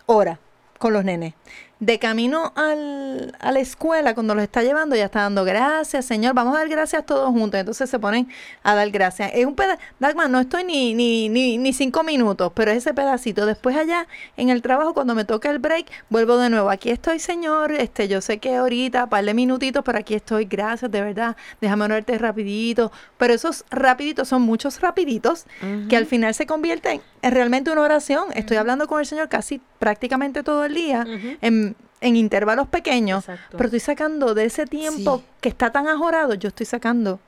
ora 0.06 0.38
con 0.78 0.92
los 0.92 1.04
nenes. 1.04 1.34
De 1.82 1.98
camino 1.98 2.52
al, 2.54 3.34
a 3.40 3.50
la 3.50 3.58
escuela, 3.58 4.14
cuando 4.14 4.36
los 4.36 4.44
está 4.44 4.62
llevando, 4.62 4.94
ya 4.94 5.06
está 5.06 5.22
dando 5.22 5.44
gracias, 5.44 6.04
Señor, 6.04 6.32
vamos 6.32 6.54
a 6.54 6.58
dar 6.58 6.68
gracias 6.68 7.04
todos 7.04 7.28
juntos. 7.30 7.58
Entonces 7.58 7.90
se 7.90 7.98
ponen 7.98 8.28
a 8.62 8.76
dar 8.76 8.88
gracias. 8.90 9.32
Es 9.34 9.44
un 9.46 9.56
pedazo, 9.56 9.80
Dagmar, 9.98 10.30
no 10.30 10.38
estoy 10.38 10.62
ni, 10.62 10.94
ni, 10.94 11.28
ni, 11.28 11.58
ni 11.58 11.72
cinco 11.72 12.04
minutos, 12.04 12.52
pero 12.54 12.70
es 12.70 12.76
ese 12.76 12.94
pedacito. 12.94 13.46
Después 13.46 13.76
allá 13.76 14.06
en 14.36 14.48
el 14.50 14.62
trabajo, 14.62 14.94
cuando 14.94 15.16
me 15.16 15.24
toca 15.24 15.50
el 15.50 15.58
break, 15.58 15.86
vuelvo 16.08 16.36
de 16.36 16.50
nuevo. 16.50 16.70
Aquí 16.70 16.88
estoy, 16.88 17.18
Señor. 17.18 17.72
Este, 17.72 18.06
yo 18.06 18.20
sé 18.20 18.38
que 18.38 18.54
ahorita, 18.54 19.08
par 19.08 19.24
de 19.24 19.34
minutitos, 19.34 19.82
pero 19.84 19.98
aquí 19.98 20.14
estoy. 20.14 20.44
Gracias, 20.44 20.88
de 20.88 21.00
verdad. 21.00 21.36
Déjame 21.60 21.86
orarte 21.86 22.16
rapidito. 22.16 22.92
Pero 23.18 23.34
esos 23.34 23.64
rapiditos 23.70 24.28
son 24.28 24.42
muchos 24.42 24.80
rapiditos 24.80 25.46
que 25.88 25.96
al 25.96 26.06
final 26.06 26.32
se 26.32 26.46
convierten 26.46 27.00
en 27.22 27.32
realmente 27.32 27.72
una 27.72 27.82
oración. 27.82 28.26
Estoy 28.34 28.58
hablando 28.58 28.86
con 28.86 29.00
el 29.00 29.06
Señor 29.06 29.28
casi 29.28 29.60
prácticamente 29.82 30.44
todo 30.44 30.64
el 30.64 30.74
día, 30.74 31.04
en, 31.40 31.74
en 32.00 32.14
intervalos 32.16 32.68
pequeños, 32.68 33.24
Exacto. 33.28 33.56
pero 33.56 33.64
estoy 33.64 33.80
sacando 33.80 34.32
de 34.32 34.44
ese 34.44 34.64
tiempo 34.64 35.16
Sí. 35.18 35.24
que 35.40 35.48
está 35.48 35.72
tan 35.72 35.88
ajorado, 35.88 36.34
yo 36.34 36.50
estoy 36.50 36.66
sacando 36.66 37.18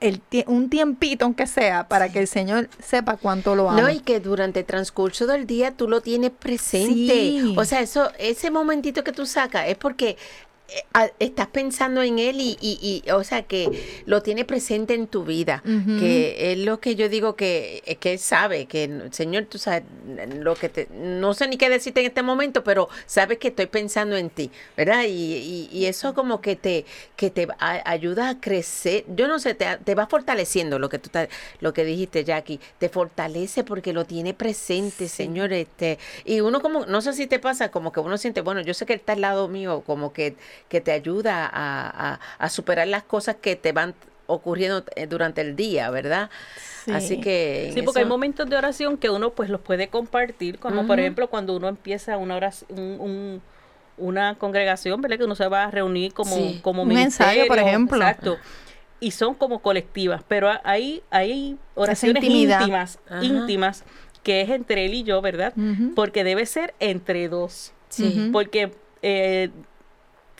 el 0.00 0.20
tie- 0.30 0.44
un 0.46 0.68
tiempito, 0.68 1.24
aunque 1.24 1.46
sea, 1.46 1.88
para 1.88 2.10
que 2.12 2.18
el 2.18 2.26
Señor 2.26 2.68
sepa 2.82 3.16
cuánto 3.16 3.54
lo 3.54 3.70
amo. 3.70 3.80
No, 3.80 3.88
y 3.88 4.00
que 4.00 4.20
durante 4.20 4.60
el 4.60 4.66
transcurso 4.66 5.26
del 5.26 5.46
día 5.46 5.70
tú 5.72 5.88
lo 5.88 6.02
tienes 6.02 6.32
presente. 6.32 6.92
Sí. 7.14 7.54
O 7.56 7.64
sea, 7.64 7.80
eso, 7.80 8.10
ese 8.18 8.50
momentito 8.50 9.02
que 9.02 9.12
tú 9.12 9.24
sacas 9.24 9.68
es 9.68 9.76
porque 9.78 10.18
estás 11.18 11.46
pensando 11.48 12.02
en 12.02 12.18
él 12.18 12.40
y, 12.40 12.56
y, 12.60 13.02
y, 13.04 13.10
o 13.10 13.22
sea, 13.24 13.42
que 13.42 14.02
lo 14.06 14.22
tiene 14.22 14.44
presente 14.44 14.94
en 14.94 15.06
tu 15.06 15.24
vida. 15.24 15.62
Que 15.98 16.52
es 16.52 16.58
lo 16.58 16.80
que 16.80 16.94
yo 16.94 17.08
digo 17.08 17.36
que, 17.36 17.82
es 17.86 17.98
que 17.98 18.12
él 18.12 18.18
sabe, 18.18 18.66
que 18.66 19.08
Señor, 19.10 19.44
tú 19.44 19.58
sabes, 19.58 19.82
lo 20.38 20.54
que 20.54 20.68
te, 20.68 20.88
no 20.92 21.34
sé 21.34 21.48
ni 21.48 21.56
qué 21.56 21.68
decirte 21.68 22.00
en 22.00 22.06
este 22.06 22.22
momento, 22.22 22.64
pero 22.64 22.88
sabes 23.06 23.38
que 23.38 23.48
estoy 23.48 23.66
pensando 23.66 24.16
en 24.16 24.30
ti, 24.30 24.50
¿verdad? 24.76 25.04
Y, 25.06 25.68
y, 25.70 25.86
eso 25.86 26.14
como 26.14 26.40
que 26.40 26.56
te, 26.56 26.84
que 27.16 27.30
te 27.30 27.48
ayuda 27.58 28.30
a 28.30 28.40
crecer. 28.40 29.04
Yo 29.08 29.28
no 29.28 29.38
sé, 29.38 29.54
te, 29.54 29.66
te 29.84 29.94
va 29.94 30.06
fortaleciendo 30.06 30.78
lo 30.78 30.88
que 30.88 30.98
tú 30.98 31.10
lo 31.60 31.72
que 31.72 31.84
dijiste, 31.84 32.24
Jackie. 32.24 32.60
Te 32.78 32.88
fortalece 32.88 33.64
porque 33.64 33.92
lo 33.92 34.04
tiene 34.04 34.34
presente, 34.34 35.08
Señor. 35.08 35.52
Este, 35.52 35.98
y 36.24 36.40
uno 36.40 36.60
como, 36.60 36.86
no 36.86 37.00
sé 37.00 37.12
si 37.12 37.26
te 37.26 37.38
pasa, 37.38 37.70
como 37.70 37.92
que 37.92 38.00
uno 38.00 38.18
siente, 38.18 38.40
bueno, 38.40 38.60
yo 38.60 38.74
sé 38.74 38.86
que 38.86 38.94
él 38.94 39.00
está 39.00 39.12
al 39.12 39.20
lado 39.20 39.48
mío, 39.48 39.82
como 39.86 40.12
que, 40.12 40.36
que 40.68 40.80
te 40.80 40.92
ayuda 40.92 41.46
a, 41.46 42.12
a, 42.14 42.20
a 42.38 42.48
superar 42.48 42.86
las 42.88 43.02
cosas 43.02 43.36
que 43.40 43.56
te 43.56 43.72
van 43.72 43.94
ocurriendo 44.26 44.84
eh, 44.94 45.06
durante 45.06 45.40
el 45.40 45.56
día, 45.56 45.90
¿verdad? 45.90 46.30
Sí. 46.84 46.92
Así 46.92 47.20
que 47.20 47.72
Sí, 47.74 47.82
porque 47.82 48.00
hay 48.00 48.04
momentos 48.06 48.48
de 48.48 48.56
oración 48.56 48.96
que 48.96 49.10
uno 49.10 49.30
pues 49.30 49.50
los 49.50 49.60
puede 49.60 49.88
compartir, 49.88 50.58
como 50.58 50.86
por 50.86 51.00
ejemplo 51.00 51.28
cuando 51.28 51.56
uno 51.56 51.68
empieza 51.68 52.16
una 52.16 52.36
oración, 52.36 52.70
un- 52.78 53.00
un- 53.00 53.42
una 53.98 54.36
congregación, 54.36 55.00
¿verdad? 55.02 55.18
Que 55.18 55.24
uno 55.24 55.34
se 55.34 55.46
va 55.48 55.64
a 55.64 55.70
reunir 55.70 56.14
como, 56.14 56.34
Sí. 56.36 56.60
como 56.62 56.82
Un 56.84 56.92
ensayo, 56.96 57.46
por 57.48 57.58
ejemplo. 57.58 57.98
Exacto. 57.98 58.38
Y 58.98 59.10
son 59.10 59.34
como 59.34 59.60
colectivas, 59.60 60.22
pero 60.26 60.48
a- 60.48 60.60
hay, 60.64 61.02
hay 61.10 61.58
oraciones 61.74 62.22
íntimas, 62.24 62.98
Ajá. 63.08 63.22
íntimas, 63.24 63.84
que 64.22 64.40
es 64.42 64.50
entre 64.50 64.86
él 64.86 64.94
y 64.94 65.02
yo, 65.02 65.20
¿verdad? 65.20 65.52
Porque 65.96 66.22
debe 66.24 66.46
ser 66.46 66.72
entre 66.80 67.28
dos. 67.28 67.72
Sí. 67.90 68.30
Porque 68.32 68.72
eh, 69.02 69.50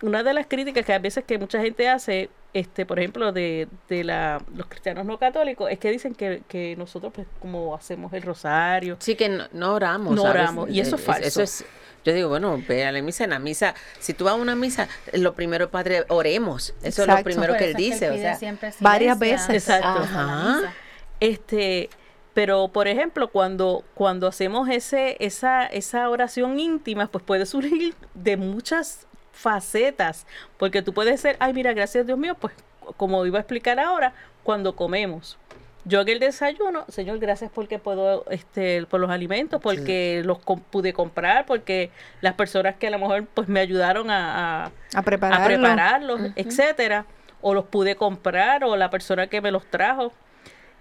una 0.03 0.23
de 0.23 0.33
las 0.33 0.47
críticas 0.47 0.85
que 0.85 0.93
a 0.93 0.99
veces 0.99 1.25
que 1.25 1.39
mucha 1.39 1.61
gente 1.61 1.89
hace, 1.89 2.31
este, 2.55 2.87
por 2.87 2.99
ejemplo, 2.99 3.33
de, 3.33 3.69
de 3.89 4.05
la, 4.05 4.43
los 4.55 4.67
cristianos 4.67 5.05
no 5.05 5.19
católicos, 5.19 5.71
es 5.71 5.79
que 5.79 5.91
dicen 5.91 6.15
que, 6.15 6.43
que 6.49 6.75
nosotros, 6.77 7.13
pues, 7.15 7.27
como 7.41 7.75
hacemos 7.75 8.13
el 8.13 8.23
rosario, 8.23 8.97
Sí, 9.01 9.15
que 9.15 9.29
no, 9.29 9.45
no 9.53 9.75
oramos. 9.75 10.15
No 10.15 10.23
¿sabes? 10.23 10.43
oramos, 10.43 10.71
y 10.71 10.81
eso 10.81 10.97
es 10.97 11.03
Eh, 11.03 11.05
falso. 11.05 11.29
Eso 11.29 11.43
es, 11.43 11.65
yo 12.05 12.15
digo, 12.15 12.31
bueno, 12.31 12.59
ve 12.67 12.87
a 12.87 12.93
la 12.93 13.03
misa, 13.03 13.25
en 13.25 13.31
la 13.31 13.39
misa, 13.39 13.75
si 13.99 14.15
tú 14.15 14.25
vas 14.25 14.35
a 14.35 14.37
una 14.37 14.55
misa, 14.57 14.89
lo 15.13 15.35
primero, 15.35 15.71
Padre, 15.71 16.05
oremos. 16.09 16.75
Eso 16.83 17.03
es 17.03 17.09
lo 17.09 17.23
primero 17.23 17.55
que 17.57 17.65
él 17.65 17.71
es 17.73 17.77
dice. 17.77 18.11
o 18.11 18.15
pide 18.15 18.37
sea, 18.37 18.59
varias 18.81 19.19
veces. 19.19 19.51
Exacto. 19.51 20.01
Ajá. 20.01 20.73
Este, 21.21 21.91
pero 22.33 22.69
por 22.69 22.89
ejemplo, 22.89 23.29
cuando, 23.29 23.85
cuando 23.95 24.27
hacemos 24.27 24.71
ese, 24.71 25.17
esa, 25.21 25.67
esa 25.67 26.09
oración 26.09 26.59
íntima, 26.59 27.07
pues 27.09 27.23
puede 27.23 27.45
surgir 27.45 27.95
de 28.15 28.39
muchas 28.39 29.07
facetas, 29.41 30.27
porque 30.59 30.83
tú 30.83 30.93
puedes 30.93 31.21
ser, 31.21 31.37
ay, 31.41 31.53
mira, 31.53 31.73
gracias 31.73 32.07
Dios 32.07 32.19
mío, 32.19 32.37
pues 32.39 32.55
como 32.97 33.25
iba 33.27 33.39
a 33.39 33.41
explicar 33.43 33.79
ahora, 33.81 34.13
cuando 34.43 34.75
comemos. 34.77 35.39
Yo 35.87 36.03
en 36.03 36.09
el 36.11 36.19
desayuno, 36.21 36.85
Señor, 36.89 37.19
gracias 37.21 37.51
porque 37.55 37.79
puedo, 37.79 38.25
este, 38.31 38.85
por 38.87 39.01
los 39.01 39.11
alimentos, 39.11 39.61
porque 39.63 40.21
los 40.27 40.39
com- 40.39 40.61
pude 40.61 40.93
comprar, 40.93 41.47
porque 41.47 41.91
las 42.21 42.35
personas 42.35 42.75
que 42.77 42.89
a 42.89 42.91
lo 42.91 42.99
mejor 42.99 43.25
pues 43.27 43.49
me 43.49 43.61
ayudaron 43.61 44.11
a, 44.11 44.67
a- 44.67 44.71
A 44.95 45.03
prepararlo. 45.03 45.45
a 45.45 45.47
prepararlos, 45.49 46.21
etcétera, 46.37 47.07
o 47.41 47.55
los 47.55 47.65
pude 47.65 47.97
comprar, 47.97 48.63
o 48.65 48.77
la 48.77 48.91
persona 48.91 49.27
que 49.29 49.41
me 49.41 49.51
los 49.51 49.65
trajo. 49.71 50.13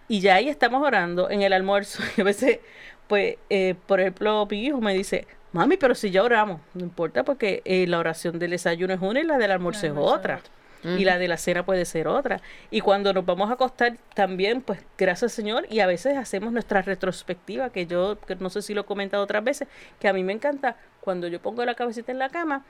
Y 0.09 0.19
ya 0.19 0.35
ahí 0.35 0.49
estamos 0.49 0.85
orando 0.85 1.29
en 1.29 1.43
el 1.43 1.53
almuerzo. 1.53 2.03
Y 2.17 2.21
a 2.21 2.23
veces, 2.25 2.59
pues, 3.07 3.37
eh, 3.49 3.75
por 3.87 4.01
ejemplo, 4.01 4.45
mi 4.51 4.65
hijo 4.65 4.81
me 4.81 4.93
dice, 4.93 5.25
mami, 5.51 5.77
pero 5.77 5.95
si 5.95 6.11
ya 6.11 6.23
oramos, 6.23 6.61
no 6.73 6.81
importa 6.83 7.23
porque 7.23 7.61
eh, 7.65 7.87
la 7.87 7.99
oración 7.99 8.39
del 8.39 8.51
desayuno 8.51 8.93
es 8.93 9.01
una 9.01 9.19
y 9.19 9.23
la 9.23 9.37
del 9.37 9.51
almuerzo 9.51 9.85
es 9.87 9.93
otra. 9.95 10.41
Y 10.81 11.03
la 11.03 11.17
de 11.17 11.27
la 11.27 11.35
cena 11.35 11.65
puede 11.65 11.83
ser 11.83 12.07
otra. 12.07 12.39
Y 12.71 12.79
cuando 12.79 13.11
nos 13.11 13.25
vamos 13.25 13.49
a 13.49 13.53
acostar 13.55 13.97
también, 14.13 14.61
pues 14.61 14.79
gracias 14.97 15.33
Señor, 15.33 15.65
y 15.69 15.81
a 15.81 15.87
veces 15.87 16.15
hacemos 16.17 16.53
nuestra 16.53 16.81
retrospectiva, 16.81 17.69
que 17.69 17.85
yo 17.85 18.17
que 18.21 18.35
no 18.35 18.49
sé 18.49 18.61
si 18.61 18.73
lo 18.73 18.81
he 18.81 18.85
comentado 18.85 19.21
otras 19.23 19.43
veces, 19.43 19.67
que 19.99 20.07
a 20.07 20.13
mí 20.13 20.23
me 20.23 20.31
encanta 20.31 20.77
cuando 21.01 21.27
yo 21.27 21.41
pongo 21.41 21.65
la 21.65 21.75
cabecita 21.75 22.13
en 22.13 22.19
la 22.19 22.29
cama, 22.29 22.63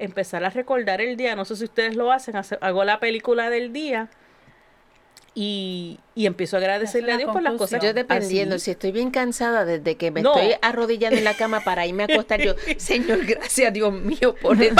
empezar 0.00 0.42
a 0.44 0.50
recordar 0.50 1.00
el 1.00 1.16
día, 1.16 1.36
no 1.36 1.44
sé 1.44 1.54
si 1.54 1.62
ustedes 1.64 1.94
lo 1.94 2.10
hacen, 2.10 2.34
hace- 2.34 2.58
hago 2.60 2.82
la 2.82 2.98
película 2.98 3.48
del 3.48 3.72
día 3.72 4.08
y, 5.34 5.98
y 6.14 6.26
empiezo 6.26 6.56
a 6.56 6.58
agradecerle 6.58 7.12
a 7.12 7.16
Dios 7.16 7.32
por 7.32 7.42
las 7.42 7.54
cosas. 7.54 7.82
Yo 7.82 7.94
dependiendo, 7.94 8.56
así. 8.56 8.66
si 8.66 8.70
estoy 8.72 8.92
bien 8.92 9.10
cansada 9.10 9.64
desde 9.64 9.96
que 9.96 10.10
me 10.10 10.20
No. 10.20 10.34
estoy 10.34 10.54
arrodillando 10.60 11.16
en 11.16 11.24
la 11.24 11.34
cama 11.34 11.60
para 11.60 11.86
irme 11.86 12.02
a 12.02 12.06
acostar, 12.06 12.40
yo, 12.42 12.54
Señor, 12.76 13.24
gracias 13.24 13.72
Dios 13.72 13.92
mío 13.94 14.34
por 14.42 14.60
el 14.62 14.74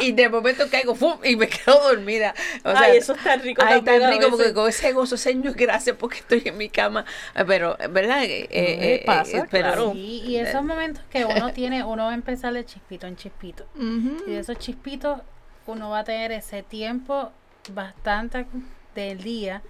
y, 0.00 0.06
y 0.06 0.12
de 0.12 0.28
momento 0.30 0.64
caigo 0.70 0.94
¡fum! 0.94 1.18
y 1.22 1.36
me 1.36 1.48
quedo 1.48 1.82
dormida. 1.82 2.34
O 2.64 2.70
sea, 2.72 2.80
Ay, 2.80 2.96
eso 2.96 3.12
es 3.12 3.22
tan 3.22 3.42
rico 3.42 3.62
Ay, 3.64 3.82
tan 3.82 4.10
rico 4.10 4.30
porque 4.30 4.54
con 4.54 4.68
ese 4.70 4.92
gozo, 4.92 5.18
Señor, 5.18 5.52
gracias 5.54 5.96
porque 5.98 6.18
estoy 6.18 6.42
en 6.46 6.56
mi 6.56 6.70
cama. 6.70 7.04
Eh, 7.34 7.44
Pero, 7.46 7.76
¿verdad? 7.90 8.24
Eh, 8.24 8.48
eh, 8.50 9.02
pasa, 9.04 9.38
eh, 9.38 9.44
pero 9.50 9.66
claro. 9.68 9.92
Sí, 9.92 10.22
y 10.26 10.36
esos 10.36 10.64
momentos 10.64 11.02
que 11.10 11.26
uno 11.26 11.52
tiene, 11.54 11.84
uno 11.84 12.04
va 12.04 12.12
a 12.12 12.14
empezar 12.14 12.54
de 12.54 12.64
chispito 12.64 13.06
en 13.06 13.16
chispito. 13.16 13.66
Y 13.78 14.30
de 14.30 14.38
esos 14.38 14.58
chispitos, 14.58 15.20
uno 15.66 15.90
va 15.90 15.98
a 16.00 16.04
tener 16.04 16.32
ese 16.32 16.62
tiempo 16.62 17.30
bastante 17.74 18.46
del 18.94 19.18
día. 19.22 19.62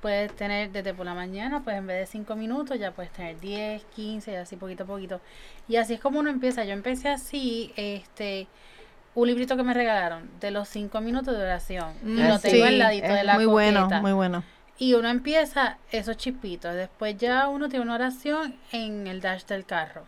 Puedes 0.00 0.34
tener 0.34 0.70
desde 0.72 0.94
por 0.94 1.06
la 1.06 1.14
mañana, 1.14 1.62
pues 1.62 1.76
en 1.76 1.86
vez 1.86 1.98
de 2.00 2.06
5 2.06 2.34
minutos, 2.34 2.76
ya 2.78 2.90
puedes 2.90 3.12
tener 3.12 3.38
10, 3.38 3.84
15, 3.94 4.32
y 4.32 4.34
así 4.34 4.56
poquito 4.56 4.82
a 4.82 4.86
poquito. 4.86 5.20
Y 5.68 5.76
así 5.76 5.94
es 5.94 6.00
como 6.00 6.18
uno 6.18 6.28
empieza. 6.28 6.64
Yo 6.64 6.72
empecé 6.72 7.08
así, 7.08 7.72
este, 7.76 8.48
un 9.14 9.28
librito 9.28 9.56
que 9.56 9.62
me 9.62 9.74
regalaron 9.74 10.28
de 10.40 10.50
los 10.50 10.68
5 10.68 11.00
minutos 11.00 11.36
de 11.36 11.42
oración. 11.44 11.94
Y 12.02 12.06
Mm, 12.06 12.28
lo 12.28 12.38
sí, 12.38 12.50
tengo 12.50 12.64
al 12.64 12.78
ladito 12.80 13.12
de 13.12 13.22
la 13.22 13.34
Muy 13.34 13.46
bueno, 13.46 13.88
muy 14.00 14.12
bueno. 14.12 14.42
Y 14.76 14.94
uno 14.94 15.08
empieza 15.08 15.78
esos 15.92 16.16
chispitos. 16.16 16.74
Después 16.74 17.16
ya 17.16 17.46
uno 17.46 17.68
tiene 17.68 17.84
una 17.84 17.94
oración 17.94 18.56
en 18.72 19.06
el 19.06 19.20
dash 19.20 19.44
del 19.44 19.64
carro. 19.64 20.02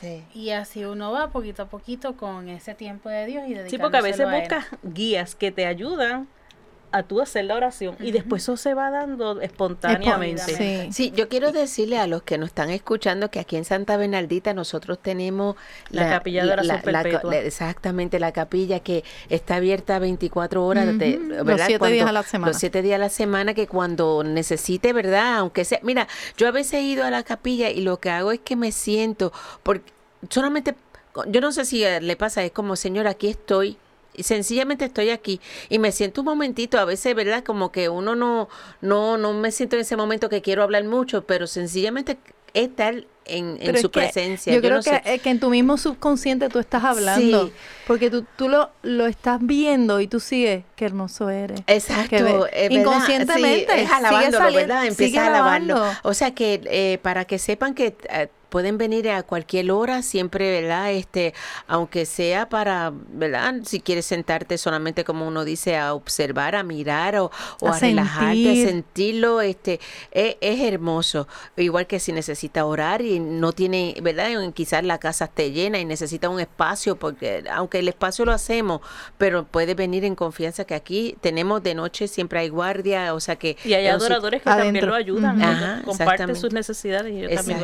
Sí. 0.00 0.24
Y 0.32 0.50
así 0.50 0.84
uno 0.86 1.12
va 1.12 1.28
poquito 1.30 1.64
a 1.64 1.66
poquito 1.66 2.16
con 2.16 2.48
ese 2.48 2.72
tiempo 2.74 3.10
de 3.10 3.26
Dios 3.26 3.44
y 3.46 3.68
Sí, 3.68 3.76
porque 3.76 3.98
a 3.98 4.00
veces 4.00 4.26
él. 4.26 4.40
buscas 4.40 4.66
guías 4.82 5.34
que 5.34 5.50
te 5.52 5.66
ayudan 5.66 6.28
a 6.90 7.02
tú 7.02 7.20
hacer 7.20 7.44
la 7.44 7.54
oración 7.54 7.96
y 8.00 8.12
después 8.12 8.42
eso 8.42 8.56
se 8.56 8.72
va 8.74 8.90
dando 8.90 9.40
espontáneamente. 9.40 10.42
Sí. 10.42 10.88
Sí, 10.92 11.12
yo 11.14 11.28
quiero 11.28 11.52
decirle 11.52 11.98
a 11.98 12.06
los 12.06 12.22
que 12.22 12.38
nos 12.38 12.48
están 12.48 12.70
escuchando 12.70 13.30
que 13.30 13.40
aquí 13.40 13.56
en 13.56 13.64
Santa 13.64 13.96
Bernardita 13.96 14.54
nosotros 14.54 14.98
tenemos 15.00 15.56
La 15.90 16.08
capilla 16.08 16.44
de 16.46 16.52
oración 16.52 16.76
la- 16.76 17.02
perpetua. 17.02 17.30
la- 17.30 17.38
exactamente, 17.40 18.18
la 18.18 18.32
capilla 18.32 18.80
que 18.80 19.04
está 19.28 19.56
abierta 19.56 19.98
24 19.98 20.64
horas, 20.64 20.98
de- 20.98 21.18
los 21.18 21.60
siete 21.60 21.78
Cuando- 21.78 21.94
días 21.94 22.08
a 22.08 22.12
la 22.12 22.22
semana. 22.22 22.52
Los 22.52 22.56
siete 22.58 22.82
días 22.82 22.96
a 22.96 22.98
la 22.98 23.08
semana 23.10 23.54
que 23.54 23.66
cuando 23.66 24.24
necesite, 24.24 24.92
¿verdad? 24.92 25.36
Aunque 25.38 25.64
sea, 25.64 25.80
mira, 25.82 26.08
yo 26.36 26.48
a 26.48 26.50
veces 26.50 26.74
he 26.74 26.82
ido 26.82 27.04
a 27.04 27.10
la 27.10 27.22
capilla 27.22 27.70
y 27.70 27.82
lo 27.82 27.98
que 28.00 28.10
hago 28.10 28.32
es 28.32 28.40
que 28.40 28.56
me 28.56 28.72
siento, 28.72 29.32
porque 29.62 29.92
solamente, 30.30 30.74
yo 31.26 31.40
no 31.40 31.52
sé 31.52 31.64
si 31.64 31.84
le 32.00 32.16
pasa, 32.16 32.42
es 32.44 32.52
como, 32.52 32.76
Señor, 32.76 33.06
aquí 33.06 33.28
estoy. 33.28 33.76
Y 34.18 34.24
sencillamente 34.24 34.84
estoy 34.84 35.10
aquí 35.10 35.40
y 35.68 35.78
me 35.78 35.92
siento 35.92 36.22
un 36.22 36.26
momentito, 36.26 36.78
a 36.78 36.84
veces, 36.84 37.14
¿verdad? 37.14 37.44
Como 37.44 37.70
que 37.72 37.88
uno 37.88 38.16
no, 38.16 38.48
no, 38.80 39.16
no 39.16 39.32
me 39.32 39.52
siento 39.52 39.76
en 39.76 39.82
ese 39.82 39.96
momento 39.96 40.28
que 40.28 40.42
quiero 40.42 40.62
hablar 40.64 40.82
mucho, 40.84 41.24
pero 41.24 41.46
sencillamente 41.46 42.18
estar 42.52 43.04
en, 43.26 43.58
en 43.60 43.78
su 43.78 43.90
presencia. 43.90 44.54
Yo, 44.54 44.60
creo 44.60 44.76
no 44.78 44.82
que, 44.82 44.90
sé. 44.90 45.02
eh, 45.04 45.18
que 45.20 45.30
en 45.30 45.38
tu 45.38 45.50
mismo 45.50 45.76
subconsciente 45.76 46.48
tú 46.48 46.58
estás 46.58 46.82
hablando. 46.82 47.46
Sí. 47.46 47.52
Porque 47.86 48.10
tú, 48.10 48.24
tú 48.36 48.48
lo, 48.48 48.70
lo 48.82 49.06
estás 49.06 49.38
viendo 49.40 50.00
y 50.00 50.08
tú 50.08 50.18
sigues, 50.18 50.64
qué 50.74 50.86
hermoso 50.86 51.28
eres. 51.30 51.60
Exacto, 51.66 52.48
verdad, 52.50 52.70
inconscientemente, 52.70 53.66
sí, 53.72 53.80
es 53.80 53.88
sigue 53.88 53.94
alabándolo, 53.94 54.38
saliendo- 54.38 54.74
¿verdad? 54.74 54.80
sigue 54.82 54.88
Empieza 55.04 55.24
a 55.24 55.26
alabarlo. 55.28 55.82
O 56.02 56.14
sea 56.14 56.34
que 56.34 56.60
eh, 56.64 56.98
para 57.02 57.24
que 57.26 57.38
sepan 57.38 57.74
que 57.74 57.94
eh, 58.10 58.28
pueden 58.48 58.78
venir 58.78 59.10
a 59.10 59.22
cualquier 59.22 59.70
hora, 59.70 60.02
siempre, 60.02 60.50
¿verdad? 60.50 60.92
Este, 60.92 61.34
aunque 61.66 62.06
sea 62.06 62.48
para, 62.48 62.92
¿verdad? 63.10 63.54
Si 63.64 63.80
quieres 63.80 64.06
sentarte 64.06 64.58
solamente 64.58 65.04
como 65.04 65.26
uno 65.26 65.44
dice 65.44 65.76
a 65.76 65.94
observar, 65.94 66.54
a 66.54 66.62
mirar 66.62 67.16
o, 67.16 67.30
o 67.60 67.68
A 67.68 67.76
a, 67.76 67.78
relajarte, 67.78 68.24
a 68.24 68.54
sentir. 68.54 68.68
sentirlo, 68.68 69.40
este, 69.40 69.80
es, 70.12 70.36
es 70.40 70.60
hermoso. 70.60 71.28
Igual 71.56 71.86
que 71.86 72.00
si 72.00 72.12
necesita 72.12 72.64
orar 72.64 73.02
y 73.02 73.20
no 73.20 73.52
tiene, 73.52 73.94
¿verdad? 74.02 74.28
Quizás 74.54 74.84
la 74.84 74.98
casa 74.98 75.26
esté 75.26 75.52
llena 75.52 75.78
y 75.78 75.84
necesita 75.84 76.28
un 76.28 76.40
espacio, 76.40 76.96
porque 76.96 77.44
aunque 77.50 77.78
el 77.80 77.88
espacio 77.88 78.24
lo 78.24 78.32
hacemos, 78.32 78.80
pero 79.18 79.44
puede 79.44 79.74
venir 79.74 80.04
en 80.04 80.14
confianza 80.14 80.64
que 80.64 80.74
aquí 80.74 81.16
tenemos 81.20 81.62
de 81.62 81.74
noche, 81.74 82.08
siempre 82.08 82.40
hay 82.40 82.48
guardia, 82.48 83.14
o 83.14 83.20
sea 83.20 83.36
que... 83.36 83.56
Y 83.64 83.74
hay 83.74 83.86
adoradores 83.86 84.42
que 84.42 84.48
también 84.48 84.86
lo 84.86 84.94
ayudan, 84.94 85.42
Ajá, 85.42 85.82
comparten 85.84 86.34
sus 86.36 86.52
necesidades 86.52 87.12
y 87.12 87.24
ellos 87.24 87.34
también 87.34 87.60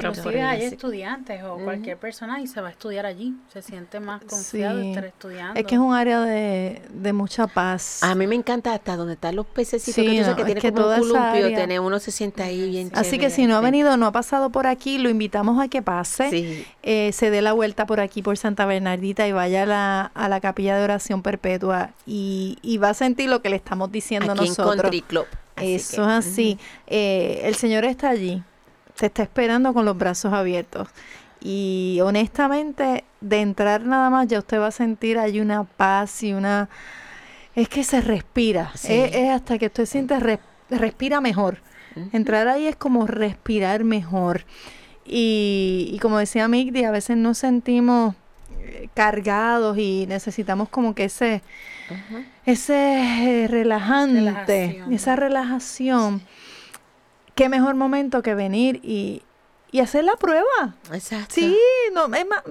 estudiantes 0.74 1.42
o 1.44 1.56
cualquier 1.58 1.96
persona 1.96 2.40
y 2.40 2.46
se 2.46 2.60
va 2.60 2.68
a 2.68 2.70
estudiar 2.70 3.06
allí. 3.06 3.34
Se 3.52 3.62
siente 3.62 4.00
más 4.00 4.22
confiado 4.22 4.76
de 4.78 4.82
Sí. 4.84 4.88
estar 4.90 5.04
estudiando. 5.06 5.58
Es 5.60 5.66
que 5.66 5.74
es 5.74 5.80
un 5.80 5.94
área 5.94 6.20
de, 6.20 6.82
de 6.92 7.12
mucha 7.12 7.46
paz. 7.46 8.02
A 8.02 8.14
mí 8.14 8.26
me 8.26 8.34
encanta 8.34 8.72
hasta 8.74 8.96
donde 8.96 9.14
están 9.14 9.36
los 9.36 9.46
pececitos, 9.46 9.94
Sí, 9.94 10.04
que 10.06 10.20
no, 10.22 10.34
que 10.36 10.42
es 10.42 10.46
tiene 10.46 10.60
que 10.60 10.72
como 10.72 10.88
un 10.88 10.98
columpio, 11.00 11.46
tiene, 11.48 11.80
uno 11.80 11.98
se 11.98 12.10
sienta 12.10 12.44
ahí 12.44 12.68
bien 12.70 12.90
Así 12.94 13.18
que 13.18 13.30
si 13.30 13.46
no 13.46 13.56
ha 13.56 13.60
venido, 13.60 13.96
no 13.96 14.06
ha 14.06 14.12
pasado 14.12 14.50
por 14.50 14.66
aquí, 14.66 14.98
lo 14.98 15.08
invitamos 15.08 15.62
a 15.62 15.68
que 15.68 15.82
pase. 15.82 16.30
Sí. 16.30 16.66
eh, 16.82 17.10
se 17.12 17.30
dé 17.30 17.42
la 17.42 17.52
vuelta 17.52 17.86
por 17.86 18.00
aquí, 18.00 18.22
por 18.22 18.36
Santa 18.36 18.66
Bernardita, 18.66 19.26
y 19.26 19.32
vaya 19.32 19.62
a 19.62 19.66
la, 19.66 20.00
a 20.14 20.28
la 20.28 20.40
capilla 20.40 20.76
de 20.76 20.84
oración 20.84 21.22
perpetua 21.22 21.90
y, 22.06 22.58
y 22.62 22.78
va 22.78 22.90
a 22.90 22.94
sentir 22.94 23.28
lo 23.30 23.42
que 23.42 23.48
le 23.48 23.56
estamos 23.56 23.90
diciendo 23.92 24.32
Aquí 24.32 24.42
en 24.42 24.48
nosotros. 24.48 24.76
Country 24.82 25.00
Club. 25.02 25.26
Así 25.56 25.74
Eso 25.74 25.96
que, 25.96 26.02
es 26.02 26.08
así. 26.08 26.58
Eh, 26.88 27.42
el 27.44 27.54
Señor 27.54 27.84
está 27.84 28.08
allí, 28.10 28.42
te 28.96 29.06
está 29.06 29.22
esperando 29.22 29.72
con 29.74 29.84
los 29.84 29.96
brazos 29.96 30.32
abiertos. 30.32 30.88
Y 31.40 31.98
honestamente, 32.02 33.04
de 33.20 33.40
entrar 33.40 33.82
nada 33.84 34.08
más, 34.10 34.28
ya 34.28 34.38
usted 34.38 34.58
va 34.60 34.68
a 34.68 34.70
sentir 34.72 35.18
hay 35.18 35.40
una 35.40 35.64
paz 35.64 36.22
y 36.22 36.32
una... 36.32 36.68
Es 37.54 37.68
que 37.68 37.84
se 37.84 38.00
respira. 38.00 38.72
Sí. 38.74 38.92
Es, 38.94 39.14
es 39.14 39.30
hasta 39.30 39.58
que 39.58 39.66
usted 39.66 39.86
siente 39.86 40.18
res- 40.18 40.40
respira 40.70 41.20
mejor. 41.20 41.58
Entrar 42.12 42.48
ahí 42.48 42.66
es 42.66 42.74
como 42.74 43.06
respirar 43.06 43.84
mejor. 43.84 44.44
Y, 45.04 45.90
y 45.92 45.98
como 46.00 46.18
decía 46.18 46.48
Migdi, 46.48 46.82
a 46.84 46.90
veces 46.90 47.16
nos 47.16 47.38
sentimos 47.38 48.16
eh, 48.58 48.88
cargados 48.94 49.78
y 49.78 50.06
necesitamos 50.08 50.68
como 50.70 50.94
que 50.96 51.04
ese, 51.04 51.42
ese 52.46 53.44
eh, 53.44 53.48
relajante, 53.48 54.20
Relajación. 54.20 54.92
esa 54.92 55.14
relajación. 55.16 56.22
Qué 57.34 57.48
mejor 57.48 57.74
momento 57.74 58.22
que 58.22 58.34
venir 58.34 58.80
y, 58.82 59.22
y 59.72 59.80
hacer 59.80 60.04
la 60.04 60.14
prueba. 60.16 60.74
Exacto. 60.92 61.34
Sí, 61.34 61.56
no, 61.92 62.06
es 62.14 62.26
más, 62.26 62.42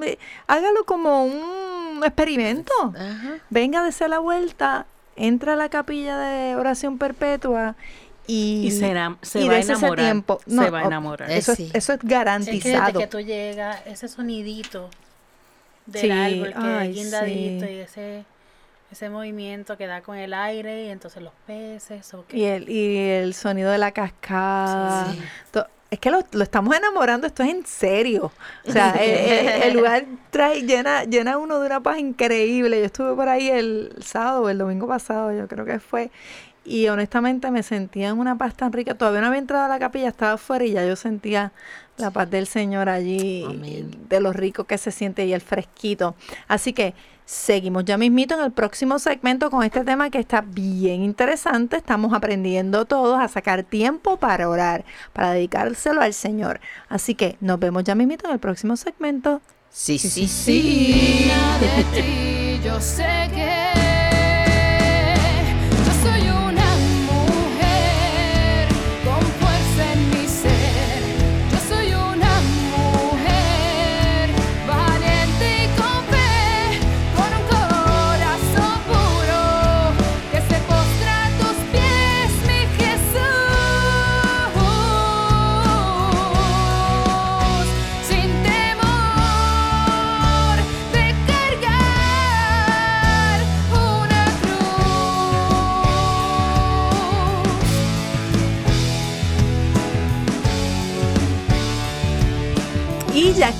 hágalo 0.47 0.83
como 0.85 1.23
un 1.25 2.01
experimento. 2.03 2.73
Ajá. 2.95 3.37
Venga, 3.49 3.83
dese 3.83 4.07
la 4.07 4.19
vuelta, 4.19 4.85
entra 5.15 5.53
a 5.53 5.55
la 5.55 5.69
capilla 5.69 6.17
de 6.17 6.55
oración 6.55 6.97
perpetua 6.97 7.75
y, 8.27 8.63
Y 8.67 8.71
se, 8.71 8.93
enam- 8.93 9.17
se 9.21 9.41
y 9.41 9.47
va 9.47 9.53
a 9.53 9.57
dese 9.57 9.73
ese 9.73 9.79
enamorar. 9.81 10.05
tiempo. 10.05 10.39
se 10.45 10.53
No, 10.53 10.71
va 10.71 10.79
a 10.79 10.83
enamorar. 10.85 11.31
Eso, 11.31 11.53
es- 11.53 11.59
eso 11.59 11.73
es 11.73 11.79
Es 11.81 11.87
que 11.87 11.95
desde 12.07 12.07
garantizado. 12.15 12.99
que 12.99 13.07
tú 13.07 13.19
llegas, 13.21 13.79
ese 13.85 14.07
sonidito 14.07 14.89
del 15.85 16.01
Sí, 16.01 16.11
árbol 16.11 16.53
que 16.53 16.67
ay, 16.69 16.93
guindadito 16.93 17.65
sí. 17.65 17.71
y 17.71 17.77
ese, 17.79 18.25
ese 18.93 19.09
movimiento 19.09 19.77
que 19.77 19.85
da 19.87 20.01
con 20.01 20.17
el 20.17 20.33
aire 20.33 20.85
y 20.85 20.89
entonces 20.89 21.21
los 21.21 21.33
peces. 21.45 22.13
O 22.13 22.25
que- 22.25 22.37
Y 22.37 22.43
el, 22.45 22.69
y 22.69 22.97
el 23.09 23.33
sonido 23.33 23.69
de 23.71 23.77
la 23.77 23.91
cascada. 23.91 25.11
Sí. 25.11 25.19
Es 25.91 25.99
que 25.99 26.09
lo, 26.09 26.21
lo 26.31 26.41
estamos 26.41 26.75
enamorando, 26.75 27.27
esto 27.27 27.43
es 27.43 27.49
en 27.49 27.65
serio. 27.67 28.31
O 28.67 28.71
sea, 28.71 28.91
el, 28.99 29.09
el- 29.11 29.61
el 29.63 29.73
lugar 29.77 30.05
trae, 30.31 30.61
llena, 30.63 31.03
llena 31.03 31.37
uno 31.37 31.59
de 31.59 31.67
una 31.67 31.81
paz 31.81 31.99
increíble. 31.99 32.79
Yo 32.79 32.85
estuve 32.85 33.13
por 33.15 33.29
ahí 33.29 33.49
el 33.49 33.93
sábado 34.03 34.41
o 34.41 34.49
el 34.49 34.57
domingo 34.57 34.87
pasado, 34.87 35.31
yo 35.31 35.47
creo 35.47 35.65
que 35.65 35.79
fue. 35.79 36.09
y 36.65 36.87
honestamente 36.87 37.51
me 37.51 37.61
sentía 37.61 38.07
en 38.09 38.17
una 38.17 38.37
paz 38.37 38.55
tan 38.55 38.71
rica. 38.73 38.95
Todavía 38.95 39.21
no 39.21 39.27
había 39.27 39.39
entrado 39.39 39.65
a 39.65 39.67
la 39.67 39.77
capilla, 39.79 40.07
estaba 40.07 40.31
afuera 40.33 40.63
y 40.65 40.71
ya 40.71 40.83
yo 40.85 40.95
sentía 40.95 41.51
la 41.97 42.11
paz 42.11 42.29
del 42.29 42.47
Señor 42.47 42.89
allí, 42.89 43.43
Amén. 43.47 43.91
de 44.09 44.19
lo 44.19 44.33
rico 44.33 44.63
que 44.65 44.77
se 44.77 44.91
siente 44.91 45.25
y 45.25 45.33
el 45.33 45.41
fresquito. 45.41 46.15
Así 46.47 46.73
que 46.73 46.93
seguimos 47.25 47.85
ya 47.85 47.97
mismito 47.97 48.35
en 48.35 48.43
el 48.45 48.51
próximo 48.51 48.99
segmento 48.99 49.49
con 49.49 49.63
este 49.63 49.83
tema 49.83 50.09
que 50.09 50.19
está 50.19 50.41
bien 50.41 51.03
interesante. 51.03 51.77
Estamos 51.77 52.13
aprendiendo 52.13 52.85
todos 52.85 53.19
a 53.19 53.27
sacar 53.27 53.63
tiempo 53.63 54.17
para 54.17 54.49
orar, 54.49 54.85
para 55.13 55.31
dedicárselo 55.31 56.01
al 56.01 56.13
Señor. 56.13 56.59
Así 56.89 57.15
que 57.15 57.37
nos 57.41 57.59
vemos 57.59 57.83
ya 57.83 57.95
mismito 57.95 58.27
en 58.27 58.33
el 58.33 58.39
próximo 58.39 58.75
segmento. 58.75 59.41
Sí, 59.69 59.97
sí, 59.97 60.27
sí. 60.27 61.31
de 61.59 62.01
ti 62.01 62.61
yo 62.63 62.79
sé 62.79 63.29
que 63.33 63.82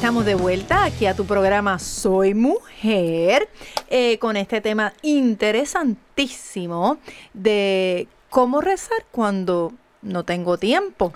estamos 0.04 0.26
de 0.26 0.36
vuelta 0.36 0.84
aquí 0.84 1.06
a 1.06 1.16
tu 1.16 1.26
programa 1.26 1.80
Soy 1.80 2.34
Mujer 2.34 3.48
eh, 3.88 4.20
con 4.20 4.36
este 4.36 4.60
tema 4.60 4.92
interesantísimo 5.02 6.98
de 7.34 8.10
cómo 8.30 8.60
rezar 8.60 9.06
cuando 9.12 9.72
no 10.02 10.26
tengo 10.26 10.58
tiempo. 10.58 11.14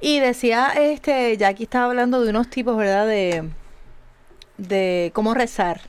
Y 0.00 0.18
decía, 0.18 0.72
este, 0.76 1.36
Jackie 1.36 1.62
estaba 1.62 1.84
hablando 1.84 2.20
de 2.20 2.30
unos 2.30 2.50
tipos, 2.50 2.76
¿verdad? 2.76 3.06
De, 3.06 3.48
de 4.56 5.12
cómo 5.14 5.32
rezar. 5.32 5.82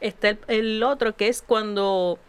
Está 0.00 0.28
el, 0.28 0.38
el 0.46 0.82
otro 0.84 1.16
que 1.16 1.26
es 1.26 1.42
cuando 1.42 2.20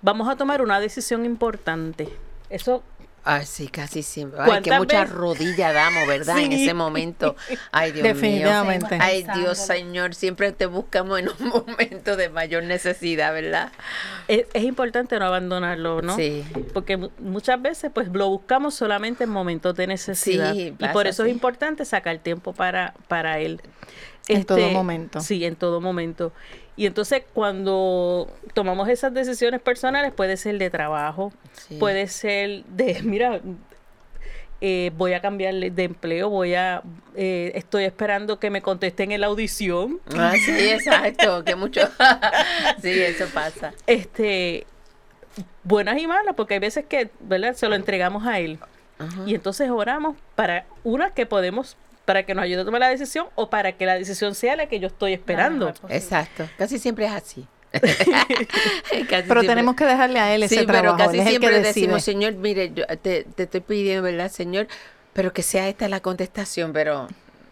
vamos 0.00 0.30
a 0.30 0.36
tomar 0.36 0.62
una 0.62 0.80
decisión 0.80 1.26
importante. 1.26 2.08
Eso 2.48 2.82
Ay, 3.22 3.44
sí, 3.44 3.68
casi 3.68 4.02
siempre. 4.02 4.40
Ay, 4.40 4.44
que 4.44 4.48
¿Cuántas 4.70 4.78
muchas 4.78 5.00
veces? 5.02 5.14
rodillas 5.16 5.74
damos, 5.74 6.06
¿verdad? 6.08 6.38
En 6.38 6.52
ese 6.52 6.72
momento. 6.74 7.36
Ay, 7.70 7.92
Dios 7.92 8.02
Definitivamente. 8.04 8.94
mío. 8.94 8.98
Ay, 9.04 9.26
Dios. 9.34 9.58
Señor, 9.58 10.14
siempre 10.14 10.52
te 10.52 10.64
buscamos 10.66 11.18
en 11.18 11.28
un 11.28 11.48
momento 11.66 12.16
de 12.16 12.30
mayor 12.30 12.64
necesidad, 12.64 13.32
¿verdad? 13.34 13.72
es, 14.26 14.46
es 14.54 14.62
importante 14.64 15.18
no 15.18 15.26
abandonarlo, 15.26 16.00
¿no? 16.02 16.16
Sí. 16.16 16.44
Porque 16.72 16.96
mu- 16.96 17.10
muchas 17.18 17.60
veces 17.60 17.90
pues 17.92 18.08
lo 18.12 18.28
buscamos 18.28 18.74
solamente 18.74 19.24
en 19.24 19.30
momentos 19.30 19.74
de 19.76 19.86
necesidad. 19.86 20.54
Sí, 20.54 20.74
y 20.78 20.88
por 20.88 21.06
eso 21.06 21.22
así. 21.22 21.30
es 21.30 21.34
importante 21.34 21.84
sacar 21.84 22.18
tiempo 22.18 22.52
para, 22.54 22.94
para 23.08 23.38
él. 23.38 23.60
Este, 24.28 24.34
En 24.34 24.44
todo 24.44 24.70
momento. 24.70 25.20
Sí, 25.20 25.44
en 25.44 25.56
todo 25.56 25.80
momento. 25.80 26.32
Y 26.80 26.86
entonces 26.86 27.24
cuando 27.34 28.26
tomamos 28.54 28.88
esas 28.88 29.12
decisiones 29.12 29.60
personales, 29.60 30.14
puede 30.14 30.38
ser 30.38 30.56
de 30.56 30.70
trabajo, 30.70 31.30
Sí. 31.52 31.76
puede 31.76 32.08
ser 32.08 32.64
de, 32.64 33.02
mira, 33.04 33.42
eh, 34.62 34.90
voy 34.96 35.12
a 35.12 35.20
cambiar 35.20 35.52
de 35.54 35.84
empleo, 35.84 36.30
voy 36.30 36.54
a, 36.54 36.82
eh, 37.16 37.52
estoy 37.54 37.84
esperando 37.84 38.38
que 38.38 38.48
me 38.48 38.62
contesten 38.62 39.12
en 39.12 39.20
la 39.20 39.26
audición. 39.26 40.00
Ah, 40.16 40.32
sí, 40.42 40.52
exacto, 40.70 41.44
que 41.44 41.54
mucho. 41.54 41.82
sí, 42.82 42.88
eso 43.02 43.26
pasa. 43.34 43.74
este 43.86 44.66
buenas 45.62 45.98
y 46.00 46.06
malas, 46.06 46.34
porque 46.34 46.54
hay 46.54 46.60
veces 46.60 46.86
que, 46.86 47.10
¿verdad? 47.20 47.52
Se 47.52 47.68
lo 47.68 47.74
entregamos 47.74 48.26
a 48.26 48.38
él. 48.38 48.58
Ajá. 48.98 49.22
Y 49.26 49.34
entonces 49.34 49.68
oramos 49.68 50.16
para 50.34 50.64
una 50.82 51.10
que 51.10 51.26
podemos, 51.26 51.76
para 52.04 52.24
que 52.24 52.34
nos 52.34 52.44
ayude 52.44 52.62
a 52.62 52.64
tomar 52.64 52.80
la 52.80 52.88
decisión 52.88 53.26
o 53.34 53.50
para 53.50 53.72
que 53.72 53.86
la 53.86 53.94
decisión 53.94 54.34
sea 54.34 54.56
la 54.56 54.66
que 54.66 54.80
yo 54.80 54.88
estoy 54.88 55.12
esperando. 55.12 55.72
Exacto, 55.88 56.48
casi 56.58 56.78
siempre 56.78 57.06
es 57.06 57.12
así. 57.12 57.46
Casi 57.72 59.04
Pero 59.06 59.06
siempre. 59.22 59.46
tenemos 59.46 59.76
que 59.76 59.84
dejarle 59.84 60.18
a 60.18 60.34
él 60.34 60.42
ese 60.42 60.56
Sí, 60.56 60.60
pero 60.66 60.80
trabajo. 60.80 60.98
casi 60.98 61.14
él 61.16 61.20
es 61.20 61.20
el 61.20 61.24
que 61.24 61.30
siempre 61.38 61.50
decide. 61.60 61.68
decimos, 61.86 62.02
Señor, 62.04 62.34
mire, 62.34 62.72
yo 62.74 62.84
te, 63.00 63.24
te 63.24 63.44
estoy 63.44 63.60
pidiendo, 63.60 64.02
¿verdad, 64.02 64.28
Señor? 64.30 64.66
Pero 65.12 65.32
que 65.32 65.42
sea 65.42 65.68
esta 65.68 65.88
la 65.88 66.00
contestación, 66.00 66.72
pero, 66.72 67.06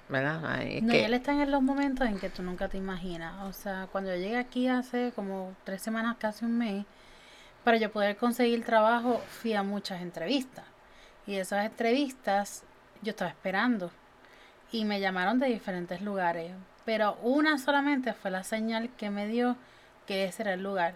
¿verdad? 0.09 0.41
Ay, 0.45 0.79
es 0.79 0.83
No, 0.83 0.93
que- 0.93 1.05
él 1.05 1.15
está 1.15 1.33
en 1.41 1.51
los 1.51 1.63
momentos 1.63 2.09
en 2.09 2.19
que 2.19 2.31
tú 2.31 2.43
nunca 2.43 2.69
te 2.69 2.77
imaginas. 2.79 3.35
O 3.45 3.53
sea, 3.53 3.87
cuando 3.93 4.11
yo 4.13 4.17
llegué 4.21 4.39
aquí 4.39 4.67
hace 4.69 5.13
como 5.15 5.55
tres 5.65 5.83
semanas, 5.83 6.17
casi 6.19 6.45
un 6.45 6.59
mes, 6.59 6.85
para 7.63 7.77
yo 7.77 7.91
poder 7.93 8.17
conseguir 8.17 8.65
trabajo, 8.65 9.21
fui 9.41 9.53
a 9.55 9.63
muchas 9.63 10.01
entrevistas. 10.03 10.65
Y 11.29 11.37
esas 11.37 11.65
entrevistas 11.67 12.65
yo 13.03 13.11
estaba 13.11 13.31
esperando. 13.31 13.91
Y 14.71 14.85
me 14.85 15.01
llamaron 15.01 15.39
de 15.39 15.47
diferentes 15.47 16.01
lugares. 16.03 16.53
Pero 16.85 17.17
una 17.23 17.59
solamente 17.59 18.13
fue 18.13 18.31
la 18.31 18.45
señal 18.45 18.91
que 18.97 19.11
me 19.11 19.27
dio 19.27 19.57
que 20.07 20.25
ese 20.25 20.43
era 20.43 20.55
el 20.55 20.63
lugar. 20.63 20.95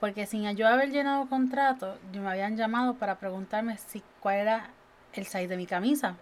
Porque 0.00 0.26
sin 0.26 0.48
yo 0.56 0.68
haber 0.68 0.90
llenado 0.90 1.26
contrato, 1.28 1.98
yo 2.12 2.22
me 2.22 2.30
habían 2.30 2.56
llamado 2.56 2.94
para 2.94 3.16
preguntarme 3.18 3.76
si 3.78 4.02
cuál 4.20 4.36
era 4.36 4.70
el 5.12 5.24
size 5.26 5.48
de 5.48 5.56
mi 5.56 5.66
camisa. 5.66 6.14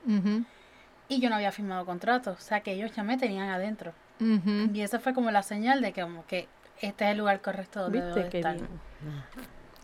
Y 1.08 1.20
yo 1.20 1.28
no 1.28 1.36
había 1.36 1.52
firmado 1.52 1.84
contrato. 1.84 2.32
O 2.32 2.40
sea 2.40 2.60
que 2.60 2.72
ellos 2.72 2.92
ya 2.94 3.02
me 3.02 3.18
tenían 3.18 3.48
adentro. 3.50 3.92
Y 4.18 4.80
esa 4.80 4.98
fue 4.98 5.12
como 5.12 5.30
la 5.30 5.42
señal 5.42 5.82
de 5.82 5.92
que 5.92 6.00
como 6.02 6.26
que 6.26 6.48
este 6.80 7.04
es 7.04 7.10
el 7.12 7.18
lugar 7.18 7.40
correcto 7.40 7.82
donde 7.82 8.00
debo 8.00 8.14
¿Viste 8.14 8.24
de 8.24 8.28
qué 8.30 8.38
estar. 8.38 8.54
bien? 8.54 8.68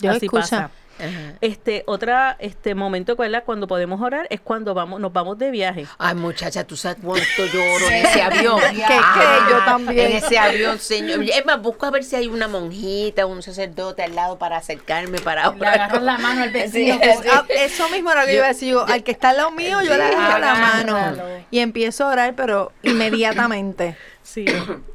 Dios 0.03 0.17
Así 0.17 0.27
escucha. 0.27 0.43
pasa. 0.43 0.71
Ajá. 0.99 1.33
Este, 1.41 1.83
otra, 1.87 2.37
este 2.39 2.75
momento, 2.75 3.17
¿verdad? 3.17 3.43
Cuando 3.47 3.67
podemos 3.67 4.01
orar 4.01 4.27
es 4.31 4.41
cuando 4.41 4.75
vamos, 4.75 5.01
nos 5.01 5.13
vamos 5.13 5.39
de 5.39 5.51
viaje. 5.51 5.87
Ay, 5.99 6.15
muchacha, 6.15 6.65
tú 6.65 6.77
sabes 6.77 6.99
cuánto 7.03 7.47
lloro 7.53 7.87
en 7.89 8.07
ese 8.07 8.23
avión. 8.23 8.61
¿Qué, 8.71 8.77
qué? 8.77 9.51
Yo 9.51 9.59
también. 9.65 10.11
En 10.13 10.17
ese 10.19 10.39
avión, 10.39 10.79
señor. 10.79 11.23
Es 11.25 11.45
más, 11.47 11.61
busco 11.63 11.87
a 11.87 11.91
ver 11.91 12.05
si 12.05 12.15
hay 12.15 12.29
una 12.29 12.47
monjita, 12.47 13.25
un 13.27 13.43
sacerdote 13.43 14.03
al 14.03 14.15
lado 14.15 14.39
para 14.39 14.59
acercarme, 14.59 15.19
para 15.19 15.51
Le 15.53 15.67
agarras 15.67 16.03
la 16.03 16.19
mano 16.19 16.43
al 16.43 16.51
vecino. 16.51 16.95
Sí, 16.95 17.01
como- 17.01 17.23
sí. 17.23 17.29
Ah, 17.33 17.45
eso 17.49 17.89
mismo 17.89 18.11
era 18.13 18.21
lo 18.21 18.27
que 18.27 18.33
yo 18.35 18.39
iba 18.39 18.47
a 18.47 18.49
decir. 18.49 18.73
Yo, 18.73 18.87
al 18.87 19.03
que 19.03 19.13
está 19.13 19.31
al 19.31 19.39
lado 19.39 19.51
mío, 19.51 19.81
yo 19.83 19.97
le 19.97 20.03
agarro 20.05 20.39
la 20.39 20.55
mano. 20.55 21.13
Y 21.51 21.61
empiezo 21.61 22.05
a 22.05 22.09
orar, 22.09 22.35
pero 22.37 22.71
inmediatamente. 22.83 23.97
Sí. 24.23 24.45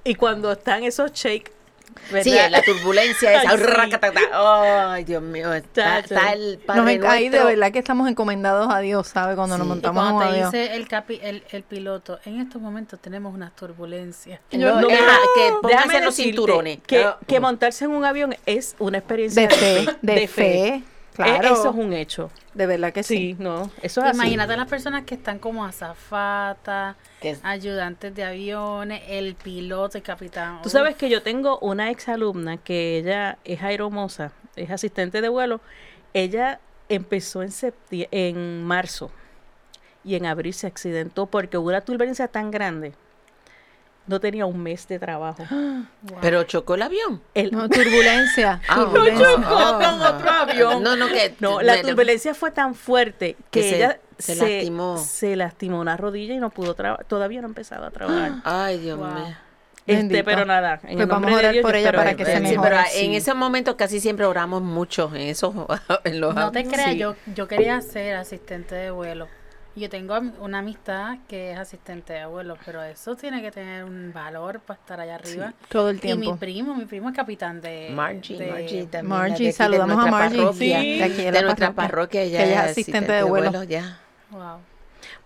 y 0.05 0.15
cuando 0.15 0.51
están 0.53 0.83
esos 0.83 1.11
shakes, 1.11 1.51
¿verdad? 2.11 2.23
Sí, 2.23 2.51
la 2.51 2.61
turbulencia 2.61 3.43
esa. 3.43 3.51
Ay, 4.93 5.03
Dios 5.03 5.21
mío. 5.21 5.53
Está, 5.53 5.99
el 6.33 6.53
Nos 6.57 6.65
Padre 6.65 6.93
en- 6.93 7.05
ahí 7.05 7.29
de 7.29 7.43
verdad 7.43 7.71
que 7.71 7.79
estamos 7.79 8.09
encomendados 8.09 8.73
a 8.73 8.79
Dios, 8.79 9.07
¿sabe? 9.07 9.35
Cuando 9.35 9.57
nos 9.57 9.65
Sí. 9.65 9.71
Y 9.71 9.73
montamos 9.75 10.03
en 10.03 10.11
un 10.11 10.15
cuando 10.17 10.33
te 10.33 10.39
avión. 10.45 10.51
dice 10.51 10.75
el, 10.75 10.87
capi, 10.87 11.19
el, 11.21 11.43
el 11.51 11.63
piloto, 11.63 12.19
en 12.25 12.39
estos 12.41 12.61
momentos 12.61 12.99
tenemos 12.99 13.33
unas 13.33 13.55
turbulencias. 13.55 14.39
No, 14.51 14.81
No, 14.81 14.87
mira, 14.87 14.99
que 15.35 15.51
pónganse 15.61 15.87
déjame 15.87 16.05
los 16.05 16.15
cinturones. 16.15 16.79
Que, 16.85 17.09
que 17.27 17.39
montarse 17.39 17.85
en 17.85 17.91
un 17.91 18.05
avión 18.05 18.35
es 18.45 18.75
una 18.79 18.97
experiencia 18.99 19.47
De 19.47 19.55
fe, 19.55 19.85
de 20.01 20.27
fe. 20.27 20.67
E- 20.67 20.83
Claro. 21.23 21.53
Eso 21.53 21.69
es 21.71 21.75
un 21.75 21.93
hecho. 21.93 22.31
De 22.53 22.65
verdad 22.65 22.93
que 22.93 23.03
sí. 23.03 23.17
Sí, 23.17 23.35
no, 23.39 23.69
eso 23.81 24.01
es 24.01 24.07
así. 24.07 24.15
Imagínate 24.17 24.55
las 24.55 24.67
personas 24.67 25.03
que 25.03 25.15
están 25.15 25.39
como 25.39 25.65
azafatas, 25.65 26.95
ayudantes 27.43 28.13
de 28.15 28.23
aviones, 28.23 29.01
el 29.07 29.35
piloto, 29.35 29.97
el 29.97 30.03
capitán. 30.03 30.61
Tú 30.61 30.69
sabes 30.69 30.95
que 30.95 31.09
yo 31.09 31.21
tengo 31.23 31.57
una 31.59 31.89
ex 31.91 32.07
alumna 32.09 32.57
que 32.57 32.97
ella 32.99 33.37
es 33.43 33.61
aeromoza, 33.61 34.31
es 34.55 34.69
asistente 34.71 35.21
de 35.21 35.29
vuelo. 35.29 35.59
Ella 36.13 36.59
empezó 36.89 37.43
en 37.43 37.51
en 37.91 38.63
marzo 38.63 39.11
y 40.03 40.15
en 40.15 40.25
abril 40.25 40.53
se 40.53 40.67
accidentó 40.67 41.25
porque 41.25 41.57
hubo 41.57 41.67
una 41.69 41.81
turbulencia 41.81 42.27
tan 42.27 42.49
grande. 42.51 42.93
No 44.07 44.21
tenía 44.21 44.45
un 44.45 44.63
mes 44.63 44.87
de 44.87 44.99
trabajo. 44.99 45.43
Wow. 45.51 46.17
Pero 46.21 46.43
chocó 46.43 46.75
el 46.75 46.81
avión. 46.83 47.21
El- 47.33 47.51
No, 47.51 47.67
turbulencia. 47.69 48.61
Ah, 48.69 48.75
turbulencia. 48.85 49.27
chocó 49.35 49.73
con 49.73 50.01
otro 50.01 50.26
No, 50.57 50.95
no, 50.95 51.07
que. 51.07 51.35
No, 51.39 51.61
la 51.61 51.73
bueno, 51.73 51.89
turbulencia 51.89 52.33
fue 52.33 52.51
tan 52.51 52.75
fuerte 52.75 53.35
que, 53.51 53.61
Que 53.61 53.69
se- 53.69 53.75
ella 53.77 53.99
se 54.17 54.35
lastimó. 54.35 54.97
se 54.97 55.35
lastimó 55.35 55.79
una 55.79 55.95
rodilla 55.97 56.33
y 56.33 56.37
no 56.39 56.49
pudo 56.49 56.73
trabajar. 56.73 57.05
Todavía 57.05 57.41
no 57.41 57.47
ha 57.47 57.49
empezado 57.49 57.85
a 57.85 57.91
trabajar. 57.91 58.31
Ay, 58.43 58.79
Dios 58.79 58.97
Wow. 58.97 59.07
mío. 59.07 59.35
Este, 59.85 60.01
Bendito. 60.01 60.25
pero 60.25 60.45
nada. 60.45 60.73
En 60.83 60.95
Pues 60.97 60.99
el 60.99 61.05
vamos 61.05 61.27
a 61.27 61.33
de 61.33 61.39
orar 61.39 61.51
Dios, 61.53 61.61
por 61.63 61.75
ella 61.75 61.93
para 61.93 62.13
que- 62.15 62.25
se 62.25 62.35
Sí, 62.35 62.41
mejore. 62.43 62.69
pero 62.71 62.81
Sí. 62.91 63.05
en 63.05 63.13
ese 63.13 63.33
momento 63.33 63.77
casi 63.77 64.01
siempre 64.01 64.25
oramos 64.25 64.61
mucho 64.61 65.09
en 65.15 65.21
esos 65.29 65.53
en 66.03 66.19
los 66.19 66.35
No 66.35 66.51
te 66.51 66.65
creas, 66.65 66.91
Sí. 66.91 66.97
yo, 66.97 67.15
yo 67.33 67.47
quería 67.47 67.79
ser 67.79 68.15
asistente 68.17 68.75
de 68.75 68.91
vuelo. 68.91 69.29
Yo 69.77 69.89
tengo 69.91 70.17
una 70.39 70.57
amistad 70.59 71.17
que 71.27 71.51
es 71.51 71.59
asistente 71.59 72.13
de 72.13 72.21
abuelos, 72.21 72.57
pero 72.65 72.81
eso 72.83 73.15
tiene 73.15 73.43
que 73.43 73.51
tener 73.51 73.83
un 73.83 74.11
valor 74.11 74.59
para 74.59 74.79
estar 74.79 74.99
allá 74.99 75.15
arriba. 75.15 75.53
Todo 75.69 75.91
el 75.91 75.97
Y 75.97 75.99
mi 76.15 76.21
tiempo. 76.21 76.37
primo, 76.37 76.73
mi 76.73 76.85
primo 76.85 77.09
es 77.09 77.15
capitán 77.15 77.61
de... 77.61 77.89
Margie, 77.93 78.37
de- 78.39 78.51
Margie 78.51 78.85
también. 78.87 79.07
Margie, 79.07 79.19
la 79.19 79.27
de 79.27 79.33
aquí 79.35 79.45
de 79.45 79.51
saludamos 79.51 80.03
a 80.05 80.09
Margie. 80.09 80.37
parroquia. 80.39 80.79
Sí. 80.81 80.97
De 80.97 81.03
aquí 81.03 81.23
de 81.31 81.41
nuestra 81.43 81.71
parroquia, 81.73 82.21
ella 82.23 82.37
que 82.39 82.45
ella 82.45 82.65
es 82.65 82.71
asistente 82.71 83.11
de 83.11 83.21
vuelo. 83.23 83.63
ya. 83.65 83.99
Wow. 84.31 84.59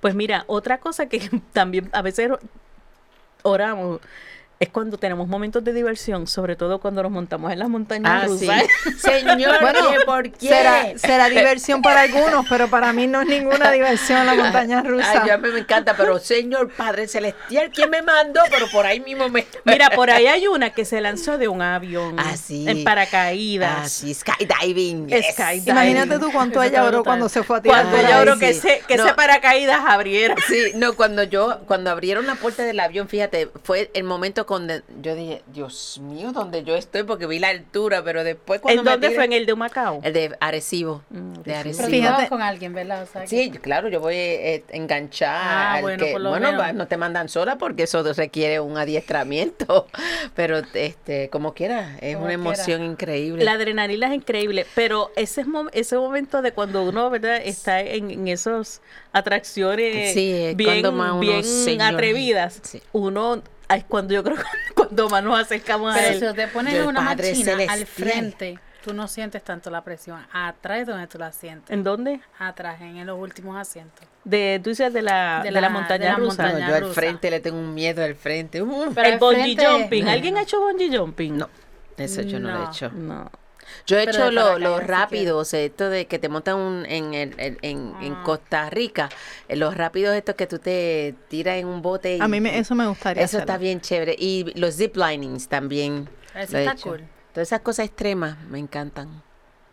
Pues 0.02 0.16
mira, 0.16 0.43
otra 0.47 0.80
cosa 0.80 1.06
que 1.08 1.20
también 1.54 1.89
a 1.93 2.02
veces 2.02 2.30
oramos 3.43 4.02
es 4.62 4.70
cuando 4.70 4.97
tenemos 4.97 5.28
momentos 5.28 5.64
de 5.64 5.74
diversión, 5.74 6.28
sobre 6.28 6.55
todo 6.55 6.80
cuando 6.80 7.01
nos 7.01 7.12
montamos 7.12 7.51
en 7.51 7.57
las 7.59 7.68
montañas 7.68 8.12
Ah, 8.24 8.28
sí. 8.28 8.45
rusas. 8.47 8.64
Señor, 9.01 9.59
Bueno. 9.59 9.80
¿por 10.05 10.32
qué? 10.32 10.47
Será, 10.49 10.97
será 10.97 11.30
diversión 11.30 11.82
para 11.82 12.01
algunos, 12.01 12.45
pero 12.47 12.68
para 12.70 12.93
mí 12.93 13.07
no 13.07 13.22
es 13.22 13.28
ninguna 13.28 13.72
diversión 13.72 14.24
la 14.26 14.36
montaña 14.36 14.82
rusa. 14.84 15.24
Ay, 15.24 15.32
a 15.32 15.38
mí 15.39 15.49
me 15.51 15.59
encanta, 15.62 15.95
pero 15.97 16.20
Señor 16.20 16.70
Padre 16.72 17.07
Celestial, 17.07 17.72
¿quién 17.74 17.89
me 17.89 18.03
mandó? 18.03 18.39
Pero 18.51 18.68
por 18.72 18.86
ahí 18.86 18.99
mismo 18.99 19.30
me... 19.30 19.47
Mira, 19.66 19.89
por 19.89 20.12
ahí 20.12 20.28
hay 20.28 20.45
una 20.45 20.70
que 20.70 20.86
se 20.86 21.01
lanzó 21.01 21.39
de 21.39 21.47
un 21.47 21.64
avión 21.64 22.16
Ah, 22.20 22.38
sí. 22.38 22.70
en 22.70 22.84
paracaídas. 22.84 23.72
Ah, 23.82 23.89
sí, 23.89 24.14
skydiving. 24.14 25.07
yes. 25.07 25.26
Skydiving. 25.34 25.70
Imagínate 25.70 26.20
tú 26.20 26.32
cuánto 26.32 26.62
ella 26.62 26.84
oró 26.84 27.03
cuando 27.03 27.30
se 27.30 27.41
fue 27.41 27.57
a 27.57 27.62
tirar. 27.64 27.88
Cuando 27.89 27.97
ahí. 27.97 28.22
creo 28.22 28.38
que 28.38 28.53
sí. 28.53 28.59
ese, 28.68 28.84
que 28.88 28.97
No. 28.97 29.05
ese 29.05 29.16
paracaídas 29.16 29.80
abriera. 29.88 30.36
Sí, 30.47 30.74
no, 30.76 30.93
cuando 30.93 31.24
yo, 31.24 31.62
cuando 31.66 31.89
abrieron 31.89 32.28
la 32.28 32.36
puerta 32.36 32.64
del 32.64 32.80
avión, 32.80 33.07
fíjate, 33.07 33.49
fue 33.64 33.89
el 33.95 34.03
momento 34.03 34.45
yo 35.02 35.16
dije, 35.16 35.41
Dios 35.47 35.99
mío, 36.02 36.32
donde 36.32 36.64
yo 36.64 36.76
estoy, 36.76 37.04
porque 37.04 37.26
vi 37.28 37.39
la 37.39 37.49
altura, 37.49 38.04
pero 38.04 38.24
después 38.24 38.60
cuando 38.62 38.82
¿En 38.82 38.86
me 38.86 38.91
dónde 38.91 39.08
tiré- 39.10 39.16
fue? 39.16 39.26
¿En 39.26 39.34
el 39.34 39.45
de 39.45 39.56
Macao? 39.56 39.99
El 40.04 40.14
de 40.14 40.36
Arecibo. 40.39 41.04
Mm, 41.10 41.34
de 41.34 41.41
Pero 41.43 41.60
Arecibo. 41.60 41.86
tú 41.86 41.91
Fíjate. 41.91 42.28
con 42.30 42.41
alguien, 42.41 42.74
¿verdad? 42.74 43.04
O 43.04 43.06
sea, 43.06 43.22
que- 43.22 43.28
Sí, 43.28 43.52
claro, 43.52 43.88
yo 43.89 43.99
voy 43.99 44.16
eh, 44.16 44.64
enganchar. 44.70 45.30
Ah, 45.34 45.74
al 45.76 45.82
bueno, 45.82 46.06
que- 46.06 46.12
por 46.12 46.22
lo 46.22 46.30
bueno, 46.32 46.47
menos. 46.47 46.62
va, 46.62 46.74
no 46.74 46.88
te 46.88 46.97
mandan 46.97 47.30
sola 47.30 47.58
porque 47.58 47.84
eso 47.84 48.04
requiere 48.14 48.60
un 48.60 48.78
adiestramiento, 48.78 49.88
pero 50.36 50.62
este, 50.74 51.30
como 51.30 51.54
quiera, 51.54 51.97
es 52.02 52.16
Como 52.16 52.26
una 52.26 52.36
quiera. 52.36 52.52
emoción 52.52 52.84
increíble. 52.84 53.43
La 53.45 53.54
adrenalina 53.54 54.08
es 54.08 54.14
increíble, 54.16 54.66
pero 54.76 55.12
ese, 55.16 55.41
es 55.41 55.47
mom- 55.47 55.70
ese 55.74 55.95
momento 55.97 56.41
de 56.41 56.52
cuando 56.52 56.84
uno, 56.84 57.10
¿verdad? 57.10 57.38
Está 57.43 57.80
en, 57.82 58.12
en 58.12 58.28
esas 58.28 58.82
atracciones 59.14 60.14
Sí, 60.14 60.32
es 60.32 60.56
bien, 60.56 60.84
bien 61.20 61.43
señor. 61.43 61.93
atrevidas, 61.93 62.60
Sí. 62.64 62.82
uno 62.91 63.41
es 63.78 63.84
cuando 63.86 64.14
yo 64.14 64.24
creo 64.24 64.38
que 64.38 64.44
cuando 64.76 65.10
más 65.10 65.24
nos 65.24 65.40
acercamos 65.40 65.94
a 65.96 65.98
Pero 66.00 66.08
él. 66.14 66.20
si 66.30 66.36
te 66.36 66.48
pones 66.48 66.86
una 66.86 67.06
Padre 67.06 67.34
máquina 67.36 67.72
al 67.74 67.86
frente, 67.86 68.60
tú 68.84 68.94
no 68.94 69.08
sientes 69.08 69.44
tanto 69.44 69.70
la 69.70 69.84
presión. 69.84 70.26
Atrás 70.34 70.80
es 70.82 70.88
donde 70.88 71.08
tú 71.08 71.18
la 71.18 71.32
sientes. 71.32 71.70
¿En 71.70 71.84
dónde? 71.84 72.20
Atrás, 72.40 72.82
en 72.82 73.06
los 73.06 73.18
últimos 73.20 73.56
asientos. 73.58 74.08
De, 74.24 74.60
tú 74.64 74.70
dices 74.72 74.94
de 74.94 75.02
la, 75.02 75.40
de 75.40 75.46
De 75.46 75.52
la, 75.52 75.62
la- 75.62 75.70
montaña 75.70 76.06
de 76.06 76.12
la 76.12 76.16
rusa. 76.18 76.44
No, 76.44 76.50
montaña 76.50 76.70
yo 76.70 76.76
al 76.88 76.94
frente 76.94 77.30
le 77.32 77.40
tengo 77.40 77.58
un 77.60 77.74
miedo 77.74 78.04
al 78.04 78.16
frente. 78.16 78.62
Uh, 78.62 78.92
Pero 78.94 79.08
el 79.10 79.20
bungee 79.20 79.56
frente- 79.56 79.66
jumping. 79.68 80.08
¿Alguien 80.08 80.38
ha 80.38 80.42
hecho 80.44 80.60
bungee 80.60 80.96
jumping? 80.96 81.38
no, 81.38 81.50
eso 81.98 82.22
yo 82.22 82.40
no, 82.40 82.50
lo 82.50 82.56
he 82.56 82.60
No. 82.60 82.70
hecho. 82.72 82.90
No. 82.92 83.32
Yo 83.86 83.98
he 84.00 84.06
Pero 84.06 84.18
hecho 84.18 84.32
lo, 84.32 84.42
paracaídas 84.42 84.70
lo 84.72 84.80
sí 84.80 84.86
rápido, 84.86 85.38
o 85.38 85.46
sea, 85.46 85.60
esto 85.62 85.90
de 85.90 86.08
que 86.08 86.20
te 86.20 86.30
montan 86.30 86.58
un- 86.58 86.86
en, 86.88 87.14
el- 87.14 87.34
el- 87.40 87.58
en, 87.62 87.94
en 88.02 88.14
Ah. 88.14 88.24
Costa 88.24 88.70
Rica, 88.70 89.10
eh, 89.48 89.56
los 89.56 89.76
rápidos 89.76 90.16
estos 90.16 90.36
que 90.36 90.48
tú 90.48 90.60
te 90.60 91.16
tiras 91.28 91.58
en 91.58 91.68
un 91.68 91.82
bote. 91.82 92.18
y- 92.18 92.22
A 92.22 92.28
mí 92.28 92.40
me, 92.42 92.58
eso 92.58 92.76
me 92.76 92.88
gustaría 92.88 93.24
Eso 93.24 93.38
está 93.40 93.58
bien 93.58 93.82
chévere. 93.82 94.16
Y 94.18 94.52
los 94.60 94.76
ziplinings 94.78 95.48
también. 95.48 96.10
Eso 96.36 96.58
he 96.58 96.66
está 96.66 96.76
cool. 96.82 97.04
Todas 97.34 97.48
esas 97.48 97.62
cosas 97.62 97.86
extremas 97.86 98.38
me 98.50 98.60
encantan. 98.60 99.22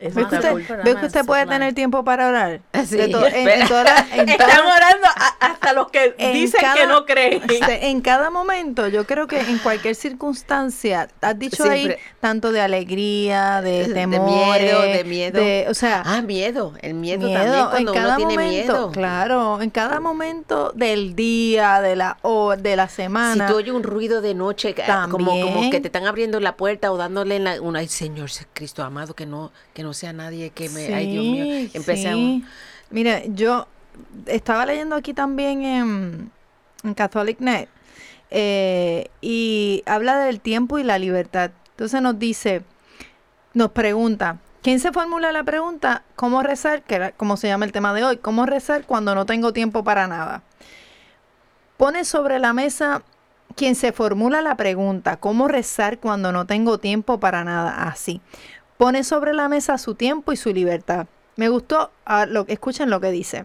Eso 0.01 0.15
¿Ves 0.15 0.29
que 0.29 0.37
usted, 0.37 0.55
ves 0.55 0.67
que 0.95 1.01
de 1.01 1.07
usted 1.07 1.25
puede 1.27 1.45
tener 1.47 1.75
tiempo 1.75 2.05
para 2.05 2.29
orar? 2.29 2.61
Sí, 2.87 2.97
De 2.97 3.09
to- 3.09 3.27
en, 3.27 3.49
en 3.49 3.67
toda 3.69 3.83
la- 3.85 4.07
en 4.13 4.27
toda- 4.37 4.47
Están 4.49 4.61
orando 4.67 5.07
a- 5.17 5.37
hasta 5.47 5.73
los 5.73 5.91
que 5.91 6.15
en 6.19 6.33
dicen 6.35 6.61
cada- 6.61 6.75
que 6.77 6.87
no 6.87 7.05
creen. 7.05 7.43
este, 7.51 7.89
en 7.89 8.01
cada 8.01 8.31
momento, 8.31 8.87
yo 8.87 9.07
creo 9.07 9.27
que 9.27 9.41
en 9.41 9.59
cualquier 9.59 9.97
circunstancia, 9.97 11.09
has 11.21 11.39
dicho 11.39 11.65
ahí 11.69 11.81
Siempre. 11.87 12.01
tanto 12.21 12.53
de 12.53 12.61
alegría, 12.61 13.61
de 13.61 13.89
De 13.89 13.95
temores, 13.95 14.63
miedo, 14.63 14.83
de 14.83 15.05
miedo. 15.05 15.41
de- 15.41 15.67
o 15.69 15.75
sea, 15.75 16.03
Ah, 16.07 16.23
miedo. 16.23 16.75
El 16.81 16.95
miedo, 16.95 17.27
miedo, 17.27 17.41
también 17.41 17.61
en 17.65 17.71
cuando 17.71 17.93
uno 17.93 18.01
cada 18.01 18.17
tiene 18.17 18.33
momento, 18.35 18.73
miedo. 18.73 18.91
claro, 18.93 19.61
en 19.63 19.71
cada 19.71 20.01
momento 20.01 20.73
del 20.75 21.17
día, 21.17 21.81
de 21.81 21.97
la 21.97 22.19
o 22.23 22.57
de 22.57 22.77
la 22.77 22.89
Si 22.89 22.97
semana. 22.97 23.47
tú 23.49 23.57
oyes 23.57 23.75
un 23.75 23.83
ruido 23.83 24.21
de 24.21 24.35
noche, 24.35 24.75
como, 25.11 25.41
como 25.41 25.71
que 25.71 25.81
te 25.81 25.89
están 25.89 26.07
abriendo 26.07 26.39
la 26.41 26.57
puerta 26.57 26.93
o 26.93 26.97
dándole 26.97 27.37
en 27.37 27.45
la, 27.45 27.61
una, 27.61 27.81
ay 27.81 27.89
Señor 27.89 28.31
Cristo 28.53 28.83
amado, 28.85 29.15
que 29.15 29.27
no, 29.27 29.51
que 29.75 29.83
no 29.83 29.88
sea 29.95 30.13
nadie 30.13 30.51
que 30.51 30.69
me, 30.71 30.93
ay 30.95 31.07
Dios 31.09 31.25
mío, 31.25 31.45
Sí, 31.45 31.71
empecé 31.75 32.09
a- 32.09 32.15
sí. 32.15 32.45
Mire, 32.91 33.27
yo 33.35 33.67
estaba 34.27 34.65
leyendo 34.67 34.97
aquí 34.97 35.13
también 35.15 35.63
en, 35.65 36.31
en 36.85 36.95
Catholic 36.95 37.39
Net 37.41 37.69
eh, 38.31 39.09
y 39.21 39.83
habla 39.87 40.19
del 40.19 40.41
tiempo 40.41 40.79
y 40.79 40.85
la 40.85 40.99
libertad. 40.99 41.51
Entonces 41.71 42.01
nos 42.03 42.19
dice, 42.19 42.63
nos 43.55 43.71
pregunta, 43.73 44.39
¿quién 44.63 44.81
se 44.81 44.93
formula 44.93 45.33
la 45.33 45.45
pregunta? 45.45 46.03
¿Cómo 46.17 46.43
rezar? 46.43 46.83
Que 46.83 46.95
era 46.97 47.13
como 47.13 47.37
se 47.37 47.49
llama 47.49 47.65
el 47.67 47.73
tema 47.73 47.93
de 47.95 48.05
hoy, 48.05 48.17
¿cómo 48.19 48.47
rezar 48.47 48.85
cuando 48.85 49.15
no 49.15 49.27
tengo 49.27 49.53
tiempo 49.53 49.85
para 49.85 50.07
nada? 50.09 50.43
Pone 51.77 52.05
sobre 52.05 52.39
la 52.39 52.53
mesa 52.53 53.03
quien 53.55 53.75
se 53.75 53.93
formula 53.93 54.41
la 54.43 54.57
pregunta, 54.57 55.17
¿cómo 55.17 55.49
rezar 55.49 55.99
cuando 55.99 56.33
no 56.33 56.47
tengo 56.47 56.79
tiempo 56.79 57.19
para 57.21 57.45
nada? 57.45 57.85
Así. 57.89 58.21
Pone 58.79 59.05
sobre 59.05 59.35
la 59.35 59.49
mesa 59.49 59.77
su 59.77 59.95
tiempo 59.97 60.33
y 60.33 60.37
su 60.37 60.53
libertad. 60.53 61.09
Me 61.37 61.49
gustó, 61.49 61.91
ah, 62.05 62.27
lo, 62.27 62.47
escuchen 62.49 62.91
lo 62.91 63.01
que 63.01 63.11
dice. 63.11 63.45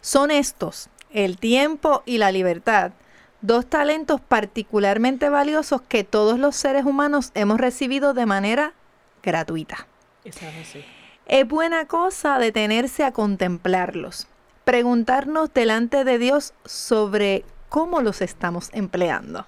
Son 0.00 0.30
estos, 0.30 0.88
el 1.10 1.38
tiempo 1.38 2.02
y 2.06 2.18
la 2.18 2.32
libertad, 2.32 2.92
dos 3.40 3.66
talentos 3.66 4.20
particularmente 4.20 5.28
valiosos 5.28 5.80
que 5.80 6.04
todos 6.04 6.38
los 6.38 6.56
seres 6.56 6.84
humanos 6.84 7.30
hemos 7.34 7.58
recibido 7.58 8.14
de 8.14 8.26
manera 8.26 8.74
gratuita. 9.22 9.86
Eso 10.24 10.44
es 10.46 10.68
así. 10.68 10.84
Es 11.26 11.46
buena 11.46 11.86
cosa 11.86 12.38
detenerse 12.38 13.04
a 13.04 13.12
contemplarlos, 13.12 14.26
preguntarnos 14.64 15.52
delante 15.54 16.04
de 16.04 16.18
Dios 16.18 16.52
sobre 16.64 17.44
cómo 17.68 18.00
los 18.00 18.22
estamos 18.22 18.70
empleando. 18.72 19.46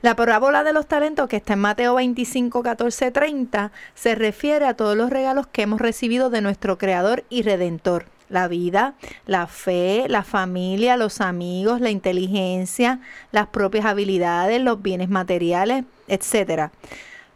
La 0.00 0.14
parábola 0.14 0.62
de 0.62 0.72
los 0.72 0.86
talentos 0.86 1.28
que 1.28 1.36
está 1.36 1.54
en 1.54 1.58
Mateo 1.58 1.96
25, 1.96 2.62
14, 2.62 3.10
30 3.10 3.72
se 3.96 4.14
refiere 4.14 4.64
a 4.64 4.74
todos 4.74 4.96
los 4.96 5.10
regalos 5.10 5.48
que 5.48 5.62
hemos 5.62 5.80
recibido 5.80 6.30
de 6.30 6.40
nuestro 6.40 6.78
Creador 6.78 7.24
y 7.28 7.42
Redentor. 7.42 8.06
La 8.28 8.46
vida, 8.46 8.94
la 9.26 9.48
fe, 9.48 10.04
la 10.06 10.22
familia, 10.22 10.96
los 10.96 11.20
amigos, 11.20 11.80
la 11.80 11.90
inteligencia, 11.90 13.00
las 13.32 13.48
propias 13.48 13.86
habilidades, 13.86 14.60
los 14.60 14.82
bienes 14.82 15.08
materiales, 15.08 15.84
etc. 16.06 16.70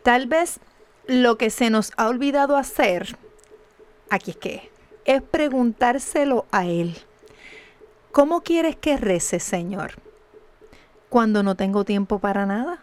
Tal 0.04 0.28
vez 0.28 0.60
lo 1.08 1.38
que 1.38 1.50
se 1.50 1.68
nos 1.68 1.90
ha 1.96 2.08
olvidado 2.08 2.56
hacer, 2.56 3.16
aquí 4.08 4.32
es 4.32 4.36
que, 4.36 4.70
es 5.04 5.20
preguntárselo 5.20 6.46
a 6.52 6.66
Él. 6.66 6.96
¿Cómo 8.12 8.42
quieres 8.42 8.76
que 8.76 8.96
rece, 8.98 9.40
Señor? 9.40 9.94
Cuando 11.12 11.42
no 11.42 11.56
tengo 11.56 11.84
tiempo 11.84 12.20
para 12.20 12.46
nada. 12.46 12.78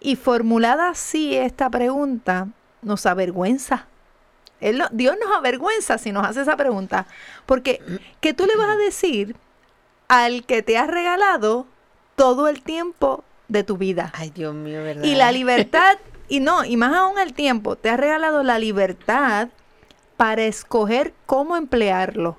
Y 0.00 0.16
formulada 0.16 0.88
así 0.88 1.36
esta 1.36 1.68
pregunta, 1.68 2.48
nos 2.80 3.04
avergüenza. 3.04 3.84
Él 4.58 4.78
no- 4.78 4.88
Dios 4.90 5.16
nos 5.22 5.36
avergüenza 5.36 5.98
si 5.98 6.12
nos 6.12 6.26
hace 6.26 6.40
esa 6.40 6.56
pregunta. 6.56 7.04
Porque, 7.44 7.82
¿qué 8.22 8.32
tú 8.32 8.46
le 8.46 8.56
vas 8.56 8.70
a 8.70 8.76
decir 8.76 9.36
al 10.08 10.46
que 10.46 10.62
te 10.62 10.78
ha 10.78 10.86
regalado 10.86 11.66
todo 12.14 12.48
el 12.48 12.62
tiempo 12.62 13.22
de 13.48 13.64
tu 13.64 13.76
vida? 13.76 14.12
Ay, 14.14 14.30
Dios 14.30 14.54
mío, 14.54 14.82
¿verdad? 14.82 15.04
Y 15.04 15.14
la 15.14 15.30
libertad, 15.30 15.98
y 16.30 16.40
no, 16.40 16.64
y 16.64 16.78
más 16.78 16.94
aún 16.96 17.18
el 17.18 17.34
tiempo, 17.34 17.76
te 17.76 17.90
ha 17.90 17.98
regalado 17.98 18.44
la 18.44 18.58
libertad 18.58 19.48
para 20.16 20.44
escoger 20.44 21.12
cómo 21.26 21.54
emplearlo. 21.58 22.38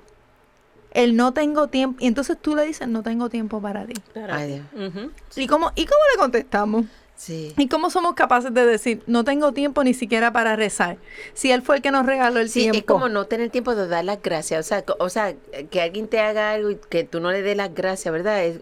El 0.98 1.16
no 1.16 1.32
tengo 1.32 1.68
tiempo, 1.68 1.96
y 2.02 2.06
entonces 2.06 2.36
tú 2.40 2.54
le 2.56 2.64
dices, 2.64 2.88
no 2.88 3.02
tengo 3.02 3.28
tiempo 3.28 3.60
para 3.62 3.84
ti. 3.86 3.94
Ay, 4.30 4.62
Dios. 4.74 4.88
Ujú. 4.94 5.10
¿Y 5.36 5.46
cómo, 5.46 5.70
¿Y 5.74 5.84
cómo 5.86 6.00
le 6.14 6.18
contestamos? 6.20 6.86
Sí. 7.16 7.52
¿Y 7.56 7.66
cómo 7.68 7.90
somos 7.90 8.14
capaces 8.14 8.54
de 8.54 8.64
decir, 8.64 9.02
no 9.06 9.24
tengo 9.24 9.52
tiempo 9.52 9.82
ni 9.82 9.92
siquiera 9.92 10.32
para 10.32 10.54
rezar? 10.56 10.98
Si 11.34 11.50
Él 11.50 11.62
fue 11.62 11.76
el 11.76 11.82
que 11.82 11.90
nos 11.90 12.06
regaló 12.06 12.38
el 12.38 12.48
Sí, 12.48 12.60
tiempo. 12.60 12.78
es 12.78 12.84
como 12.84 13.08
no 13.08 13.26
tener 13.26 13.50
tiempo 13.50 13.74
de 13.74 13.88
dar 13.88 14.04
las 14.04 14.22
gracias. 14.22 14.64
O 14.64 14.68
sea, 14.68 14.84
o 15.00 15.08
sea, 15.08 15.34
que 15.70 15.80
alguien 15.82 16.06
te 16.08 16.20
haga 16.20 16.52
algo 16.52 16.70
y 16.70 16.76
que 16.88 17.02
tú 17.04 17.18
no 17.20 17.32
le 17.32 17.42
des 17.42 17.56
las 17.56 17.74
gracias, 17.74 18.12
¿verdad? 18.12 18.44
Es- 18.44 18.60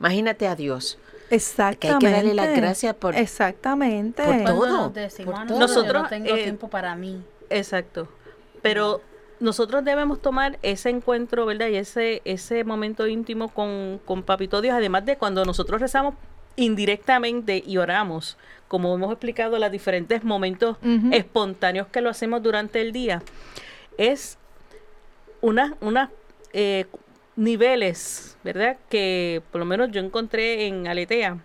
imagínate 0.00 0.48
a 0.48 0.56
Dios. 0.56 0.98
Exactamente. 1.30 2.10
darle 2.10 2.34
las 2.34 2.56
gracias 2.56 2.94
por- 2.94 3.14
Exactamente. 3.16 4.22
por 4.22 4.44
todo, 4.44 4.88
decimos 4.90 5.34
por 5.34 5.42
a 5.44 5.46
todo. 5.46 5.58
nosotros, 5.58 5.92
yo 5.94 6.02
no 6.02 6.08
tengo 6.08 6.34
eh, 6.36 6.42
tiempo 6.44 6.68
para 6.68 6.94
mí. 6.96 7.22
Exacto. 7.50 8.08
Pero 8.62 9.00
nosotros 9.40 9.84
debemos 9.84 10.20
tomar 10.20 10.58
ese 10.62 10.90
encuentro, 10.90 11.46
¿verdad? 11.46 11.68
Y 11.68 11.76
ese, 11.76 12.22
ese 12.24 12.64
momento 12.64 13.06
íntimo 13.06 13.48
con, 13.48 14.00
con 14.04 14.22
Papito 14.22 14.60
Dios, 14.60 14.74
además 14.74 15.04
de 15.04 15.16
cuando 15.16 15.44
nosotros 15.44 15.80
rezamos 15.80 16.14
indirectamente 16.56 17.62
y 17.64 17.76
oramos, 17.76 18.36
como 18.68 18.94
hemos 18.94 19.12
explicado, 19.12 19.58
los 19.58 19.70
diferentes 19.70 20.24
momentos 20.24 20.78
espontáneos 21.12 21.86
que 21.88 22.00
lo 22.00 22.10
hacemos 22.10 22.42
durante 22.42 22.80
el 22.80 22.92
día, 22.92 23.22
es 23.98 24.38
una, 25.40 25.76
una 25.80 26.10
eh, 26.52 26.86
niveles, 27.36 28.36
¿verdad? 28.42 28.78
Que 28.88 29.42
por 29.52 29.58
lo 29.58 29.64
menos 29.66 29.90
yo 29.92 30.00
encontré 30.00 30.66
en 30.66 30.88
Aletea. 30.88 31.38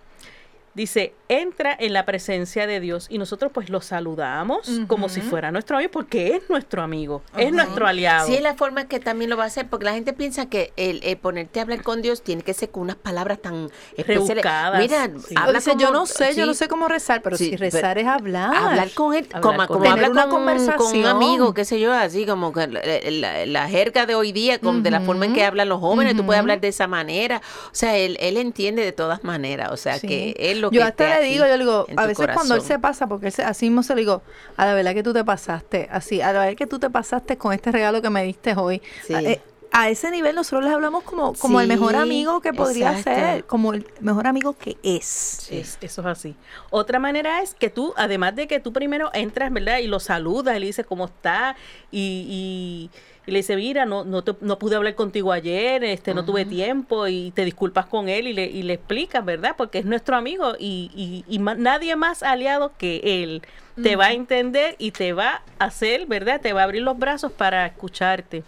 Dice, 0.74 1.14
entra 1.28 1.76
en 1.78 1.92
la 1.92 2.06
presencia 2.06 2.66
de 2.66 2.80
Dios 2.80 3.08
y 3.10 3.18
nosotros 3.18 3.52
pues 3.54 3.70
lo 3.70 3.82
saludamos 3.82 4.70
como 4.88 5.10
si 5.10 5.20
fuera 5.20 5.52
nuestro 5.52 5.76
amigo 5.78 5.92
porque 5.92 6.36
es 6.38 6.50
nuestro 6.50 6.82
amigo, 6.82 7.22
es 7.36 7.52
nuestro 7.52 7.88
aliado. 7.88 8.26
Sí, 8.28 8.36
es 8.36 8.42
la 8.42 8.54
forma 8.56 8.86
que 8.88 9.02
también 9.02 9.30
lo 9.30 9.36
va 9.36 9.44
a 9.44 9.48
hacer, 9.48 9.68
porque 9.68 9.84
la 9.86 9.94
gente 9.94 10.14
piensa 10.14 10.46
que 10.46 10.72
el, 10.78 11.02
el 11.04 11.18
ponerte 11.18 11.60
a 11.60 11.64
hablar 11.64 11.82
con 11.84 12.02
Dios 12.02 12.22
tiene 12.22 12.42
que 12.44 12.54
ser 12.54 12.70
con 12.70 12.84
unas 12.84 12.96
palabras 12.96 13.42
tan 13.42 13.70
especiales. 13.98 14.46
Mira, 14.80 15.10
sí. 15.28 15.36
habla 15.38 15.60
Dice, 15.60 15.72
como- 15.72 15.82
yo 15.82 15.92
no 15.92 16.06
sé, 16.06 16.36
yo 16.36 16.46
no 16.46 16.54
sé 16.54 16.68
cómo 16.70 16.88
rezar, 16.88 17.22
pero 17.22 17.36
Sí, 17.38 17.50
si 17.50 17.56
rezar 17.58 17.96
pero 17.96 18.00
es 18.02 18.08
hablar. 18.08 18.56
Hablar 18.56 18.92
con 18.92 19.14
él, 19.14 19.28
Hablar 19.34 19.42
como, 19.42 19.58
con 19.58 19.68
como 19.68 19.86
él. 19.86 19.92
habla 19.92 20.08
Tener 20.08 20.12
una 20.12 20.76
con, 20.78 20.78
con 20.88 20.98
un 21.00 21.06
amigo, 21.06 21.54
qué 21.54 21.66
sé 21.66 21.80
yo, 21.82 21.92
así 21.94 22.26
como 22.26 22.54
que 22.54 22.68
la, 22.68 22.82
la- 23.12 23.46
la 23.46 23.68
jerga 23.70 24.06
de 24.06 24.16
hoy 24.16 24.32
día, 24.32 24.60
como 24.60 24.80
de 24.80 24.92
la 24.92 25.02
forma 25.02 25.26
en 25.26 25.34
que 25.34 25.44
hablan 25.44 25.68
los 25.70 25.80
jóvenes, 25.82 26.16
tú 26.16 26.26
puedes 26.26 26.40
hablar 26.40 26.62
de 26.62 26.70
esa 26.70 26.88
manera. 26.88 27.42
O 27.66 27.70
sea, 27.76 27.98
él, 27.98 28.18
él 28.22 28.38
entiende 28.38 28.84
de 28.86 28.94
todas 28.94 29.24
maneras, 29.26 29.70
o 29.72 29.78
sea, 29.78 29.98
Sí. 30.00 30.08
que 30.08 30.36
es 30.40 30.58
lo 30.62 30.72
yo 30.72 30.80
que 30.80 30.84
hasta 30.84 31.20
le 31.20 31.26
digo, 31.26 31.46
yo 31.46 31.52
le 31.58 31.64
digo, 31.66 31.86
a 31.98 32.06
veces 32.08 32.28
cuando 32.34 32.56
él 32.56 32.62
se 32.62 32.80
pasa, 32.80 33.08
porque 33.08 33.28
él 33.28 33.32
se- 33.34 33.44
así 33.44 33.66
mismo 33.66 33.84
se 33.84 33.96
le 33.96 34.02
digo, 34.02 34.22
a 34.56 34.66
la 34.66 34.74
verdad 34.74 34.94
que 34.94 35.04
tú 35.04 35.12
te 35.14 35.24
pasaste, 35.26 35.90
así, 35.92 36.22
a 36.22 36.32
la 36.32 36.40
verdad 36.40 36.56
que 36.58 36.68
tú 36.68 36.80
te 36.80 36.90
pasaste 36.90 37.38
con 37.38 37.52
este 37.54 37.72
regalo 37.72 38.02
que 38.02 38.10
me 38.10 38.24
diste 38.24 38.54
hoy. 38.56 38.82
Sí. 39.06 39.14
A, 39.14 39.22
eh, 39.22 39.42
a 39.74 39.90
ese 39.90 40.12
nivel 40.12 40.36
nosotros 40.36 40.64
les 40.66 40.74
hablamos 40.74 41.04
como, 41.04 41.34
como 41.34 41.62
el 41.62 41.68
mejor 41.68 41.94
Sí, 41.96 42.02
amigo 42.02 42.42
que 42.42 42.52
podría 42.54 42.98
exacto. 42.98 43.20
ser, 43.22 43.44
como 43.46 43.74
el 43.74 43.86
mejor 44.02 44.28
amigo 44.28 44.54
que 44.54 44.78
es. 44.84 45.50
Es- 45.52 45.78
eso 45.82 46.02
es 46.02 46.08
así. 46.08 46.36
Otra 46.70 47.00
manera 47.00 47.42
es 47.42 47.54
que 47.56 47.70
tú, 47.70 47.94
además 47.96 48.36
de 48.36 48.48
que 48.48 48.60
tú 48.60 48.74
primero 48.74 49.10
entras, 49.14 49.52
¿verdad? 49.52 49.80
Y 49.80 49.88
lo 49.88 50.00
saludas, 50.00 50.58
y 50.58 50.60
le 50.60 50.66
dices 50.66 50.86
cómo 50.86 51.06
está, 51.06 51.56
y, 51.90 52.90
y- 52.92 52.98
y 53.28 53.32
le 53.32 53.40
dices, 53.40 53.56
mira, 53.56 53.86
no, 53.86 54.04
no, 54.04 54.24
te- 54.24 54.36
no 54.42 54.58
pude 54.60 54.76
hablar 54.76 54.96
contigo 54.96 55.32
ayer, 55.32 55.84
este, 55.84 56.14
no 56.14 56.26
tuve 56.26 56.44
tiempo, 56.44 57.08
y 57.08 57.32
te 57.32 57.46
disculpas 57.46 57.86
con 57.86 58.10
él 58.10 58.28
y 58.28 58.34
le, 58.34 58.46
y 58.48 58.64
le 58.64 58.74
explicas, 58.74 59.24
¿verdad? 59.24 59.54
Porque 59.58 59.78
es 59.80 59.86
nuestro 59.86 60.16
amigo 60.18 60.56
y, 60.60 60.92
y- 60.96 61.24
y 61.34 61.40
ma- 61.40 61.56
nadie 61.56 61.96
más 61.96 62.24
aliado 62.24 62.74
que 62.78 63.02
él. 63.24 63.42
Te 63.82 63.96
va 63.96 64.08
a 64.08 64.12
entender 64.14 64.76
y 64.80 64.92
te 64.92 65.14
va 65.14 65.42
a 65.60 65.66
hacer, 65.66 66.06
¿verdad? 66.08 66.42
Te 66.42 66.52
va 66.52 66.62
a 66.62 66.64
abrir 66.66 66.82
los 66.82 67.00
brazos 67.00 67.32
para 67.32 67.66
escucharte. 67.66 68.44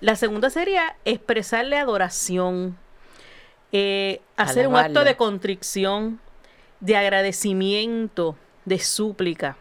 La 0.00 0.16
segunda 0.16 0.50
sería 0.50 0.96
expresarle 1.04 1.76
adoración, 1.76 2.78
eh, 3.72 4.20
hacer 4.36 4.66
un 4.66 4.76
acto 4.76 5.04
de 5.04 5.16
contrición, 5.16 6.20
de 6.80 6.96
agradecimiento, 6.96 8.36
de 8.64 8.78
súplica. 8.78 9.56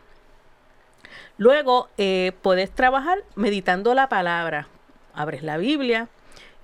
Luego 1.38 1.90
eh, 1.98 2.34
puedes 2.42 2.72
trabajar 2.72 3.20
meditando 3.36 3.94
la 3.94 4.10
palabra. 4.10 4.68
Abres 5.14 5.44
la 5.44 5.58
Biblia 5.58 6.08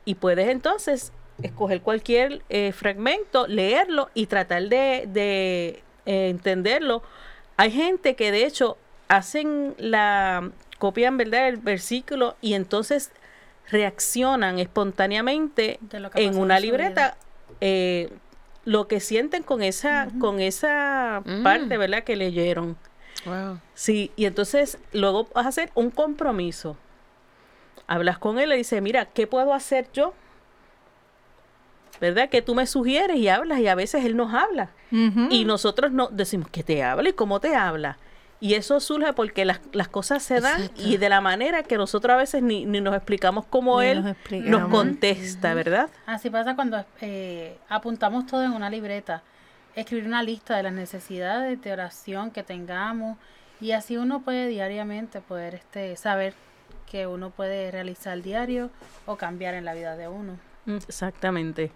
y 0.03 0.15
puedes 0.15 0.49
entonces 0.49 1.11
escoger 1.41 1.81
cualquier 1.81 2.41
eh, 2.49 2.71
fragmento, 2.71 3.47
leerlo 3.47 4.09
y 4.13 4.27
tratar 4.27 4.63
de, 4.63 5.05
de, 5.07 5.83
eh, 6.05 6.29
entenderlo. 6.29 7.03
Hay 7.57 7.71
gente 7.71 8.15
que 8.15 8.31
de 8.31 8.45
hecho 8.45 8.77
hacen 9.07 9.75
la, 9.77 10.51
copian 10.77 11.17
verdad 11.17 11.47
el 11.47 11.57
versículo 11.57 12.35
y 12.41 12.53
entonces 12.53 13.11
reaccionan 13.69 14.59
espontáneamente 14.59 15.79
en 16.15 16.37
una 16.37 16.57
en 16.57 16.61
libreta 16.61 17.15
eh, 17.61 18.11
lo 18.63 18.87
que 18.87 18.99
sienten 18.99 19.43
con 19.43 19.61
esa, 19.63 20.07
con 20.19 20.39
esa 20.39 21.21
Mm. 21.25 21.43
parte, 21.43 21.77
¿verdad? 21.77 22.03
Que 22.03 22.15
leyeron. 22.15 22.77
Wow. 23.25 23.59
Sí, 23.73 24.11
y 24.15 24.25
entonces 24.25 24.77
luego 24.93 25.27
vas 25.33 25.45
a 25.45 25.49
hacer 25.49 25.71
un 25.75 25.89
compromiso. 25.91 26.77
Hablas 27.87 28.17
con 28.17 28.37
él 28.39 28.45
y 28.45 28.49
le 28.49 28.55
dices, 28.57 28.81
mira, 28.81 29.05
¿qué 29.05 29.27
puedo 29.27 29.53
hacer 29.53 29.87
yo? 29.93 30.13
¿Verdad? 32.01 32.29
Que 32.29 32.41
tú 32.41 32.55
me 32.55 32.65
sugieres 32.67 33.17
y 33.17 33.29
hablas 33.29 33.59
y 33.59 33.67
a 33.67 33.75
veces 33.75 34.03
él 34.03 34.17
nos 34.17 34.33
habla. 34.33 34.69
Y 35.29 35.43
nosotros 35.45 35.91
no 35.91 36.07
decimos 36.07 36.47
que 36.49 36.63
te 36.63 36.81
habla 36.83 37.09
y 37.09 37.13
cómo 37.13 37.39
te 37.39 37.53
habla. 37.55 37.97
Y 38.39 38.55
eso 38.55 38.79
surge 38.79 39.13
porque 39.13 39.45
las, 39.45 39.61
las 39.71 39.87
cosas 39.87 40.21
se 40.21 40.41
dan 40.41 40.61
Exacto. 40.61 40.81
y 40.83 40.97
de 40.97 41.09
la 41.09 41.21
manera 41.21 41.63
que 41.63 41.77
nosotros 41.77 42.13
a 42.13 42.17
veces 42.17 42.43
ni, 42.43 42.65
ni 42.65 42.81
nos 42.81 42.95
explicamos 42.95 43.45
cómo 43.45 43.79
Ni 43.79 43.87
él 43.87 44.15
nos 44.45 44.69
contesta, 44.69 45.53
¿verdad? 45.53 45.89
Así 46.05 46.29
pasa 46.29 46.55
cuando 46.55 46.83
eh, 47.01 47.57
apuntamos 47.69 48.25
todo 48.25 48.43
en 48.43 48.51
una 48.51 48.69
libreta, 48.69 49.23
escribir 49.73 50.05
una 50.05 50.21
lista 50.21 50.57
de 50.57 50.63
las 50.63 50.73
necesidades 50.73 51.61
de 51.61 51.71
oración 51.71 52.31
que 52.31 52.43
tengamos 52.43 53.17
y 53.61 53.71
así 53.71 53.97
uno 53.97 54.21
puede 54.21 54.47
diariamente 54.47 55.21
poder 55.21 55.55
este, 55.55 55.95
saber 55.95 56.33
que 56.91 57.07
uno 57.07 57.29
puede 57.29 57.71
realizar 57.71 58.21
diario 58.21 58.69
o 59.05 59.15
cambiar 59.15 59.53
en 59.53 59.65
la 59.65 59.73
vida 59.73 59.95
de 59.95 60.07
uno. 60.07 60.37
Exactamente. 60.67 61.71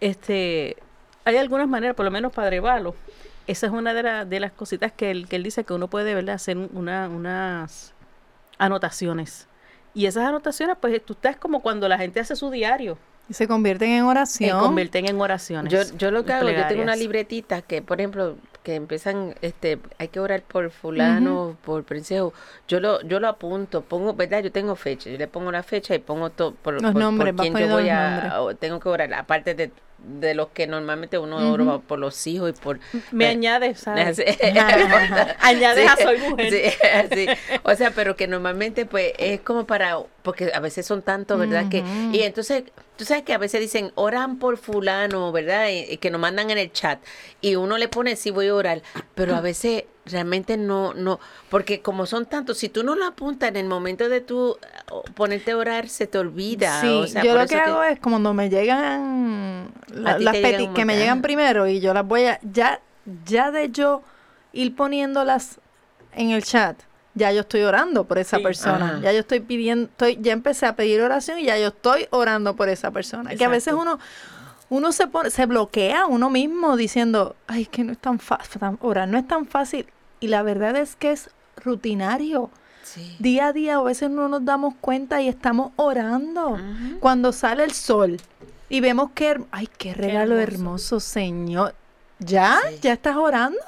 Este, 0.00 0.76
hay 1.24 1.36
algunas 1.36 1.68
maneras, 1.68 1.94
por 1.94 2.04
lo 2.04 2.10
menos 2.10 2.32
Padre 2.32 2.60
Valo, 2.60 2.94
esa 3.46 3.66
es 3.66 3.72
una 3.72 3.94
de, 3.94 4.02
la- 4.02 4.24
de 4.24 4.40
las 4.40 4.52
cositas 4.52 4.92
que 4.92 5.10
él, 5.10 5.28
que 5.28 5.36
él 5.36 5.42
dice 5.42 5.64
que 5.64 5.72
uno 5.74 5.88
puede 5.88 6.14
¿verdad? 6.14 6.34
hacer 6.36 6.56
una, 6.56 7.08
unas 7.08 7.92
anotaciones. 8.58 9.48
Y 9.94 10.06
esas 10.06 10.26
anotaciones, 10.26 10.76
pues 10.80 11.04
tú 11.04 11.12
estás 11.12 11.36
como 11.36 11.60
cuando 11.60 11.88
la 11.88 11.98
gente 11.98 12.20
hace 12.20 12.34
su 12.36 12.50
diario, 12.50 12.96
Y 13.28 13.34
se 13.34 13.46
convierten 13.46 13.90
en 13.90 14.00
se 14.00 14.08
oración. 14.08 14.60
convierten 14.60 15.06
en 15.06 15.20
oraciones. 15.20 15.72
Yo, 15.72 15.96
yo 15.98 16.10
lo 16.10 16.24
que 16.24 16.32
hago, 16.32 16.48
yo 16.48 16.66
tengo 16.66 16.82
una 16.82 16.96
libretita 16.96 17.62
que, 17.62 17.82
por 17.82 18.00
ejemplo, 18.00 18.36
que 18.62 18.74
empiezan, 18.76 19.34
este, 19.42 19.78
hay 19.98 20.08
que 20.08 20.20
orar 20.20 20.42
por 20.42 20.70
fulano, 20.70 21.56
por 21.64 21.84
princeso. 21.84 22.32
Yo 22.68 22.80
lo, 22.80 23.02
yo 23.02 23.18
lo 23.20 23.28
apunto, 23.28 23.82
pongo, 23.82 24.14
¿verdad? 24.14 24.42
Yo 24.42 24.52
tengo 24.52 24.76
fecha, 24.76 25.10
yo 25.10 25.18
le 25.18 25.26
pongo 25.28 25.50
la 25.50 25.62
fecha 25.62 25.94
y 25.94 25.98
pongo 25.98 26.30
todo 26.30 26.54
por, 26.54 26.74
Los 26.80 26.92
por- 26.92 27.00
nombres, 27.00 27.34
quién 27.38 27.56
yo 27.56 27.68
voy 27.68 27.88
a, 27.88 28.36
o 28.40 28.54
tengo 28.54 28.78
que 28.80 28.88
orar, 28.88 29.12
aparte 29.14 29.54
de, 29.54 29.72
de 29.98 30.34
los 30.34 30.48
que 30.48 30.66
normalmente 30.66 31.18
uno 31.18 31.52
ora 31.52 31.78
por 31.78 31.98
los 31.98 32.26
hijos 32.26 32.50
y 32.50 32.52
por 32.60 32.78
Me 33.10 33.26
eh, 33.26 33.28
añades, 33.28 33.78
¿sabes? 33.84 34.16
Sí. 34.16 34.24
Añades 35.40 35.90
a 35.90 35.96
soy 35.96 36.18
mujer. 36.18 36.52
sí. 37.12 37.26
O 37.62 37.74
sea, 37.74 37.90
pero 37.92 38.16
que 38.16 38.26
normalmente 38.28 38.86
pues 38.86 39.12
es 39.18 39.40
como 39.40 39.66
para, 39.66 39.98
porque 40.22 40.52
a 40.54 40.60
veces 40.60 40.86
son 40.86 41.02
tantos, 41.02 41.38
¿verdad? 41.38 41.68
que 41.68 41.84
Y 42.12 42.20
entonces, 42.22 42.64
tú 43.02 43.06
sabes 43.08 43.24
que 43.24 43.32
a 43.34 43.38
veces 43.38 43.60
dicen, 43.60 43.90
oran 43.96 44.38
por 44.38 44.58
fulano, 44.58 45.32
¿verdad? 45.32 45.68
Y, 45.70 45.92
y 45.94 45.96
que 45.96 46.10
nos 46.10 46.20
mandan 46.20 46.50
en 46.50 46.58
el 46.58 46.70
chat. 46.72 47.00
Y 47.40 47.56
uno 47.56 47.76
le 47.78 47.88
pone, 47.88 48.14
sí, 48.14 48.30
voy 48.30 48.46
a 48.46 48.54
orar. 48.54 48.82
Pero 49.16 49.34
a 49.34 49.40
veces 49.40 49.84
realmente 50.06 50.56
no, 50.56 50.94
no, 50.94 51.18
porque 51.50 51.80
como 51.80 52.06
son 52.06 52.26
tantos, 52.26 52.58
si 52.58 52.68
tú 52.68 52.84
no 52.84 52.94
lo 52.94 53.04
apuntas 53.06 53.48
en 53.48 53.56
el 53.56 53.66
momento 53.66 54.08
de 54.08 54.20
tú 54.20 54.56
ponerte 55.14 55.50
a 55.50 55.56
orar, 55.56 55.88
se 55.88 56.06
te 56.06 56.18
olvida. 56.18 56.80
Sí, 56.80 56.86
o 56.86 57.06
sea, 57.08 57.22
yo 57.24 57.34
lo 57.36 57.46
que 57.46 57.56
hago 57.56 57.82
es 57.82 57.98
cuando 58.00 58.32
me 58.34 58.48
llegan 58.48 59.72
la- 59.88 60.18
las 60.18 60.32
te 60.34 60.42
llegan 60.42 60.60
peti- 60.62 60.68
un 60.68 60.74
que 60.74 60.84
me 60.84 60.96
llegan 60.96 61.22
primero 61.22 61.66
y 61.66 61.80
yo 61.80 61.92
las 61.94 62.06
voy 62.06 62.24
a 62.26 62.38
ya 62.42 62.80
ya 63.26 63.50
de 63.50 63.70
yo 63.70 64.02
ir 64.52 64.74
poniéndolas 64.76 65.58
en 66.14 66.30
el 66.30 66.44
chat, 66.44 66.76
ya 67.14 67.30
yo 67.32 67.40
estoy 67.40 67.62
orando 67.62 68.04
por 68.04 68.18
esa 68.18 68.38
Sí. 68.38 68.42
persona. 68.42 68.86
Ajá. 68.86 69.00
Ya 69.00 69.12
yo 69.12 69.20
estoy 69.20 69.40
pidiendo, 69.40 69.84
estoy 69.90 70.18
ya 70.20 70.32
empecé 70.32 70.66
a 70.66 70.76
pedir 70.76 71.00
oración 71.02 71.38
y 71.38 71.44
ya 71.44 71.58
yo 71.58 71.68
estoy 71.68 72.06
orando 72.10 72.56
por 72.56 72.68
esa 72.68 72.90
persona. 72.90 73.34
Que 73.34 73.44
a 73.44 73.48
veces 73.48 73.74
Exacto. 73.74 73.82
uno 73.92 73.98
uno 74.68 74.90
se 74.92 75.06
pone, 75.06 75.28
se 75.30 75.44
bloquea 75.44 76.06
uno 76.06 76.30
mismo 76.30 76.78
diciendo, 76.78 77.36
ay, 77.46 77.66
que 77.66 77.84
no 77.84 77.92
es 77.92 77.98
tan 77.98 78.18
fácil, 78.18 78.60
orar 78.80 79.06
no 79.06 79.18
es 79.18 79.28
tan 79.28 79.44
fácil. 79.44 79.86
Y 80.18 80.28
la 80.28 80.42
verdad 80.42 80.74
es 80.76 80.96
que 80.96 81.12
es 81.12 81.28
rutinario. 81.62 82.48
Sí. 82.82 83.14
Día 83.18 83.48
a 83.48 83.52
día 83.52 83.76
a 83.76 83.82
veces 83.82 84.08
no 84.08 84.28
nos 84.28 84.44
damos 84.46 84.74
cuenta 84.80 85.20
y 85.20 85.28
estamos 85.28 85.72
orando. 85.76 86.58
Cuando 87.00 87.32
sale 87.32 87.64
el 87.64 87.72
sol 87.72 88.16
y 88.70 88.80
vemos 88.80 89.10
que, 89.14 89.38
ay, 89.50 89.68
qué 89.78 89.92
regalo 89.92 90.38
hermoso, 90.38 91.00
Señor. 91.00 91.74
¿Ya? 92.18 92.58
Sí. 92.70 92.78
¿Ya 92.80 92.92
estás 92.94 93.16
orando? 93.16 93.58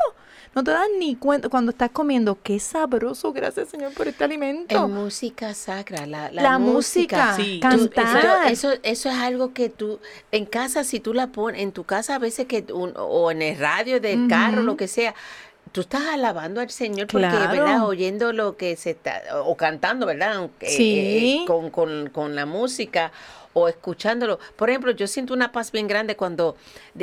No 0.54 0.62
te 0.62 0.70
das 0.70 0.86
ni 0.98 1.16
cuenta 1.16 1.48
cuando 1.48 1.70
estás 1.72 1.90
comiendo. 1.90 2.38
Qué 2.42 2.60
sabroso, 2.60 3.32
gracias 3.32 3.68
Señor 3.68 3.92
por 3.94 4.06
este 4.08 4.24
alimento. 4.24 4.84
En 4.84 4.92
música 4.92 5.52
sacra, 5.54 6.06
la, 6.06 6.30
la, 6.30 6.42
La 6.42 6.58
música, 6.58 7.34
Sí. 7.36 7.58
Cantar. 7.60 8.18
eso, 8.50 8.68
eso, 8.72 8.80
eso 8.82 9.08
es 9.08 9.14
algo 9.16 9.52
que 9.52 9.68
tú, 9.68 9.98
en 10.32 10.46
casa, 10.46 10.84
si 10.84 11.00
tú 11.00 11.12
la 11.14 11.28
pones, 11.28 11.60
en 11.62 11.72
tu 11.72 11.84
casa 11.84 12.14
a 12.14 12.18
veces 12.18 12.46
que, 12.46 12.64
un- 12.72 12.94
o 12.96 13.30
en 13.30 13.42
el 13.42 13.58
radio 13.58 14.00
del 14.00 14.28
carro, 14.28 14.62
lo 14.62 14.76
que 14.76 14.86
sea, 14.88 15.14
tú 15.72 15.80
estás 15.80 16.02
alabando 16.12 16.60
al 16.60 16.70
Señor 16.70 17.08
porque, 17.08 17.26
Claro. 17.28 17.50
¿verdad? 17.50 17.84
Oyendo 17.86 18.32
lo 18.32 18.56
que 18.56 18.76
se 18.76 18.90
está, 18.90 19.22
o 19.44 19.56
cantando, 19.56 20.06
¿verdad? 20.06 20.48
Sí. 20.60 21.40
eh, 21.42 21.44
con, 21.46 21.70
con, 21.70 22.10
con 22.10 22.36
la 22.36 22.46
música 22.46 23.10
o 23.54 23.68
escuchándolo. 23.68 24.38
Por 24.56 24.70
ejemplo, 24.70 24.92
yo 24.92 25.06
siento 25.06 25.32
una 25.34 25.50
paz 25.52 25.72
bien 25.72 25.86
grande 25.88 26.16
cuando, 26.16 26.56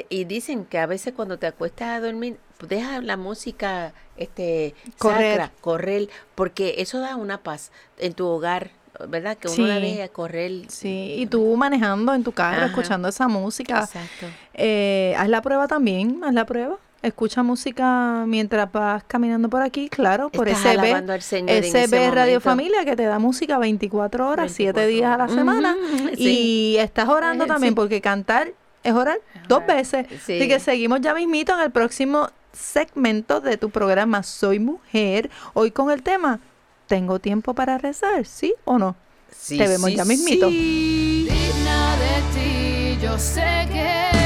y 0.10 0.24
dicen 0.26 0.66
que 0.66 0.78
a 0.80 0.86
veces 0.86 1.14
cuando 1.14 1.38
te 1.38 1.47
acuestas 1.47 1.89
a 1.89 1.99
dormir, 2.02 2.38
deja 2.68 3.01
la 3.01 3.18
música 3.18 3.93
este, 4.18 4.76
Correr. 4.97 5.38
sacra, 5.39 5.51
correr, 5.62 6.09
porque 6.36 6.76
eso 6.80 6.99
da 6.99 7.16
una 7.16 7.39
paz 7.39 7.72
en 7.97 8.14
tu 8.14 8.28
hogar, 8.28 8.72
¿verdad? 9.07 9.38
Que 9.38 9.47
uno 9.47 9.68
la 9.68 9.76
Sí. 9.78 9.82
deja 9.82 10.07
correr. 10.09 10.51
Sí, 10.68 11.16
y 11.18 11.26
tú 11.26 11.55
manejando 11.55 12.14
en 12.14 12.24
tu 12.24 12.32
carro, 12.32 12.57
Ajá. 12.57 12.66
escuchando 12.68 13.07
esa 13.07 13.28
música. 13.28 13.80
Exacto. 13.80 14.28
Eh, 14.53 15.16
haz 15.18 15.28
la 15.30 15.41
prueba 15.41 15.68
también, 15.68 16.22
haz 16.24 16.34
la 16.34 16.45
prueba. 16.45 16.78
Escucha 17.01 17.41
música 17.41 18.26
mientras 18.28 18.72
vas 18.72 19.03
caminando 19.07 19.49
por 19.49 19.64
aquí, 19.64 19.89
claro, 19.89 20.30
por 20.30 20.47
Estás 20.47 20.76
SB, 20.76 20.93
al 21.12 21.22
Señor 21.24 21.49
en 21.49 21.64
SB 21.64 21.84
ese 21.84 22.12
Radio 22.12 22.34
momento. 22.34 22.41
Familia 22.41 22.86
que 22.86 22.95
te 22.95 23.05
da 23.05 23.18
música 23.18 23.57
24 23.57 24.30
horas, 24.30 24.51
7 24.51 24.86
24 24.86 24.88
días 24.88 25.12
a 25.12 25.18
la 25.18 25.28
semana. 25.28 25.76
Ujú, 25.76 26.09
Y 26.14 26.16
sí. 26.18 26.76
estás 26.78 27.09
orando 27.09 27.45
Eh, 27.45 27.47
también 27.47 27.72
sí. 27.72 27.76
porque 27.76 28.01
cantar 28.01 28.51
es 28.84 28.93
orar 28.93 29.18
dos 29.47 29.66
veces. 29.66 30.05
Sí. 30.24 30.38
Así 30.38 30.47
que 30.47 30.59
seguimos 30.59 31.01
ya 31.01 31.16
mismito 31.16 31.53
en 31.55 31.62
el 31.62 31.72
próximo 31.72 32.30
segmento 32.54 33.41
de 33.41 33.58
tu 33.58 33.70
programa 33.70 34.24
Soy 34.24 34.60
Mujer. 34.60 35.30
Hoy 35.54 35.72
con 35.72 35.91
el 35.91 36.04
tema 36.04 36.39
¿Tengo 36.88 37.20
tiempo 37.20 37.54
para 37.54 37.78
rezar? 37.78 38.26
¿Sí 38.26 38.54
o 38.66 38.78
no? 38.78 38.95
Sí, 39.34 39.58
Te 39.58 39.68
vemos 39.68 39.89
sí, 39.89 39.95
ya 39.95 40.04
mismito. 40.06 40.49
sí. 40.49 41.28
digna 41.30 41.95
de 41.95 42.95
ti, 42.97 43.02
yo 43.02 43.18
sé 43.18 43.68
que 43.72 44.20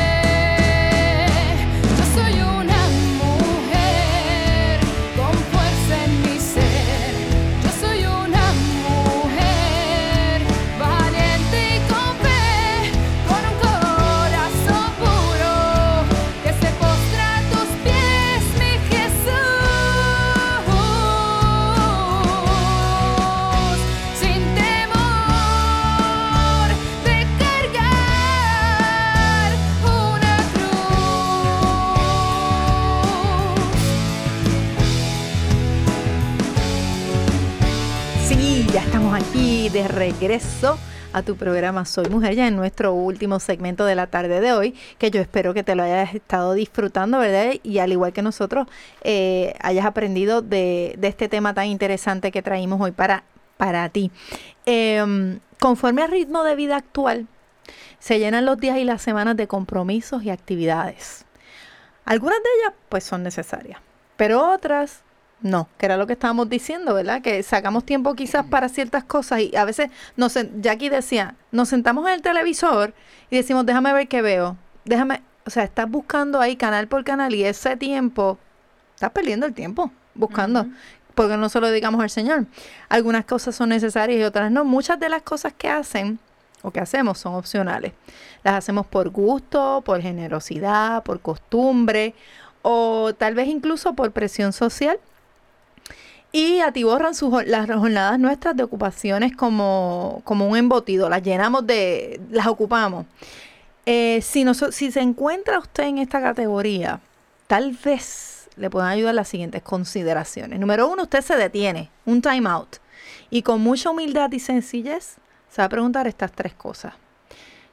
ya 38.75 38.81
estamos 38.81 39.13
aquí 39.13 39.69
de 39.69 39.87
regreso 39.87 40.77
a 41.13 41.21
tu 41.21 41.37
programa 41.37 41.85
Soy 41.85 42.09
Mujer, 42.09 42.35
ya 42.35 42.45
en 42.45 42.57
nuestro 42.57 42.93
último 42.93 43.39
segmento 43.39 43.85
de 43.85 43.95
la 43.95 44.07
tarde 44.07 44.41
de 44.41 44.51
hoy, 44.51 44.75
que 44.97 45.11
yo 45.11 45.21
espero 45.21 45.53
que 45.53 45.63
te 45.63 45.75
lo 45.75 45.83
hayas 45.83 46.13
estado 46.13 46.51
disfrutando, 46.51 47.19
¿verdad? 47.19 47.53
Y 47.63 47.79
al 47.79 47.93
igual 47.93 48.11
que 48.11 48.21
nosotros, 48.21 48.67
eh, 49.01 49.53
hayas 49.61 49.85
aprendido 49.85 50.41
de, 50.41 50.99
este 51.01 51.29
tema 51.29 51.53
tan 51.53 51.67
interesante 51.67 52.33
que 52.33 52.41
traímos 52.41 52.81
hoy 52.81 52.91
para, 52.91 53.23
para 53.55 53.87
ti. 53.87 54.11
Em, 54.65 55.39
conforme 55.61 56.01
al 56.01 56.11
ritmo 56.11 56.43
de 56.43 56.57
vida 56.57 56.75
actual, 56.75 57.27
se 57.99 58.19
llenan 58.19 58.45
los 58.45 58.57
días 58.57 58.77
y 58.77 58.83
las 58.83 59.01
semanas 59.01 59.37
de 59.37 59.47
compromisos 59.47 60.21
y 60.23 60.31
actividades. 60.31 61.23
Algunas 62.03 62.39
de 62.39 62.49
ellas, 62.59 62.73
pues, 62.89 63.05
son 63.05 63.23
necesarias, 63.23 63.79
pero 64.17 64.51
otras 64.51 65.05
no, 65.45 65.69
que 65.77 65.85
era 65.85 65.95
lo 65.95 66.07
que 66.07 66.13
estábamos 66.13 66.49
diciendo, 66.49 66.95
¿verdad? 66.95 67.21
Que 67.21 67.43
sacamos 67.43 67.85
tiempo 67.85 68.15
quizás 68.15 68.47
para 68.47 68.67
ciertas 68.67 69.03
cosas 69.03 69.41
y 69.41 69.55
a 69.55 69.63
veces, 69.63 69.91
nos, 70.17 70.33
Jackie 70.59 70.89
decía, 70.89 71.35
nos 71.51 71.69
sentamos 71.69 72.07
en 72.07 72.13
el 72.13 72.23
televisor 72.23 72.95
y 73.29 73.35
decimos, 73.35 73.63
déjame 73.63 73.93
ver 73.93 74.07
qué 74.07 74.23
veo, 74.23 74.57
déjame, 74.85 75.21
o 75.45 75.51
sea, 75.51 75.63
estás 75.63 75.87
buscando 75.87 76.41
ahí 76.41 76.55
canal 76.55 76.87
por 76.87 77.03
canal 77.03 77.35
y 77.35 77.43
ese 77.43 77.77
tiempo, 77.77 78.39
estás 78.95 79.11
perdiendo 79.11 79.45
el 79.45 79.53
tiempo 79.53 79.91
buscando, 80.15 80.65
porque 81.13 81.37
no 81.37 81.47
se 81.47 81.59
lo 81.59 81.67
dedicamos 81.67 82.01
al 82.01 82.09
Señor. 82.09 82.47
Algunas 82.89 83.25
cosas 83.25 83.55
son 83.55 83.69
necesarias 83.69 84.19
y 84.19 84.23
otras 84.23 84.51
no. 84.51 84.65
Muchas 84.65 84.99
de 84.99 85.09
las 85.09 85.21
cosas 85.21 85.53
que 85.55 85.69
hacen 85.69 86.17
o 86.63 86.71
que 86.71 86.79
hacemos 86.79 87.19
son 87.19 87.35
opcionales. 87.35 87.93
Las 88.43 88.55
hacemos 88.55 88.87
por 88.87 89.09
gusto, 89.09 89.83
por 89.85 90.01
generosidad, 90.01 91.03
por 91.03 91.21
costumbre 91.21 92.15
o 92.63 93.13
tal 93.13 93.35
vez 93.35 93.47
incluso 93.47 93.93
por 93.93 94.11
presión 94.11 94.51
social. 94.51 94.99
Y 96.37 96.59
atiborran 96.59 97.15
sus, 97.15 97.45
las 97.45 97.65
jornadas 97.65 98.19
nuestras 98.19 98.57
de 98.57 98.63
ocupaciones 98.63 99.33
como, 99.37 100.21
como 100.25 100.49
un 100.49 100.57
embotido, 100.57 101.07
las 101.07 101.23
llenamos 101.23 101.65
de, 101.65 102.19
las 102.29 102.47
ocupamos. 102.47 103.05
Eh, 103.85 104.19
si, 104.21 104.43
noso- 104.43 104.73
si 104.73 104.91
se 104.91 104.99
encuentra 104.99 105.59
usted 105.59 105.85
en 105.85 105.97
esta 105.99 106.21
categoría, 106.21 106.99
tal 107.47 107.71
vez 107.81 108.49
le 108.57 108.69
puedan 108.69 108.89
ayudar 108.89 109.15
las 109.15 109.29
siguientes 109.29 109.61
consideraciones. 109.61 110.59
Número 110.59 110.89
uno, 110.89 111.03
usted 111.03 111.21
se 111.21 111.37
detiene, 111.37 111.89
un 112.05 112.21
time 112.21 112.49
out. 112.49 112.79
Y 113.29 113.41
con 113.41 113.61
mucha 113.61 113.91
humildad 113.91 114.29
y 114.33 114.39
sencillez 114.41 115.15
se 115.49 115.61
va 115.61 115.67
a 115.67 115.69
preguntar 115.69 116.05
estas 116.05 116.33
tres 116.33 116.53
cosas. 116.53 116.95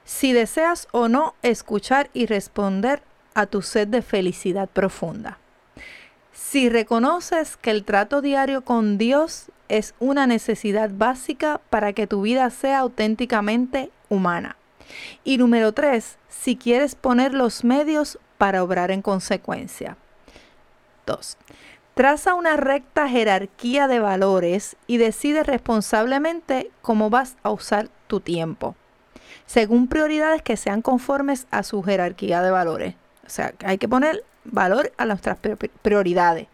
Si 0.05 0.33
deseas 0.33 0.87
o 0.93 1.09
no 1.09 1.35
escuchar 1.43 2.11
y 2.15 2.27
responder 2.27 3.03
a 3.35 3.47
tu 3.47 3.61
sed 3.61 3.89
de 3.89 4.03
felicidad 4.03 4.69
profunda. 4.69 5.39
Si 6.33 6.69
reconoces 6.69 7.57
que 7.57 7.71
el 7.71 7.85
trato 7.85 8.23
diario 8.23 8.63
con 8.65 8.97
Dios 8.97 9.51
es 9.69 9.95
una 10.01 10.27
necesidad 10.27 10.91
básica 10.93 11.61
para 11.71 11.93
que 11.93 12.07
tu 12.07 12.23
vida 12.23 12.49
sea 12.51 12.81
auténticamente 12.81 13.91
humana. 14.09 14.57
Y 15.25 15.39
número 15.39 15.73
tres, 15.73 16.19
si 16.29 16.57
quieres 16.57 16.95
poner 16.95 17.35
los 17.35 17.65
medios 17.65 18.19
para 18.39 18.63
obrar 18.63 18.91
en 18.91 19.03
consecuencia. 19.03 19.97
2. 21.07 21.37
Traza 21.95 22.35
una 22.35 22.57
recta 22.57 23.09
jerarquía 23.09 23.87
de 23.87 23.99
valores 23.99 24.77
y 24.87 24.97
decide 24.97 25.43
responsablemente 25.43 26.71
cómo 26.81 27.11
vas 27.11 27.37
a 27.43 27.51
usar 27.51 27.89
tu 28.07 28.21
tiempo, 28.21 28.75
según 29.47 29.89
prioridades 29.89 30.43
que 30.43 30.57
sean 30.57 30.81
conformes 30.81 31.47
a 31.51 31.63
su 31.63 31.83
jerarquía 31.83 32.43
de 32.43 32.51
valores. 32.51 32.95
O 33.27 33.29
sea, 33.29 33.55
hay 33.65 33.79
que 33.79 33.89
poner 33.89 34.25
valor 34.45 34.93
a 34.97 35.05
nuestras 35.05 35.39
pri- 35.39 35.57
prioridades. 35.83 36.49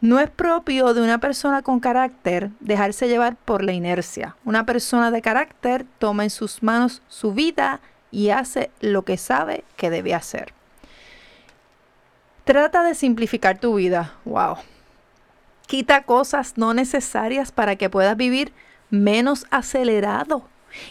No 0.00 0.18
es 0.18 0.30
propio 0.30 0.94
de 0.94 1.00
una 1.00 1.18
persona 1.18 1.62
con 1.62 1.78
carácter 1.78 2.50
dejarse 2.58 3.08
llevar 3.08 3.36
por 3.36 3.62
la 3.62 3.72
inercia. 3.72 4.36
Una 4.44 4.66
persona 4.66 5.10
de 5.10 5.22
carácter 5.22 5.86
toma 5.98 6.24
en 6.24 6.30
sus 6.30 6.62
manos 6.62 7.02
su 7.08 7.32
vida 7.32 7.80
y 8.10 8.30
hace 8.30 8.70
lo 8.80 9.02
que 9.02 9.16
sabe 9.16 9.64
que 9.76 9.90
debe 9.90 10.12
hacer. 10.14 10.52
Trata 12.44 12.82
de 12.82 12.96
simplificar 12.96 13.58
tu 13.58 13.76
vida. 13.76 14.14
Wow. 14.24 14.56
Quita 15.68 16.02
cosas 16.02 16.54
no 16.58 16.74
necesarias 16.74 17.52
para 17.52 17.76
que 17.76 17.88
puedas 17.88 18.16
vivir 18.16 18.52
menos 18.90 19.46
acelerado. 19.50 20.48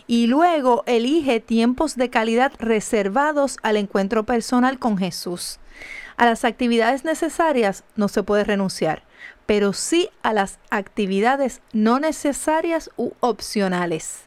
Y 0.08 0.28
luego 0.28 0.84
elige 0.86 1.40
tiempos 1.40 1.96
de 1.98 2.10
calidad 2.10 2.54
reservados 2.60 3.58
al 3.64 3.76
encuentro 3.76 4.24
personal 4.24 4.80
con 4.80 4.98
Jesús. 4.98 5.60
A 6.22 6.28
las 6.28 6.46
actividades 6.46 7.04
necesarias 7.04 7.84
no 7.96 8.08
se 8.08 8.22
puede 8.22 8.44
renunciar, 8.44 9.02
pero 9.48 9.74
sí 9.74 10.12
a 10.22 10.34
las 10.34 10.60
actividades 10.70 11.62
no 11.74 12.00
necesarias 12.00 12.92
u 12.96 13.14
opcionales. 13.22 14.26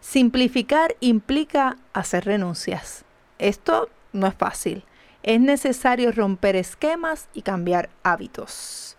Simplificar 0.00 0.96
implica 1.00 1.76
hacer 1.92 2.24
renuncias. 2.24 3.04
Esto 3.38 3.90
no 4.14 4.28
es 4.28 4.34
fácil. 4.34 4.86
Es 5.22 5.38
necesario 5.38 6.10
romper 6.10 6.56
esquemas 6.56 7.28
y 7.34 7.42
cambiar 7.42 7.90
hábitos. 8.02 8.96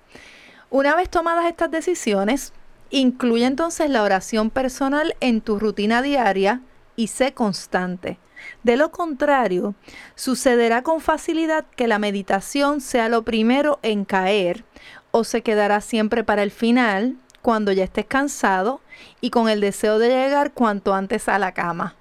Una 0.70 0.96
vez 0.96 1.10
tomadas 1.10 1.48
estas 1.48 1.72
decisiones, 1.72 2.54
incluye 2.92 3.46
entonces 3.46 3.90
la 3.90 4.04
oración 4.04 4.52
personal 4.52 5.16
en 5.22 5.42
tu 5.42 5.58
rutina 5.58 6.04
diaria 6.04 6.62
y 6.96 7.08
sé 7.08 7.34
constante. 7.34 8.20
De 8.64 8.78
lo 8.78 8.92
contrario, 8.92 9.76
sucederá 10.16 10.84
con 10.84 11.02
facilidad 11.02 11.66
que 11.76 11.88
la 11.88 12.00
meditación 12.00 12.82
sea 12.82 13.10
lo 13.10 13.24
primero 13.24 13.80
en 13.82 14.06
caer 14.06 14.64
o 15.12 15.24
se 15.24 15.42
quedará 15.42 15.82
siempre 15.82 16.24
para 16.24 16.44
el 16.44 16.52
final 16.52 17.16
cuando 17.42 17.72
ya 17.72 17.84
estés 17.84 18.06
cansado 18.06 18.82
y 19.22 19.30
con 19.30 19.50
el 19.50 19.62
deseo 19.62 20.00
de 20.00 20.10
llegar 20.10 20.52
cuanto 20.52 20.94
antes 20.94 21.30
a 21.30 21.40
la 21.40 21.54
cama. 21.54 21.96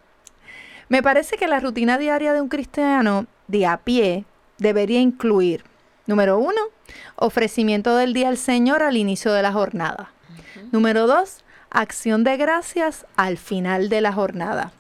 Me 0.89 1.03
parece 1.03 1.37
que 1.37 1.49
la 1.49 1.61
rutina 1.61 1.99
diaria 1.99 2.33
de 2.33 2.41
un 2.41 2.49
cristiano 2.49 3.27
de 3.49 3.67
a 3.67 3.79
pie 3.79 4.25
debería 4.59 5.01
incluir, 5.01 5.65
número 6.07 6.39
uno, 6.39 6.61
ofrecimiento 7.17 7.97
del 7.97 8.13
día 8.13 8.29
al 8.29 8.37
Señor 8.37 8.83
al 8.83 8.97
inicio 8.97 9.33
de 9.33 9.43
la 9.43 9.53
jornada. 9.53 10.13
Número 10.73 11.07
dos, 11.07 11.45
acción 11.71 12.25
de 12.25 12.37
gracias 12.37 13.07
al 13.17 13.37
final 13.37 13.89
de 13.89 14.01
la 14.01 14.13
jornada. 14.13 14.73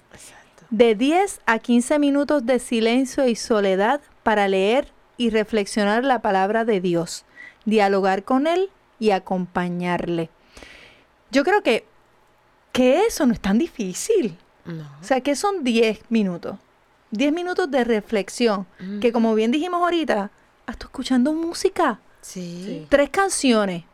De 0.70 0.94
10 0.94 1.40
a 1.46 1.58
15 1.58 1.98
minutos 1.98 2.44
de 2.44 2.58
silencio 2.58 3.26
y 3.28 3.36
soledad 3.36 4.00
para 4.22 4.48
leer 4.48 4.92
y 5.16 5.30
reflexionar 5.30 6.04
la 6.04 6.20
palabra 6.20 6.64
de 6.64 6.80
Dios, 6.80 7.24
dialogar 7.64 8.24
con 8.24 8.46
Él 8.46 8.70
y 8.98 9.10
acompañarle. 9.10 10.30
Yo 11.30 11.44
creo 11.44 11.62
que, 11.62 11.84
que 12.72 13.06
eso 13.06 13.26
no 13.26 13.32
es 13.32 13.40
tan 13.40 13.58
difícil. 13.58 14.36
No. 14.64 14.84
O 15.00 15.04
sea, 15.04 15.20
que 15.20 15.36
son 15.36 15.64
10 15.64 16.00
minutos. 16.08 16.56
10 17.12 17.32
minutos 17.32 17.70
de 17.70 17.84
reflexión. 17.84 18.66
Que 19.00 19.12
como 19.12 19.34
bien 19.34 19.50
dijimos 19.50 19.80
ahorita, 19.80 20.30
hasta 20.66 20.86
escuchando 20.86 21.32
música. 21.32 22.00
Sí. 22.20 22.86
Tres 22.88 23.10
canciones. 23.10 23.84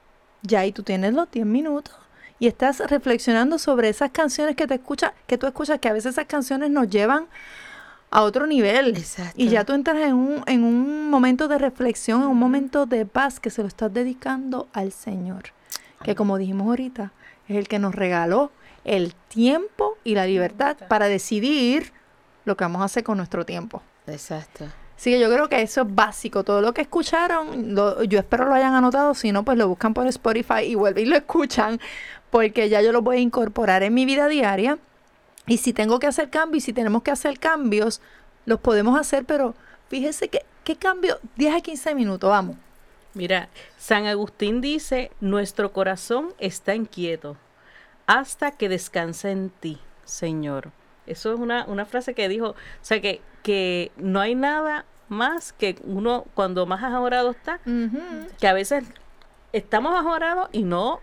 Ya 0.42 0.60
ahí 0.60 0.72
tú 0.72 0.82
tienes 0.82 1.14
los 1.14 1.30
10 1.30 1.46
minutos. 1.46 1.94
Y 2.42 2.48
estás 2.48 2.80
reflexionando 2.80 3.56
sobre 3.56 3.88
esas 3.88 4.10
canciones 4.10 4.56
que 4.56 4.66
te 4.66 4.74
escuchas, 4.74 5.12
que 5.28 5.38
tú 5.38 5.46
escuchas, 5.46 5.78
que 5.78 5.88
a 5.88 5.92
veces 5.92 6.14
esas 6.14 6.26
canciones 6.26 6.70
nos 6.70 6.88
llevan 6.90 7.26
a 8.10 8.22
otro 8.22 8.48
nivel. 8.48 8.96
Exacto. 8.96 9.34
Y 9.36 9.48
ya 9.48 9.62
tú 9.64 9.74
entras 9.74 9.98
en 9.98 10.14
un, 10.14 10.42
en 10.46 10.64
un 10.64 11.08
momento 11.08 11.46
de 11.46 11.58
reflexión, 11.58 12.20
en 12.22 12.26
un 12.26 12.38
momento 12.38 12.84
de 12.84 13.06
paz 13.06 13.38
que 13.38 13.48
se 13.48 13.62
lo 13.62 13.68
estás 13.68 13.94
dedicando 13.94 14.66
al 14.72 14.90
Señor. 14.90 15.44
Que 16.02 16.16
como 16.16 16.36
dijimos 16.36 16.66
ahorita, 16.66 17.12
es 17.48 17.56
el 17.56 17.68
que 17.68 17.78
nos 17.78 17.94
regaló 17.94 18.50
el 18.84 19.14
tiempo 19.28 19.96
y 20.02 20.16
la 20.16 20.26
libertad 20.26 20.76
para 20.88 21.06
decidir 21.06 21.92
lo 22.44 22.56
que 22.56 22.64
vamos 22.64 22.82
a 22.82 22.86
hacer 22.86 23.04
con 23.04 23.18
nuestro 23.18 23.46
tiempo. 23.46 23.82
Exacto. 24.08 24.64
Así 24.96 25.10
que 25.12 25.20
yo 25.20 25.30
creo 25.32 25.48
que 25.48 25.62
eso 25.62 25.82
es 25.82 25.94
básico. 25.94 26.42
Todo 26.42 26.60
lo 26.60 26.74
que 26.74 26.80
escucharon, 26.82 27.74
lo- 27.76 28.02
yo 28.02 28.18
espero 28.18 28.46
lo 28.46 28.54
hayan 28.54 28.74
anotado. 28.74 29.14
Si 29.14 29.30
no, 29.30 29.44
pues 29.44 29.56
lo 29.58 29.68
buscan 29.68 29.94
por 29.94 30.08
Spotify 30.08 30.62
y 30.66 30.74
vuelven 30.74 31.06
y 31.06 31.08
lo 31.08 31.16
escuchan. 31.16 31.80
Porque 32.32 32.68
ya 32.68 32.82
yo 32.82 32.90
lo 32.90 33.02
voy 33.02 33.18
a 33.18 33.20
incorporar 33.20 33.84
en 33.84 33.94
mi 33.94 34.04
vida 34.04 34.26
diaria. 34.26 34.78
Y 35.46 35.58
si 35.58 35.72
tengo 35.72 36.00
que 36.00 36.08
hacer 36.08 36.30
cambios 36.30 36.64
y 36.64 36.66
si 36.66 36.72
tenemos 36.72 37.04
que 37.04 37.12
hacer 37.12 37.38
cambios, 37.38 38.00
los 38.46 38.58
podemos 38.58 38.98
hacer. 38.98 39.24
Pero 39.24 39.54
fíjese 39.88 40.28
que, 40.28 40.44
¿qué 40.64 40.74
cambio? 40.74 41.20
10 41.36 41.54
a 41.54 41.60
15 41.60 41.94
minutos, 41.94 42.28
vamos. 42.28 42.56
Mira, 43.14 43.50
San 43.76 44.06
Agustín 44.06 44.60
dice, 44.60 45.12
nuestro 45.20 45.72
corazón 45.72 46.34
está 46.38 46.74
inquieto 46.74 47.36
hasta 48.06 48.50
que 48.52 48.68
descanse 48.68 49.30
en 49.30 49.50
ti, 49.50 49.78
Señor. 50.04 50.70
Eso 51.06 51.34
es 51.34 51.38
una, 51.38 51.64
una 51.66 51.84
frase 51.84 52.14
que 52.14 52.28
dijo, 52.28 52.48
o 52.48 52.56
sea, 52.80 53.00
que, 53.00 53.20
que 53.42 53.92
no 53.96 54.20
hay 54.20 54.34
nada 54.34 54.86
más 55.08 55.52
que 55.52 55.76
uno 55.84 56.24
cuando 56.34 56.64
más 56.64 56.82
ajorado 56.82 57.30
está, 57.30 57.60
que 58.40 58.48
a 58.48 58.52
veces 58.54 58.84
estamos 59.52 59.94
ajorados 59.94 60.48
y 60.52 60.62
no, 60.62 61.00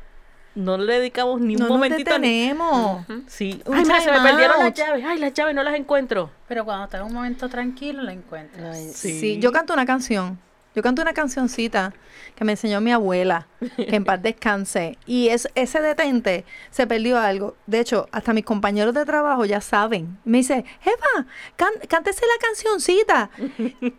no 0.59 0.77
le 0.77 0.99
dedicamos 0.99 1.41
ni 1.41 1.55
un 1.55 1.61
No 1.61 1.67
nos 1.67 1.77
momentito. 1.77 2.17
ni- 2.19 2.27
detenemos. 2.43 3.05
Sí, 3.27 3.61
Un 3.65 3.75
ay, 3.75 3.83
mira, 3.83 4.01
se 4.01 4.11
me 4.11 4.19
perdieron 4.21 4.59
las 4.59 4.73
llaves, 4.73 5.03
ay, 5.07 5.17
las 5.19 5.33
llaves 5.33 5.55
no 5.55 5.63
las 5.63 5.75
encuentro. 5.75 6.29
Pero 6.47 6.65
cuando 6.65 6.85
estás 6.85 7.01
en 7.01 7.07
un 7.07 7.13
momento 7.13 7.49
tranquilo, 7.49 8.03
lo 8.03 8.11
encuentras. 8.11 8.77
Sí. 8.93 9.39
yo 9.39 9.51
canto 9.51 9.73
una 9.73 9.85
canción. 9.85 10.39
Yo 10.75 10.83
canto 10.83 11.01
una 11.01 11.13
cancioncita 11.13 11.93
que 12.35 12.45
me 12.45 12.51
enseñó 12.53 12.79
mi 12.79 12.91
abuela, 12.91 13.47
que 13.75 13.95
en 13.95 14.05
paz 14.05 14.21
descanse. 14.21 14.97
Y 15.07 15.29
es, 15.29 15.49
ese 15.55 15.81
detente 15.81 16.45
se 16.69 16.85
perdió 16.85 17.17
algo. 17.17 17.55
De 17.65 17.79
hecho, 17.79 18.07
hasta 18.11 18.33
mis 18.33 18.45
compañeros 18.45 18.93
de 18.93 19.03
trabajo 19.03 19.45
ya 19.45 19.61
saben. 19.61 20.19
Me 20.25 20.37
dice, 20.37 20.63
Jefa, 20.81 21.25
can- 21.55 21.73
cántese 21.89 22.21
la 22.21 22.47
cancioncita. 22.47 23.29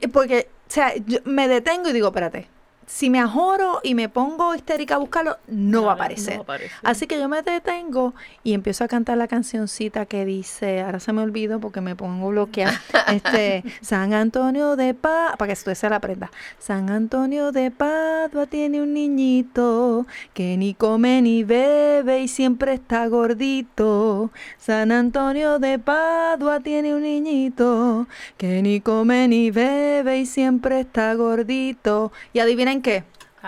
Y 0.01 0.07
Porque, 0.13 0.49
o 0.69 0.71
sea, 0.73 0.95
yo 1.07 1.19
me 1.25 1.49
detengo 1.49 1.89
y 1.89 1.93
digo, 1.93 2.07
espérate. 2.09 2.49
Si 2.91 3.09
me 3.09 3.21
ajoro 3.21 3.79
y 3.85 3.95
me 3.95 4.09
pongo 4.09 4.53
histérica 4.53 4.97
a 4.97 4.99
buscarlo, 4.99 5.39
no, 5.47 5.85
va 5.85 5.93
a 5.93 5.95
aparecer. 5.95 6.35
No 6.35 6.43
aparece. 6.43 6.75
Así 6.83 7.07
que 7.07 7.21
yo 7.21 7.29
me 7.29 7.41
detengo 7.41 8.15
y 8.43 8.53
empiezo 8.53 8.83
a 8.83 8.89
cantar 8.89 9.17
la 9.17 9.29
cancioncita 9.29 10.07
que 10.07 10.25
dice, 10.25 10.81
ahora 10.81 10.99
se 10.99 11.13
me 11.13 11.23
olvidó 11.23 11.61
porque 11.61 11.81
me 11.81 11.95
pongo 11.95 12.31
bloquear, 12.31 12.75
este, 13.07 13.63
San 13.81 14.13
Antonio 14.13 14.75
de 14.75 14.95
Padua, 14.95 15.37
para 15.39 15.51
que 15.51 15.53
usted 15.53 15.77
se 15.77 15.89
la 15.89 15.97
aprenda. 15.97 16.33
San 16.59 16.91
Antonio 16.91 17.53
de 17.53 17.71
Padua 17.71 18.47
tiene 18.47 18.83
un 18.83 18.93
niñito 18.93 20.05
que 20.35 20.57
ni 20.57 20.75
come 20.75 21.23
ni 21.23 21.45
bebe 21.45 22.23
y 22.23 22.29
siempre 22.29 22.73
está 22.75 23.07
gordito. 23.07 24.33
San 24.59 24.91
Antonio 24.91 25.61
de 25.61 25.79
Padua 25.79 26.59
tiene 26.59 26.97
un 26.97 27.05
niñito 27.05 28.09
que 28.37 28.63
ni 28.63 28.81
come 28.81 29.29
ni 29.29 29.53
bebe 29.53 30.19
y 30.19 30.27
siempre 30.27 30.81
está 30.81 31.15
gordito. 31.15 32.11
Y 32.33 32.41
adivinen 32.41 32.80
qué. 32.83 33.05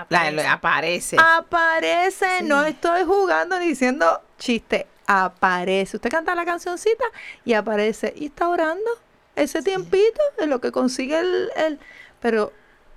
La- 0.09 0.31
la- 0.31 0.53
aparece. 0.53 1.17
Aparece, 1.19 2.43
no 2.43 2.65
estoy 2.65 3.05
jugando 3.05 3.59
ni 3.59 3.67
diciendo 3.69 4.23
chiste. 4.39 4.87
Aparece. 5.07 5.97
Usted 5.97 6.11
canta 6.11 6.35
la 6.35 6.45
cancioncita 6.45 7.05
y 7.45 7.53
aparece. 7.53 8.13
Y 8.17 8.27
está 8.27 8.49
orando 8.49 8.91
ese 9.37 9.63
tiempito 9.63 10.21
es 10.39 10.47
lo 10.47 10.61
que 10.61 10.73
consigue 10.73 11.19
el. 11.19 11.51
el- 11.57 11.79
pero 12.21 12.53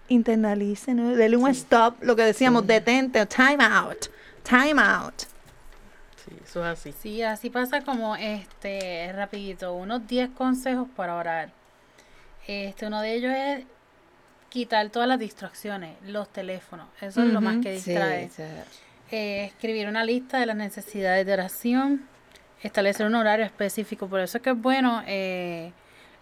internalice, 0.07 0.93
¿no? 0.93 1.15
Dele 1.15 1.35
un 1.35 1.49
stop, 1.49 1.95
lo 2.01 2.15
que 2.15 2.21
decíamos, 2.23 2.67
detente, 2.67 3.25
time 3.25 3.57
out. 3.63 4.05
Time 4.43 4.79
out. 4.81 5.15
Sí, 6.23 6.35
eso 6.43 6.63
es 6.65 6.79
así. 6.79 6.93
Sí, 7.01 7.21
así 7.23 7.49
pasa 7.49 7.81
como 7.81 8.15
este, 8.15 9.11
rapidito, 9.13 9.73
unos 9.73 10.07
10 10.07 10.29
consejos 10.29 10.87
para 10.95 11.15
orar. 11.15 11.49
Este, 12.47 12.85
uno 12.85 13.01
de 13.01 13.13
ellos 13.15 13.33
es 13.35 13.65
quitar 14.55 14.89
todas 14.89 15.09
las 15.09 15.19
distracciones, 15.19 15.97
los 16.07 16.29
teléfonos. 16.31 16.87
Eso 17.01 17.21
es 17.21 17.27
lo 17.27 17.41
más 17.41 17.57
que 17.57 17.73
distrae. 17.73 18.29
Eh, 19.11 19.43
escribir 19.43 19.89
una 19.89 20.05
lista 20.05 20.39
de 20.39 20.45
las 20.45 20.55
necesidades 20.55 21.25
de 21.25 21.33
oración, 21.33 22.07
establecer 22.63 23.05
un 23.05 23.15
horario 23.15 23.45
específico. 23.45 24.07
Por 24.07 24.21
eso 24.21 24.37
es 24.37 24.41
que 24.41 24.51
es 24.51 24.57
bueno 24.57 25.03
eh, 25.07 25.73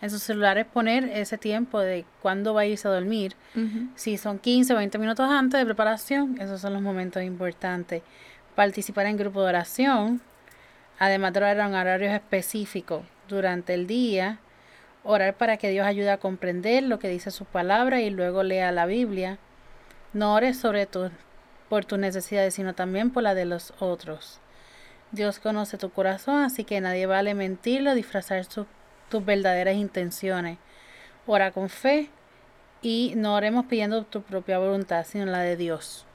en 0.02 0.10
sus 0.10 0.24
celulares 0.24 0.66
poner 0.66 1.04
ese 1.14 1.38
tiempo 1.38 1.80
de 1.80 2.06
cuándo 2.24 2.56
va 2.56 2.62
a 2.62 2.66
irse 2.66 2.88
a 2.88 2.92
dormir. 2.92 3.36
Si 3.94 4.18
son 4.18 4.40
15 4.40 4.74
o 4.74 4.78
20 4.78 4.98
minutos 4.98 5.30
antes 5.30 5.60
de 5.60 5.66
preparación, 5.68 6.42
esos 6.42 6.60
son 6.60 6.74
los 6.74 6.82
momentos 6.82 7.22
importantes. 7.22 8.02
Participar 8.56 9.06
en 9.06 9.16
grupo 9.16 9.44
de 9.44 9.50
oración, 9.50 10.22
además 10.98 11.34
de 11.34 11.38
orar 11.38 11.60
en 11.60 11.76
horarios 11.76 12.12
específicos 12.12 13.04
durante 13.30 13.76
el 13.76 13.86
día. 13.86 14.40
Orar 15.04 15.36
para 15.36 15.58
que 15.58 15.70
Dios 15.70 15.86
ayude 15.86 16.10
a 16.12 16.18
comprender 16.18 16.84
lo 16.84 16.98
que 17.00 17.10
dice 17.10 17.30
su 17.32 17.46
palabra 17.46 18.02
y 18.02 18.10
luego 18.10 18.44
lea 18.44 18.72
la 18.72 18.86
Biblia. 18.86 19.38
No 20.14 20.34
ores 20.34 20.58
sobre 20.58 20.86
tu, 20.86 21.10
por 21.70 21.84
tus 21.86 22.00
necesidades, 22.00 22.54
sino 22.54 22.74
también 22.74 23.10
por 23.12 23.24
la 23.24 23.34
de 23.36 23.46
los 23.46 23.74
otros. 23.80 24.40
Dios 25.12 25.40
conoce 25.40 25.78
tu 25.78 25.90
corazón, 25.92 26.44
así 26.44 26.64
que 26.64 26.80
nadie 26.82 27.06
vale 27.06 27.34
mentirlo 27.34 27.92
o 27.92 27.96
disfrazar 27.96 28.46
su- 28.46 28.66
tus 29.10 29.24
verdaderas 29.26 29.76
intenciones. 29.76 30.58
Ora 31.28 31.52
con 31.52 31.70
fe 31.70 32.10
y 32.82 33.14
no 33.16 33.36
oremos 33.36 33.66
pidiendo 33.66 34.04
tu 34.06 34.22
propia 34.22 34.58
voluntad, 34.60 35.06
sino 35.06 35.26
la 35.26 35.40
de 35.40 35.56
Dios. 35.58 36.06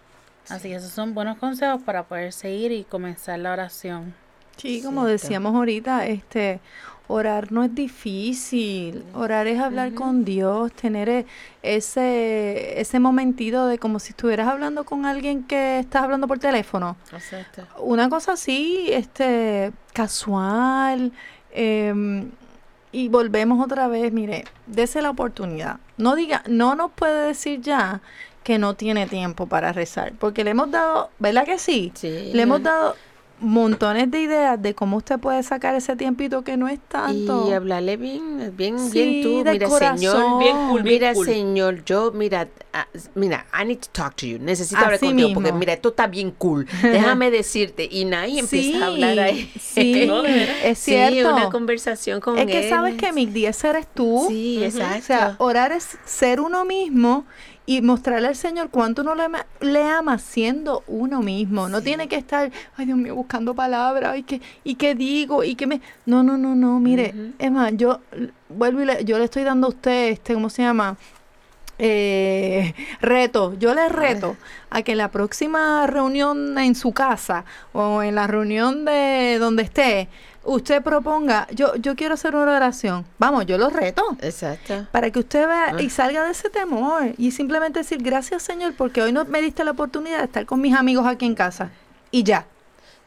Así 0.49 0.69
que 0.71 0.77
esos 0.77 0.93
son 0.93 1.15
buenos 1.15 1.37
consejos 1.39 1.83
para 1.83 2.05
poder 2.05 2.33
seguir 2.33 2.73
y 2.73 2.85
comenzar 2.85 3.39
la 3.39 3.53
oración. 3.53 4.15
Sí, 4.57 4.83
como 4.83 5.05
decíamos 5.07 5.55
ahorita, 5.55 6.07
este, 6.07 6.59
orar 7.09 7.51
no 7.51 7.65
es 7.65 7.75
difícil. 7.75 9.03
Orar 9.15 9.47
es 9.47 9.59
hablar 9.59 9.95
con 9.95 10.25
Dios, 10.25 10.73
tener 10.73 11.09
e- 11.09 11.27
ese, 11.63 12.81
ese 12.81 13.01
momentito 13.01 13.67
de 13.67 13.79
como 13.79 13.99
si 13.99 14.11
estuvieras 14.11 14.47
hablando 14.49 14.85
con 14.85 15.07
alguien 15.07 15.43
que 15.45 15.81
estás 15.81 16.05
hablando 16.05 16.29
por 16.29 16.39
teléfono. 16.39 16.97
exacto. 17.13 17.63
Una 17.81 18.09
cosa 18.09 18.33
así, 18.33 18.89
este, 18.93 19.73
casual, 19.93 21.13
em, 21.51 22.31
y 22.93 23.09
volvemos 23.09 23.65
otra 23.65 23.89
vez, 23.89 24.13
mire, 24.13 24.45
dese 24.67 25.03
la 25.03 25.11
oportunidad. 25.11 25.79
No 25.97 26.15
diga, 26.15 26.43
no 26.47 26.75
nos 26.75 26.93
puede 26.93 27.29
decir 27.29 27.61
ya 27.61 28.01
que 28.45 28.59
no 28.59 28.75
tiene 28.75 29.07
tiempo 29.07 29.47
para 29.47 29.73
rezar, 29.73 30.13
porque 30.19 30.45
le 30.45 30.51
hemos 30.51 30.71
dado, 30.71 31.11
¿verdad 31.19 31.45
que 31.45 31.59
sí? 31.59 31.93
Sí. 31.95 32.31
Le 32.33 32.43
hemos 32.43 32.63
dado 32.63 32.97
montones 33.41 34.11
de 34.11 34.21
ideas 34.21 34.61
de 34.61 34.75
cómo 34.75 34.97
usted 34.97 35.19
puede 35.19 35.43
sacar 35.43 35.75
ese 35.75 35.97
tiempito 35.97 36.43
que 36.43 36.57
no 36.57 36.69
es 36.69 36.79
tanto. 36.89 37.49
Y 37.49 37.53
hablarle 37.53 37.97
bien, 37.97 38.53
bien, 38.57 38.79
Sí, 38.79 38.91
bien 38.93 39.23
tú, 39.23 39.45
de 39.45 39.53
mira, 39.53 39.69
corazón. 39.69 39.99
Señor, 39.99 40.39
Bien 40.39 40.57
cool, 40.69 40.83
bien 40.83 40.95
mira, 40.95 41.15
cool. 41.15 41.27
Señor, 41.27 41.85
yo, 41.85 42.13
mira, 42.13 42.49
ah, 42.73 42.87
mira, 43.15 43.47
I 43.53 43.65
need 43.65 43.79
to 43.79 43.89
talk 43.93 44.15
to 44.17 44.27
you, 44.27 44.39
necesito 44.39 44.81
hablar 44.81 44.99
contigo, 45.01 45.31
porque 45.35 45.53
mira, 45.53 45.73
esto 45.73 45.91
está 45.91 46.07
bien 46.07 46.31
cool, 46.33 46.67
déjame 46.83 47.31
decirte, 47.31 47.89
y 47.91 48.05
Nay 48.05 48.39
empieza 48.39 48.85
a 48.85 48.89
hablar 48.89 49.19
ahí. 49.19 49.51
Sí, 49.61 50.05
No, 50.09 50.25
es 50.25 50.79
Sí, 50.79 50.93
cierto. 50.93 51.35
una 51.35 51.51
conversación 51.51 52.21
con 52.21 52.39
es 52.39 52.47
que 52.47 52.65
él. 52.65 52.69
sabes 52.69 52.95
que 52.97 53.13
mi 53.13 53.27
10 53.27 53.65
eres 53.65 53.87
tú. 53.95 54.27
Sí, 54.29 54.63
exacto. 54.65 54.99
O 54.99 55.03
sea, 55.03 55.37
orar 55.39 55.73
es 55.73 55.97
ser 56.05 56.41
uno 56.41 56.65
mismo 56.65 57.25
y 57.69 57.83
mostrarle 57.83 58.29
al 58.29 58.35
Señor 58.35 58.71
cuánto 58.71 59.03
uno 59.03 59.15
le, 59.15 59.25
ama- 59.25 59.45
le 59.61 59.85
ama 59.85 60.19
siendo 60.19 60.85
uno 60.87 61.21
mismo. 61.21 61.69
No 61.69 61.83
tiene 61.83 62.09
que 62.09 62.17
estar, 62.17 62.51
ay 62.79 62.87
Dios 62.87 62.97
mío, 62.97 63.15
buscando 63.15 63.55
palabras, 63.55 64.17
y 64.17 64.23
qué, 64.23 64.41
y 64.65 64.77
qué 64.77 64.95
digo, 64.95 65.45
y 65.45 65.55
qué 65.55 65.67
me... 65.67 65.83
No, 66.07 66.23
no, 66.23 66.39
no, 66.39 66.55
no, 66.55 66.81
mire, 66.81 67.13
es 67.39 67.53
más, 67.53 67.73
yo 67.77 68.01
vuelvo 68.49 68.81
y 68.81 68.87
le, 68.87 69.05
yo 69.05 69.19
le 69.19 69.25
estoy 69.25 69.45
dando 69.45 69.67
a 69.67 69.71
usted, 69.71 70.09
este, 70.13 70.33
¿cómo 70.33 70.49
se 70.49 70.63
llama? 70.63 70.97
Eh, 71.81 72.75
reto, 73.03 73.55
yo 73.59 73.75
le 73.75 73.89
reto 73.89 74.37
a 74.71 74.81
que 74.83 74.97
la 74.97 75.11
próxima 75.11 75.87
reunión 75.87 76.57
en 76.59 76.75
su 76.75 76.93
casa 76.93 77.45
o 77.73 78.03
en 78.03 78.15
la 78.15 78.27
reunión 78.27 78.85
de 78.87 79.37
donde 79.39 79.63
esté, 79.63 80.09
usted 80.49 80.83
proponga, 80.83 81.47
yo, 81.53 81.75
yo 81.77 81.95
quiero 81.95 82.15
hacer 82.15 82.35
una 82.35 82.57
oración. 82.57 83.05
Vamos, 83.19 83.47
yo 83.47 83.59
lo 83.59 83.71
reto. 83.71 84.03
Exacto. 84.21 84.87
Para 84.91 85.11
que 85.11 85.19
usted 85.21 85.47
vea 85.47 85.81
y 85.81 85.91
salga 85.91 86.25
de 86.25 86.33
ese 86.33 86.51
temor 86.51 87.13
y 87.19 87.31
simplemente 87.31 87.81
decir 87.81 88.03
gracias 88.03 88.43
Señor 88.43 88.75
porque 88.77 89.03
hoy 89.03 89.13
no 89.13 89.25
me 89.27 89.41
diste 89.41 89.65
la 89.65 89.73
oportunidad 89.73 90.19
de 90.19 90.25
estar 90.25 90.47
con 90.47 90.61
mis 90.61 90.75
amigos 90.75 91.07
aquí 91.07 91.27
en 91.27 91.35
casa. 91.35 91.71
Y 92.11 92.23
ya, 92.23 92.47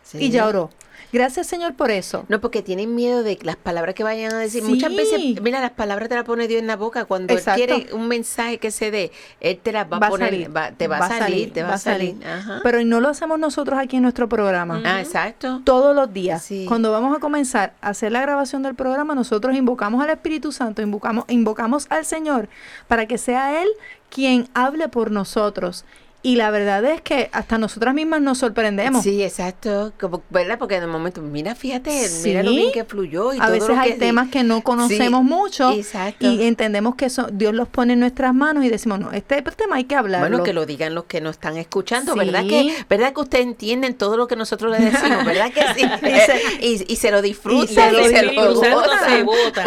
Sí. 0.03 0.17
y 0.19 0.29
ya 0.29 0.47
oró. 0.47 0.69
Gracias, 1.11 1.47
Señor, 1.47 1.73
por 1.75 1.91
eso. 1.91 2.25
No, 2.29 2.39
porque 2.39 2.61
tienen 2.61 2.95
miedo 2.95 3.23
de 3.23 3.37
las 3.41 3.57
palabras 3.57 3.95
que 3.95 4.03
vayan 4.03 4.33
a 4.33 4.39
decir. 4.39 4.63
Sí. 4.63 4.69
Muchas 4.69 4.95
veces, 4.95 5.41
mira, 5.41 5.59
las 5.59 5.71
palabras 5.71 6.07
te 6.09 6.15
las 6.15 6.23
pone 6.23 6.47
Dios 6.47 6.61
en 6.61 6.67
la 6.67 6.75
boca. 6.77 7.05
Cuando 7.05 7.33
Exacto. 7.33 7.61
Él 7.61 7.67
quiere 7.67 7.93
un 7.93 8.07
mensaje 8.07 8.57
que 8.59 8.71
se 8.71 8.91
dé, 8.91 9.11
Él 9.41 9.59
te 9.61 9.71
las 9.71 9.85
va, 9.91 9.99
Va 9.99 10.07
a 10.07 10.09
poner, 10.09 10.29
salir, 10.29 10.55
va- 10.55 10.71
te 10.71 10.87
va, 10.87 10.97
a 10.97 11.07
salir, 11.09 11.51
te 11.51 11.63
va 11.63 11.73
a 11.73 11.77
salir. 11.77 12.15
Ajá. 12.25 12.59
Pero 12.63 12.83
no 12.83 12.99
lo 13.01 13.09
hacemos 13.09 13.37
nosotros 13.39 13.77
aquí 13.79 13.97
en 13.97 14.03
nuestro 14.03 14.29
programa. 14.29 14.81
Ah, 14.85 15.01
exacto. 15.01 15.61
Todos 15.65 15.95
los 15.95 16.13
días. 16.13 16.43
Sí. 16.43 16.65
Cuando 16.67 16.91
vamos 16.91 17.15
a 17.15 17.19
comenzar 17.19 17.73
a 17.81 17.89
hacer 17.89 18.11
la 18.11 18.21
grabación 18.21 18.63
del 18.63 18.75
programa, 18.75 19.13
nosotros 19.15 19.55
invocamos 19.55 20.01
al 20.03 20.09
Espíritu 20.11 20.51
Santo, 20.51 20.81
invocamos, 20.81 21.25
invocamos 21.27 21.87
al 21.89 22.05
Señor 22.05 22.47
para 22.87 23.05
que 23.05 23.17
sea 23.17 23.61
Él 23.61 23.67
quien 24.09 24.47
hable 24.53 24.87
por 24.87 25.11
nosotros. 25.11 25.85
Y 26.23 26.35
la 26.35 26.51
verdad 26.51 26.85
es 26.85 27.01
que 27.01 27.29
hasta 27.33 27.57
nosotras 27.57 27.95
mismas 27.95 28.21
nos 28.21 28.37
sorprendemos. 28.37 29.01
Sí, 29.03 29.23
exacto. 29.23 29.91
Como, 29.99 30.21
¿Verdad? 30.29 30.59
Porque 30.59 30.75
en 30.75 30.83
el 30.83 30.87
momento, 30.89 31.19
mira, 31.21 31.55
fíjate, 31.55 31.89
mira 32.23 32.43
lo 32.43 32.51
bien 32.51 32.71
que 32.71 32.85
fluyó. 32.85 33.33
Y 33.33 33.37
a 33.37 33.41
todo 33.41 33.51
veces 33.53 33.69
lo 33.69 33.79
hay 33.79 33.93
que- 33.93 33.97
temas 33.97 34.29
que 34.29 34.43
no 34.43 34.61
conocemos 34.61 35.21
Sí, 35.21 35.25
mucho 35.27 35.71
exacto. 35.71 36.27
y 36.29 36.43
entendemos 36.43 36.93
que 36.93 37.05
eso, 37.05 37.27
Dios 37.31 37.55
los 37.55 37.67
pone 37.67 37.93
en 37.93 37.99
nuestras 38.01 38.35
manos 38.35 38.63
y 38.63 38.69
decimos, 38.69 38.99
no, 38.99 39.11
este 39.11 39.41
tema 39.41 39.77
hay 39.77 39.85
que 39.85 39.95
hablarlo. 39.95 40.27
Bueno, 40.29 40.43
que 40.43 40.53
lo 40.53 40.67
digan 40.67 40.93
los 40.93 41.05
que 41.05 41.21
nos 41.21 41.37
están 41.37 41.57
escuchando, 41.57 42.13
Sí. 42.13 42.19
¿verdad? 42.19 42.45
Que, 42.45 42.71
¿Verdad 42.87 43.13
que 43.13 43.21
ustedes 43.21 43.45
entienden 43.45 43.95
todo 43.95 44.15
lo 44.15 44.27
que 44.27 44.35
nosotros 44.35 44.71
les 44.77 44.91
decimos? 44.91 45.25
¿Verdad 45.25 45.51
que 45.51 45.61
sí? 45.73 45.81
Y 46.61 46.67
se- 46.77 46.85
y, 46.87 46.93
y 46.93 46.95
se 46.97 47.09
lo 47.11 47.21
disfrutan. 47.23 47.63
y 47.63 47.67
se 47.67 47.91
lo 47.91 48.01
y 48.01 48.09
se 48.09 48.19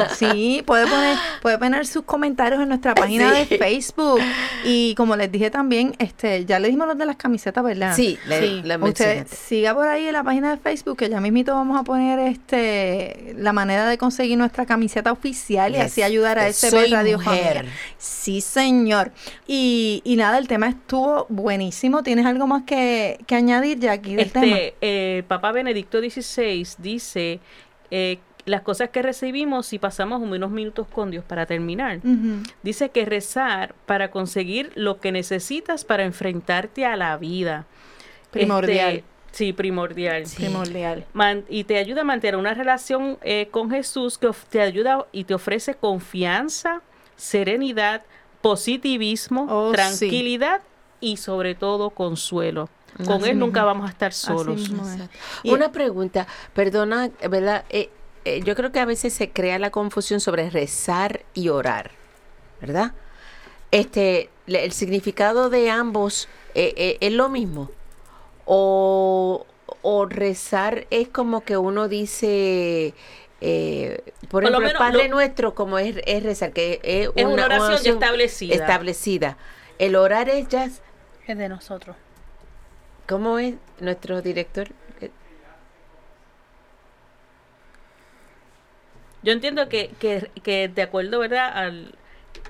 se. 0.09 0.15
Sí, 0.19 0.63
puede 0.65 0.87
poner, 0.87 1.17
puede 1.43 1.59
poner 1.59 1.87
sus 1.87 2.05
comentarios 2.05 2.61
en 2.63 2.69
nuestra 2.69 2.95
página 2.95 3.35
Sí. 3.35 3.47
de 3.51 3.59
Facebook. 3.59 4.21
Y 4.65 4.95
como 4.95 5.17
les 5.17 5.33
dije 5.33 5.51
también, 5.51 5.95
este, 5.99 6.44
ya 6.45 6.59
le 6.59 6.69
dijimos 6.69 6.87
los 6.87 6.99
de 6.99 7.07
las 7.07 7.17
camisetas, 7.17 7.63
¿verdad? 7.65 7.95
Sí, 7.95 8.19
le, 8.27 8.41
Sí. 8.41 8.63
le 8.65 8.77
Usted 8.77 9.27
siga 9.29 9.75
por 9.75 9.89
ahí 9.89 10.07
en 10.07 10.13
la 10.13 10.23
página 10.23 10.51
de 10.51 10.57
Facebook, 10.59 10.97
que 10.99 11.09
ya 11.09 11.21
mismito 11.21 11.55
vamos 11.55 11.79
a 11.81 11.85
poner 11.85 12.19
este 12.19 13.35
la 13.39 13.53
manera 13.53 13.89
de 13.89 13.99
conseguir 13.99 14.39
nuestra 14.39 14.67
camiseta 14.67 15.13
oficial 15.13 15.75
y 15.75 15.79
así 15.79 16.03
ayudar 16.03 16.39
a 16.39 16.49
este 16.49 16.71
Soy 16.71 16.91
Radio 16.91 17.19
Mujer. 17.19 17.67
Sí, 17.99 18.41
señor. 18.41 19.13
Y, 19.47 20.03
y 20.05 20.17
nada, 20.17 20.39
el 20.39 20.49
tema 20.49 20.69
estuvo 20.69 21.27
buenísimo. 21.29 22.03
¿Tienes 22.03 22.27
algo 22.27 22.47
más 22.47 22.63
que, 22.65 23.19
que 23.27 23.35
añadir, 23.35 23.79
Jackie, 23.79 24.17
del 24.17 24.31
tema? 24.31 24.47
Este, 24.47 24.75
eh, 24.81 25.19
el 25.19 25.25
Papa 25.25 25.53
Benedicto 25.53 26.01
XVI 26.01 26.67
dice 26.79 27.41
eh, 27.91 28.19
las 28.47 28.61
cosas 28.63 28.91
que 28.91 29.01
recibimos 29.03 29.67
si 29.67 29.79
pasamos 29.79 30.21
unos 30.23 30.51
minutos 30.51 30.87
con 30.87 31.11
Dios 31.11 31.25
para 31.25 31.47
terminar. 31.47 32.01
Dice 32.63 32.91
que 32.91 33.05
rezar 33.05 33.75
para 33.87 34.11
conseguir 34.11 34.71
lo 34.75 35.01
que 35.01 35.13
necesitas 35.13 35.85
para 35.85 36.05
enfrentarte 36.05 36.85
a 36.85 36.97
la 36.97 37.17
vida. 37.17 37.67
Primordial. 38.31 38.97
Este, 38.97 39.05
sí, 39.33 39.53
primordial. 39.53 40.25
Primordial. 40.37 41.07
Man- 41.15 41.45
y 41.49 41.65
te 41.65 41.79
ayuda 41.79 42.03
a 42.03 42.05
mantener 42.05 42.37
una 42.37 42.53
relación 42.55 43.19
eh, 43.23 43.49
con 43.51 43.71
Jesús 43.71 44.19
que 44.19 44.31
te 44.51 44.61
ayuda 44.61 45.07
y 45.13 45.25
te 45.25 45.35
ofrece 45.35 45.75
confianza, 45.75 46.83
serenidad, 47.17 48.03
positivismo, 48.43 49.47
Oh, 49.49 49.71
sí. 49.71 49.75
tranquilidad 49.77 50.61
y 51.01 51.17
sobre 51.17 51.55
todo 51.55 51.91
consuelo. 51.91 52.69
Con 53.05 53.21
Así 53.23 53.31
Él 53.31 53.39
nunca 53.39 53.65
vamos 53.65 53.87
a 53.87 53.91
estar 53.91 54.11
Así 54.11 54.27
solos. 54.27 54.71
Una 55.45 55.73
pregunta, 55.73 56.27
perdona, 56.53 57.11
¿verdad? 57.29 57.65
Eh, 57.71 57.91
eh, 58.25 58.41
yo 58.45 58.55
creo 58.55 58.73
que 58.73 58.81
a 58.81 58.85
veces 58.85 59.13
se 59.13 59.31
crea 59.31 59.59
la 59.59 59.71
confusión 59.71 60.21
sobre 60.21 60.51
rezar 60.51 61.23
y 61.35 61.49
orar, 61.51 61.91
¿verdad? 62.61 62.93
Este, 63.71 64.31
le- 64.47 64.65
el 64.65 64.73
significado 64.73 65.51
de 65.51 65.71
ambos 65.71 66.29
eh, 66.55 66.73
eh, 66.77 66.99
es 67.01 67.13
lo 67.13 67.29
mismo. 67.29 67.71
O, 68.47 69.47
o 69.83 70.07
rezar 70.07 70.87
es 70.91 71.09
como 71.09 71.43
que 71.43 71.57
uno 71.57 71.89
dice, 71.89 72.95
eh, 73.41 74.03
por 74.31 74.43
Por 74.43 74.43
lo 74.45 74.49
ejemplo, 74.49 74.59
el 74.59 74.65
menos 74.75 74.79
Padre 74.79 75.09
lo- 75.09 75.15
Nuestro, 75.17 75.55
como 75.55 75.79
es, 75.79 75.97
es 76.07 76.23
rezar, 76.23 76.53
que 76.53 76.81
es, 76.83 77.09
Es 77.15 77.25
una 77.25 77.47
oración 77.47 77.83
ya 77.83 77.91
establecida. 77.93 78.55
establecida. 78.55 79.37
El 79.79 79.97
orar 79.97 80.29
es 80.29 80.47
ya, 80.49 80.65
Es 81.27 81.39
de 81.39 81.49
nosotros. 81.49 81.97
¿cómo 83.09 83.39
es 83.39 83.55
nuestro 83.81 84.23
director? 84.23 84.69
Eh, 85.01 85.11
Yo 89.25 89.33
entiendo 89.33 89.69
que, 89.69 89.91
que, 89.99 90.31
que 90.45 90.69
de 90.69 90.83
acuerdo, 90.83 91.19
¿verdad? 91.19 91.51
Al, 91.53 91.95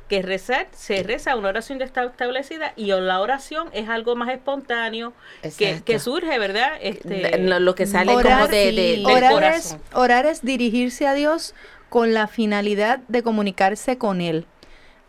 que 0.09 0.21
rezar, 0.21 0.67
se 0.73 1.03
reza 1.03 1.35
una 1.35 1.49
oración 1.49 1.79
ya 1.79 1.87
está 1.87 2.05
establecida 2.05 2.75
y 2.77 2.87
la 2.89 3.21
oración 3.21 3.69
es 3.73 3.89
algo 3.89 4.17
más 4.17 4.29
espontáneo 4.29 5.15
que, 5.57 5.81
que 5.83 5.99
surge, 5.99 6.39
¿verdad? 6.39 6.73
Este, 6.83 7.39
Lo, 7.39 7.59
lo 7.59 7.75
que 7.75 7.87
sale 7.87 8.13
Orar, 8.15 8.41
como 8.41 8.49
de, 8.49 8.73
de- 8.73 8.73
del 8.73 9.07
Orar 9.07 9.33
orar, 9.33 9.55
es, 9.55 9.69
corazón. 9.69 9.81
orar 9.95 10.27
es 10.27 10.43
dirigirse 10.43 11.07
a 11.07 11.15
Dios 11.15 11.55
con 11.89 12.13
la 12.13 12.27
finalidad 12.27 12.99
de 13.09 13.23
comunicarse 13.23 13.97
con 13.97 14.21
Él, 14.21 14.45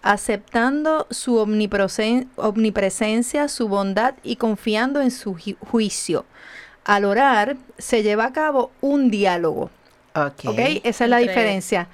aceptando 0.02 1.08
su 1.10 1.40
omnipresen- 1.40 2.28
omnipresencia, 2.38 3.48
su 3.50 3.68
bondad 3.68 4.14
y 4.24 4.38
confiando 4.38 5.02
en 5.02 5.12
su 5.12 5.34
ju- 5.36 5.58
juicio. 5.60 6.26
Al 6.86 7.04
orar 7.06 7.58
se 7.78 8.04
lleva 8.04 8.26
a 8.26 8.34
cabo 8.34 8.72
un 8.82 9.10
diálogo. 9.10 9.72
Ok. 10.16 10.46
¿Ok? 10.46 10.60
Esa 10.84 11.04
es 11.04 11.10
la 11.10 11.18
diferencia. 11.18 11.88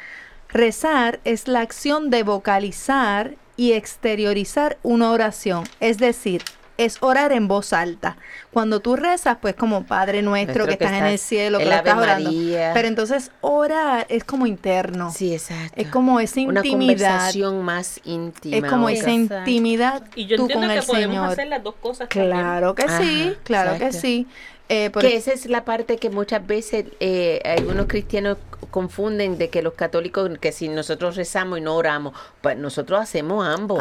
Rezar 0.49 1.19
es 1.23 1.47
la 1.47 1.61
acción 1.61 2.09
de 2.09 2.23
vocalizar 2.23 3.35
y 3.57 3.73
exteriorizar 3.73 4.77
una 4.83 5.11
oración. 5.11 5.63
Es 5.79 5.97
decir, 5.97 6.43
es 6.77 6.97
orar 7.01 7.31
en 7.31 7.47
voz 7.47 7.73
alta. 7.73 8.17
Cuando 8.51 8.79
tú 8.79 8.95
rezas, 8.95 9.37
pues 9.39 9.53
como 9.55 9.83
Padre 9.85 10.21
nuestro, 10.23 10.65
Nuestro 10.65 10.65
que 10.65 10.77
que 10.77 10.83
estás 10.85 10.99
en 10.99 11.05
el 11.05 11.19
cielo, 11.19 11.57
que 11.59 11.65
el 11.65 11.69
lo 11.69 11.75
Ave 11.75 11.89
estás 11.89 12.03
orando. 12.03 12.31
María. 12.31 12.71
Pero 12.73 12.87
entonces 12.87 13.31
orar 13.41 14.05
es 14.09 14.23
como 14.23 14.47
interno. 14.47 15.11
Sí, 15.11 15.33
exacto. 15.33 15.73
Es 15.79 15.87
como 15.89 16.19
esa 16.19 16.41
Una 16.41 16.59
intimidad. 16.61 17.09
conversación 17.11 17.61
más 17.63 17.99
íntima. 18.03 18.57
Es 18.57 18.63
como 18.71 18.89
esa 18.89 19.11
intimidad 19.11 20.03
y 20.15 20.25
yo 20.25 20.37
tú 20.37 20.43
entiendo 20.43 20.67
con 20.67 20.73
que 20.73 20.79
el 20.79 20.85
podemos 20.85 21.15
Señor. 21.15 21.31
hacer 21.31 21.47
las 21.47 21.63
dos 21.63 21.75
cosas. 21.75 22.09
también. 22.09 22.31
Claro 22.31 22.75
que 22.75 22.87
sí, 22.89 23.27
Ajá, 23.29 23.39
claro 23.43 23.77
que 23.77 23.93
sí. 23.93 24.27
Eh, 24.73 24.89
por- 24.89 25.01
Que 25.01 25.15
esa 25.17 25.33
es 25.33 25.45
la 25.47 25.65
parte 25.65 25.97
que 25.97 26.09
muchas 26.09 26.47
veces 26.47 26.85
eh, 27.01 27.41
algunos 27.43 27.87
cristianos 27.87 28.37
confunden 28.69 29.37
de 29.37 29.49
que 29.49 29.61
los 29.61 29.73
católicos, 29.73 30.29
que 30.39 30.51
si 30.53 30.69
nosotros 30.69 31.17
rezamos 31.17 31.59
y 31.59 31.61
no 31.61 31.75
oramos, 31.75 32.13
pues 32.41 32.57
nosotros 32.57 33.01
hacemos 33.01 33.45
ambos. 33.45 33.79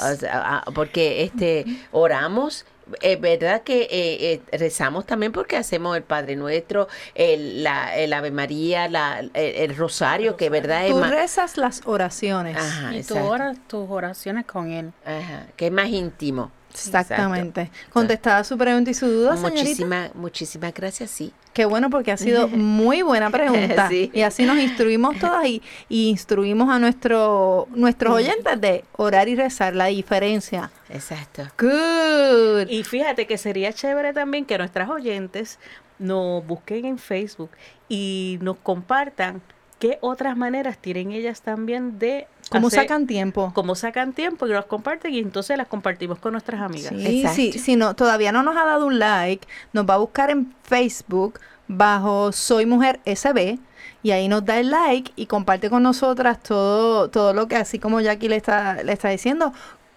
O 0.00 0.14
sea, 0.14 0.30
ah, 0.34 0.64
porque 0.72 1.24
este 1.24 1.64
oramos, 1.90 2.64
es 3.02 3.20
verdad 3.20 3.62
que 3.62 3.82
eh, 3.90 4.40
eh, 4.50 4.58
rezamos 4.58 5.04
también 5.06 5.32
porque 5.32 5.56
hacemos 5.56 5.96
el 5.96 6.02
Padre 6.04 6.36
Nuestro, 6.36 6.86
el, 7.14 7.64
la, 7.64 7.96
el 7.96 8.12
Ave 8.12 8.30
María, 8.30 8.88
la, 8.88 9.18
el, 9.20 9.30
el 9.34 9.76
rosario, 9.76 10.36
que 10.36 10.48
verdad 10.50 10.86
es 10.86 10.92
tú 10.92 10.98
más... 10.98 11.10
rezas 11.10 11.56
las 11.56 11.82
oraciones. 11.86 12.56
Ajá, 12.56 12.94
y 12.94 13.02
tú 13.02 13.16
oras 13.18 13.56
tus 13.66 13.88
oraciones 13.90 14.44
con 14.46 14.70
Él. 14.70 14.92
Ajá, 15.04 15.46
que 15.56 15.66
es 15.66 15.72
más 15.72 15.88
íntimo. 15.88 16.52
Exactamente. 16.72 17.70
Contestada 17.92 18.44
su 18.44 18.56
pregunta 18.56 18.90
y 18.90 18.94
su 18.94 19.06
duda, 19.06 19.36
señorita. 19.36 19.62
Muchísimas, 19.62 20.14
muchísimas 20.14 20.74
gracias, 20.74 21.10
sí. 21.10 21.32
Qué 21.52 21.64
bueno 21.64 21.90
porque 21.90 22.12
ha 22.12 22.16
sido 22.16 22.48
muy 22.48 23.02
buena 23.02 23.30
pregunta. 23.30 23.88
Sí. 23.88 24.10
Y 24.14 24.22
así 24.22 24.44
nos 24.44 24.58
instruimos 24.58 25.18
todas 25.18 25.44
y, 25.46 25.62
y 25.88 26.08
instruimos 26.08 26.70
a 26.70 26.78
nuestro, 26.78 27.66
nuestros 27.74 28.14
oyentes 28.14 28.60
de 28.60 28.84
orar 28.96 29.28
y 29.28 29.34
rezar, 29.34 29.74
la 29.74 29.86
diferencia. 29.86 30.70
Exacto. 30.88 31.42
Good. 31.58 32.68
Y 32.68 32.84
fíjate 32.84 33.26
que 33.26 33.36
sería 33.36 33.72
chévere 33.72 34.12
también 34.12 34.44
que 34.44 34.56
nuestras 34.58 34.88
oyentes 34.88 35.58
nos 35.98 36.46
busquen 36.46 36.84
en 36.84 36.98
Facebook 36.98 37.50
y 37.88 38.38
nos 38.40 38.56
compartan 38.58 39.42
qué 39.80 39.98
otras 40.02 40.36
maneras 40.36 40.78
tienen 40.78 41.10
ellas 41.10 41.42
también 41.42 41.98
de 41.98 42.28
¿Cómo 42.50 42.68
hacer- 42.68 42.82
sacan 42.82 43.06
tiempo? 43.08 43.50
cómo 43.54 43.74
sacan 43.74 44.12
tiempo 44.12 44.46
y 44.46 44.50
nos 44.52 44.66
comparten 44.66 45.12
y 45.12 45.18
entonces 45.18 45.56
las 45.58 45.66
compartimos 45.66 46.18
con 46.20 46.32
nuestras 46.32 46.60
amigas. 46.60 46.92
Sí, 46.96 47.20
Exacto. 47.22 47.36
sí, 47.36 47.52
si 47.58 47.74
no, 47.76 47.94
todavía 47.96 48.30
no 48.30 48.42
nos 48.44 48.56
ha 48.56 48.64
dado 48.64 48.86
un 48.86 48.98
like, 49.00 49.48
nos 49.72 49.88
va 49.88 49.94
a 49.94 49.98
buscar 49.98 50.30
en 50.30 50.54
Facebook 50.62 51.40
bajo 51.66 52.30
Soy 52.32 52.66
Mujer 52.66 53.00
SB 53.04 53.58
y 54.02 54.10
ahí 54.12 54.28
nos 54.28 54.44
da 54.44 54.58
el 54.60 54.70
like 54.70 55.12
y 55.16 55.26
comparte 55.26 55.70
con 55.70 55.82
nosotras 55.82 56.42
todo, 56.42 57.08
todo 57.10 57.32
lo 57.32 57.48
que, 57.48 57.56
así 57.56 57.78
como 57.78 58.00
Jackie 58.00 58.28
le 58.28 58.36
está, 58.36 58.82
le 58.82 58.92
está 58.92 59.08
diciendo, 59.08 59.52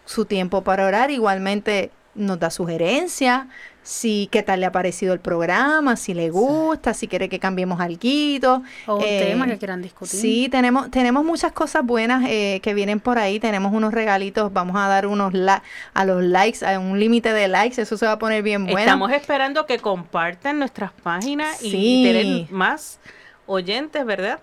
su 0.06 0.26
tiempo 0.26 0.62
para 0.64 0.86
orar. 0.86 1.12
Igualmente 1.12 1.92
nos 2.16 2.40
da 2.40 2.50
sugerencias, 2.50 3.48
si 3.82 4.30
qué 4.32 4.44
tal 4.44 4.60
le 4.62 4.66
ha 4.66 4.72
parecido 4.72 5.14
el 5.14 5.20
programa, 5.20 5.96
si 5.98 6.14
le 6.14 6.30
gusta, 6.30 6.94
si 6.94 7.08
quiere 7.08 7.28
que 7.28 7.40
cambiemos 7.40 7.80
algo. 7.82 8.64
O 8.88 8.96
un 8.98 9.04
Eh, 9.04 9.26
tema 9.32 9.46
que 9.46 9.58
quieran 9.58 9.82
discutir. 9.82 10.20
Sí, 10.20 10.48
tenemos, 10.50 10.90
tenemos 10.90 11.26
muchas 11.26 11.52
cosas 11.52 11.84
buenas 11.86 12.24
eh, 12.28 12.60
que 12.64 12.74
vienen 12.74 13.00
por 13.02 13.18
ahí. 13.18 13.40
Tenemos 13.40 13.74
unos 13.74 13.94
regalitos. 13.94 14.54
Vamos 14.54 14.76
a 14.78 14.88
dar 14.88 15.06
unos 15.08 15.34
la- 15.34 15.64
a 15.94 16.06
los 16.06 16.24
likes, 16.24 16.66
a 16.66 16.80
un 16.80 17.00
límite 17.00 17.34
de 17.34 17.48
likes. 17.50 17.82
Eso 17.82 17.98
se 17.98 18.06
va 18.06 18.14
a 18.14 18.20
poner 18.20 18.42
bien 18.42 18.64
bueno. 18.66 18.80
Estamos 18.80 19.12
esperando 19.12 19.66
que 19.66 19.80
compartan 19.80 20.60
nuestras 20.60 20.92
páginas 20.94 21.58
Sí. 21.58 21.72
y 21.74 22.04
tener 22.06 22.52
más 22.52 23.00
oyentes, 23.48 24.06
¿verdad? 24.06 24.40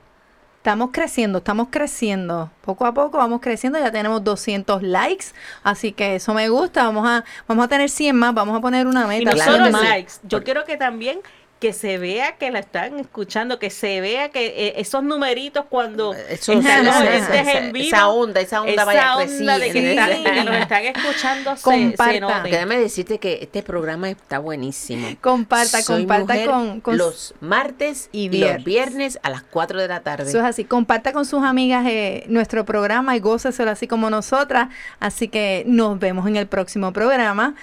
Estamos 0.60 0.90
creciendo, 0.92 1.38
estamos 1.38 1.68
creciendo. 1.70 2.50
Poco 2.60 2.84
a 2.84 2.92
poco 2.92 3.16
vamos 3.16 3.40
creciendo. 3.40 3.78
Ya 3.78 3.90
tenemos 3.90 4.22
200 4.22 4.82
likes. 4.82 5.28
Así 5.62 5.92
que 5.92 6.16
eso 6.16 6.34
me 6.34 6.50
gusta. 6.50 6.84
Vamos 6.84 7.08
a, 7.08 7.24
vamos 7.48 7.64
a 7.64 7.68
tener 7.68 7.88
100 7.88 8.14
más. 8.14 8.34
Vamos 8.34 8.58
a 8.58 8.60
poner 8.60 8.86
una 8.86 9.04
Y 9.04 9.24
meta. 9.24 9.30
no 9.30 9.36
Claro 9.36 9.52
solo 9.52 9.80
likes. 9.82 10.12
Yo 10.24 10.44
quiero 10.44 10.66
que 10.66 10.76
también 10.76 11.20
que 11.60 11.74
se 11.74 11.98
vea 11.98 12.36
que 12.36 12.50
la 12.50 12.58
están 12.60 12.98
escuchando, 12.98 13.58
que 13.58 13.68
se 13.68 14.00
vea 14.00 14.30
que 14.30 14.46
eh, 14.46 14.72
esos 14.78 15.02
numeritos 15.04 15.66
cuando 15.68 16.14
Eso- 16.14 16.52
esa- 16.54 16.80
esa- 17.14 17.58
en 17.58 17.72
vivo, 17.72 17.86
esa 17.94 18.08
onda, 18.08 18.40
esa 18.40 18.62
onda 18.62 18.84
vaya 18.86 19.16
onda 19.18 19.58
de 19.58 19.70
que, 19.70 19.94
que 20.24 20.44
nos 20.44 20.54
están 20.62 20.84
escuchando 20.86 21.54
Comparta. 21.62 22.42
se. 22.42 22.50
Déjame 22.50 22.78
decirte 22.78 23.18
que 23.18 23.40
este 23.42 23.62
programa 23.62 24.08
está 24.08 24.38
buenísimo. 24.38 25.06
Comparta, 25.20 25.82
Soy 25.82 26.00
comparta 26.06 26.32
mujer 26.32 26.48
con, 26.48 26.80
con 26.80 26.96
los 26.96 27.34
martes 27.40 28.08
y 28.10 28.24
y, 28.24 28.28
viernes. 28.30 28.56
los 28.56 28.64
viernes 28.64 29.18
a 29.22 29.28
las 29.30 29.42
4 29.42 29.80
de 29.80 29.88
la 29.88 30.00
tarde. 30.00 30.28
Eso 30.30 30.38
es 30.38 30.44
así. 30.44 30.64
Comparta 30.64 31.12
con 31.12 31.26
sus 31.26 31.42
amigas 31.44 31.84
eh, 31.86 32.24
nuestro 32.28 32.64
programa 32.64 33.16
y 33.16 33.20
góceselo 33.20 33.70
así 33.70 33.86
como 33.86 34.08
nosotras. 34.08 34.68
Así 34.98 35.28
que 35.28 35.64
nos 35.66 35.98
vemos 35.98 36.26
en 36.26 36.36
el 36.36 36.46
próximo 36.46 36.92
programa. 36.94 37.54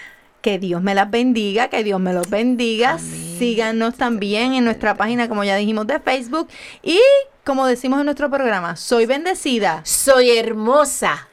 Que 0.48 0.60
Dios 0.60 0.82
me 0.82 0.96
las 0.96 1.12
bendiga, 1.12 1.68
que 1.68 1.84
Dios 1.84 2.00
me 2.00 2.14
los 2.14 2.30
bendiga. 2.30 2.92
Amén. 2.92 3.36
Síganos 3.38 3.96
también 3.96 4.54
en 4.54 4.64
nuestra 4.64 4.96
página, 4.96 5.28
como 5.28 5.44
ya 5.44 5.58
dijimos, 5.58 5.86
de 5.88 6.00
Facebook. 6.00 6.48
Y 6.82 7.02
como 7.44 7.68
decimos 7.68 8.00
en 8.00 8.06
nuestro 8.06 8.30
programa, 8.30 8.78
soy 8.78 9.06
bendecida. 9.06 9.82
Soy 9.84 10.38
hermosa, 10.38 11.28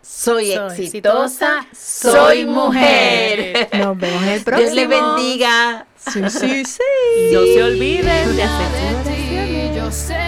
soy, 0.00 0.54
Soy 0.54 0.82
exitosa, 0.82 1.58
exitosa, 1.58 1.66
soy 1.74 2.46
mujer. 2.46 3.68
Nos 3.74 3.98
vemos 3.98 4.22
en 4.22 4.28
el 4.30 4.42
próximo. 4.42 4.70
Dios 4.72 4.74
le 4.74 4.86
bendiga. 4.86 5.86
Sí, 5.98 6.22
sí, 6.30 6.64
sí. 6.64 7.32
No 7.34 7.42
se 7.42 7.64
olviden 7.64 8.34
de 8.34 8.42
hacer 8.44 10.23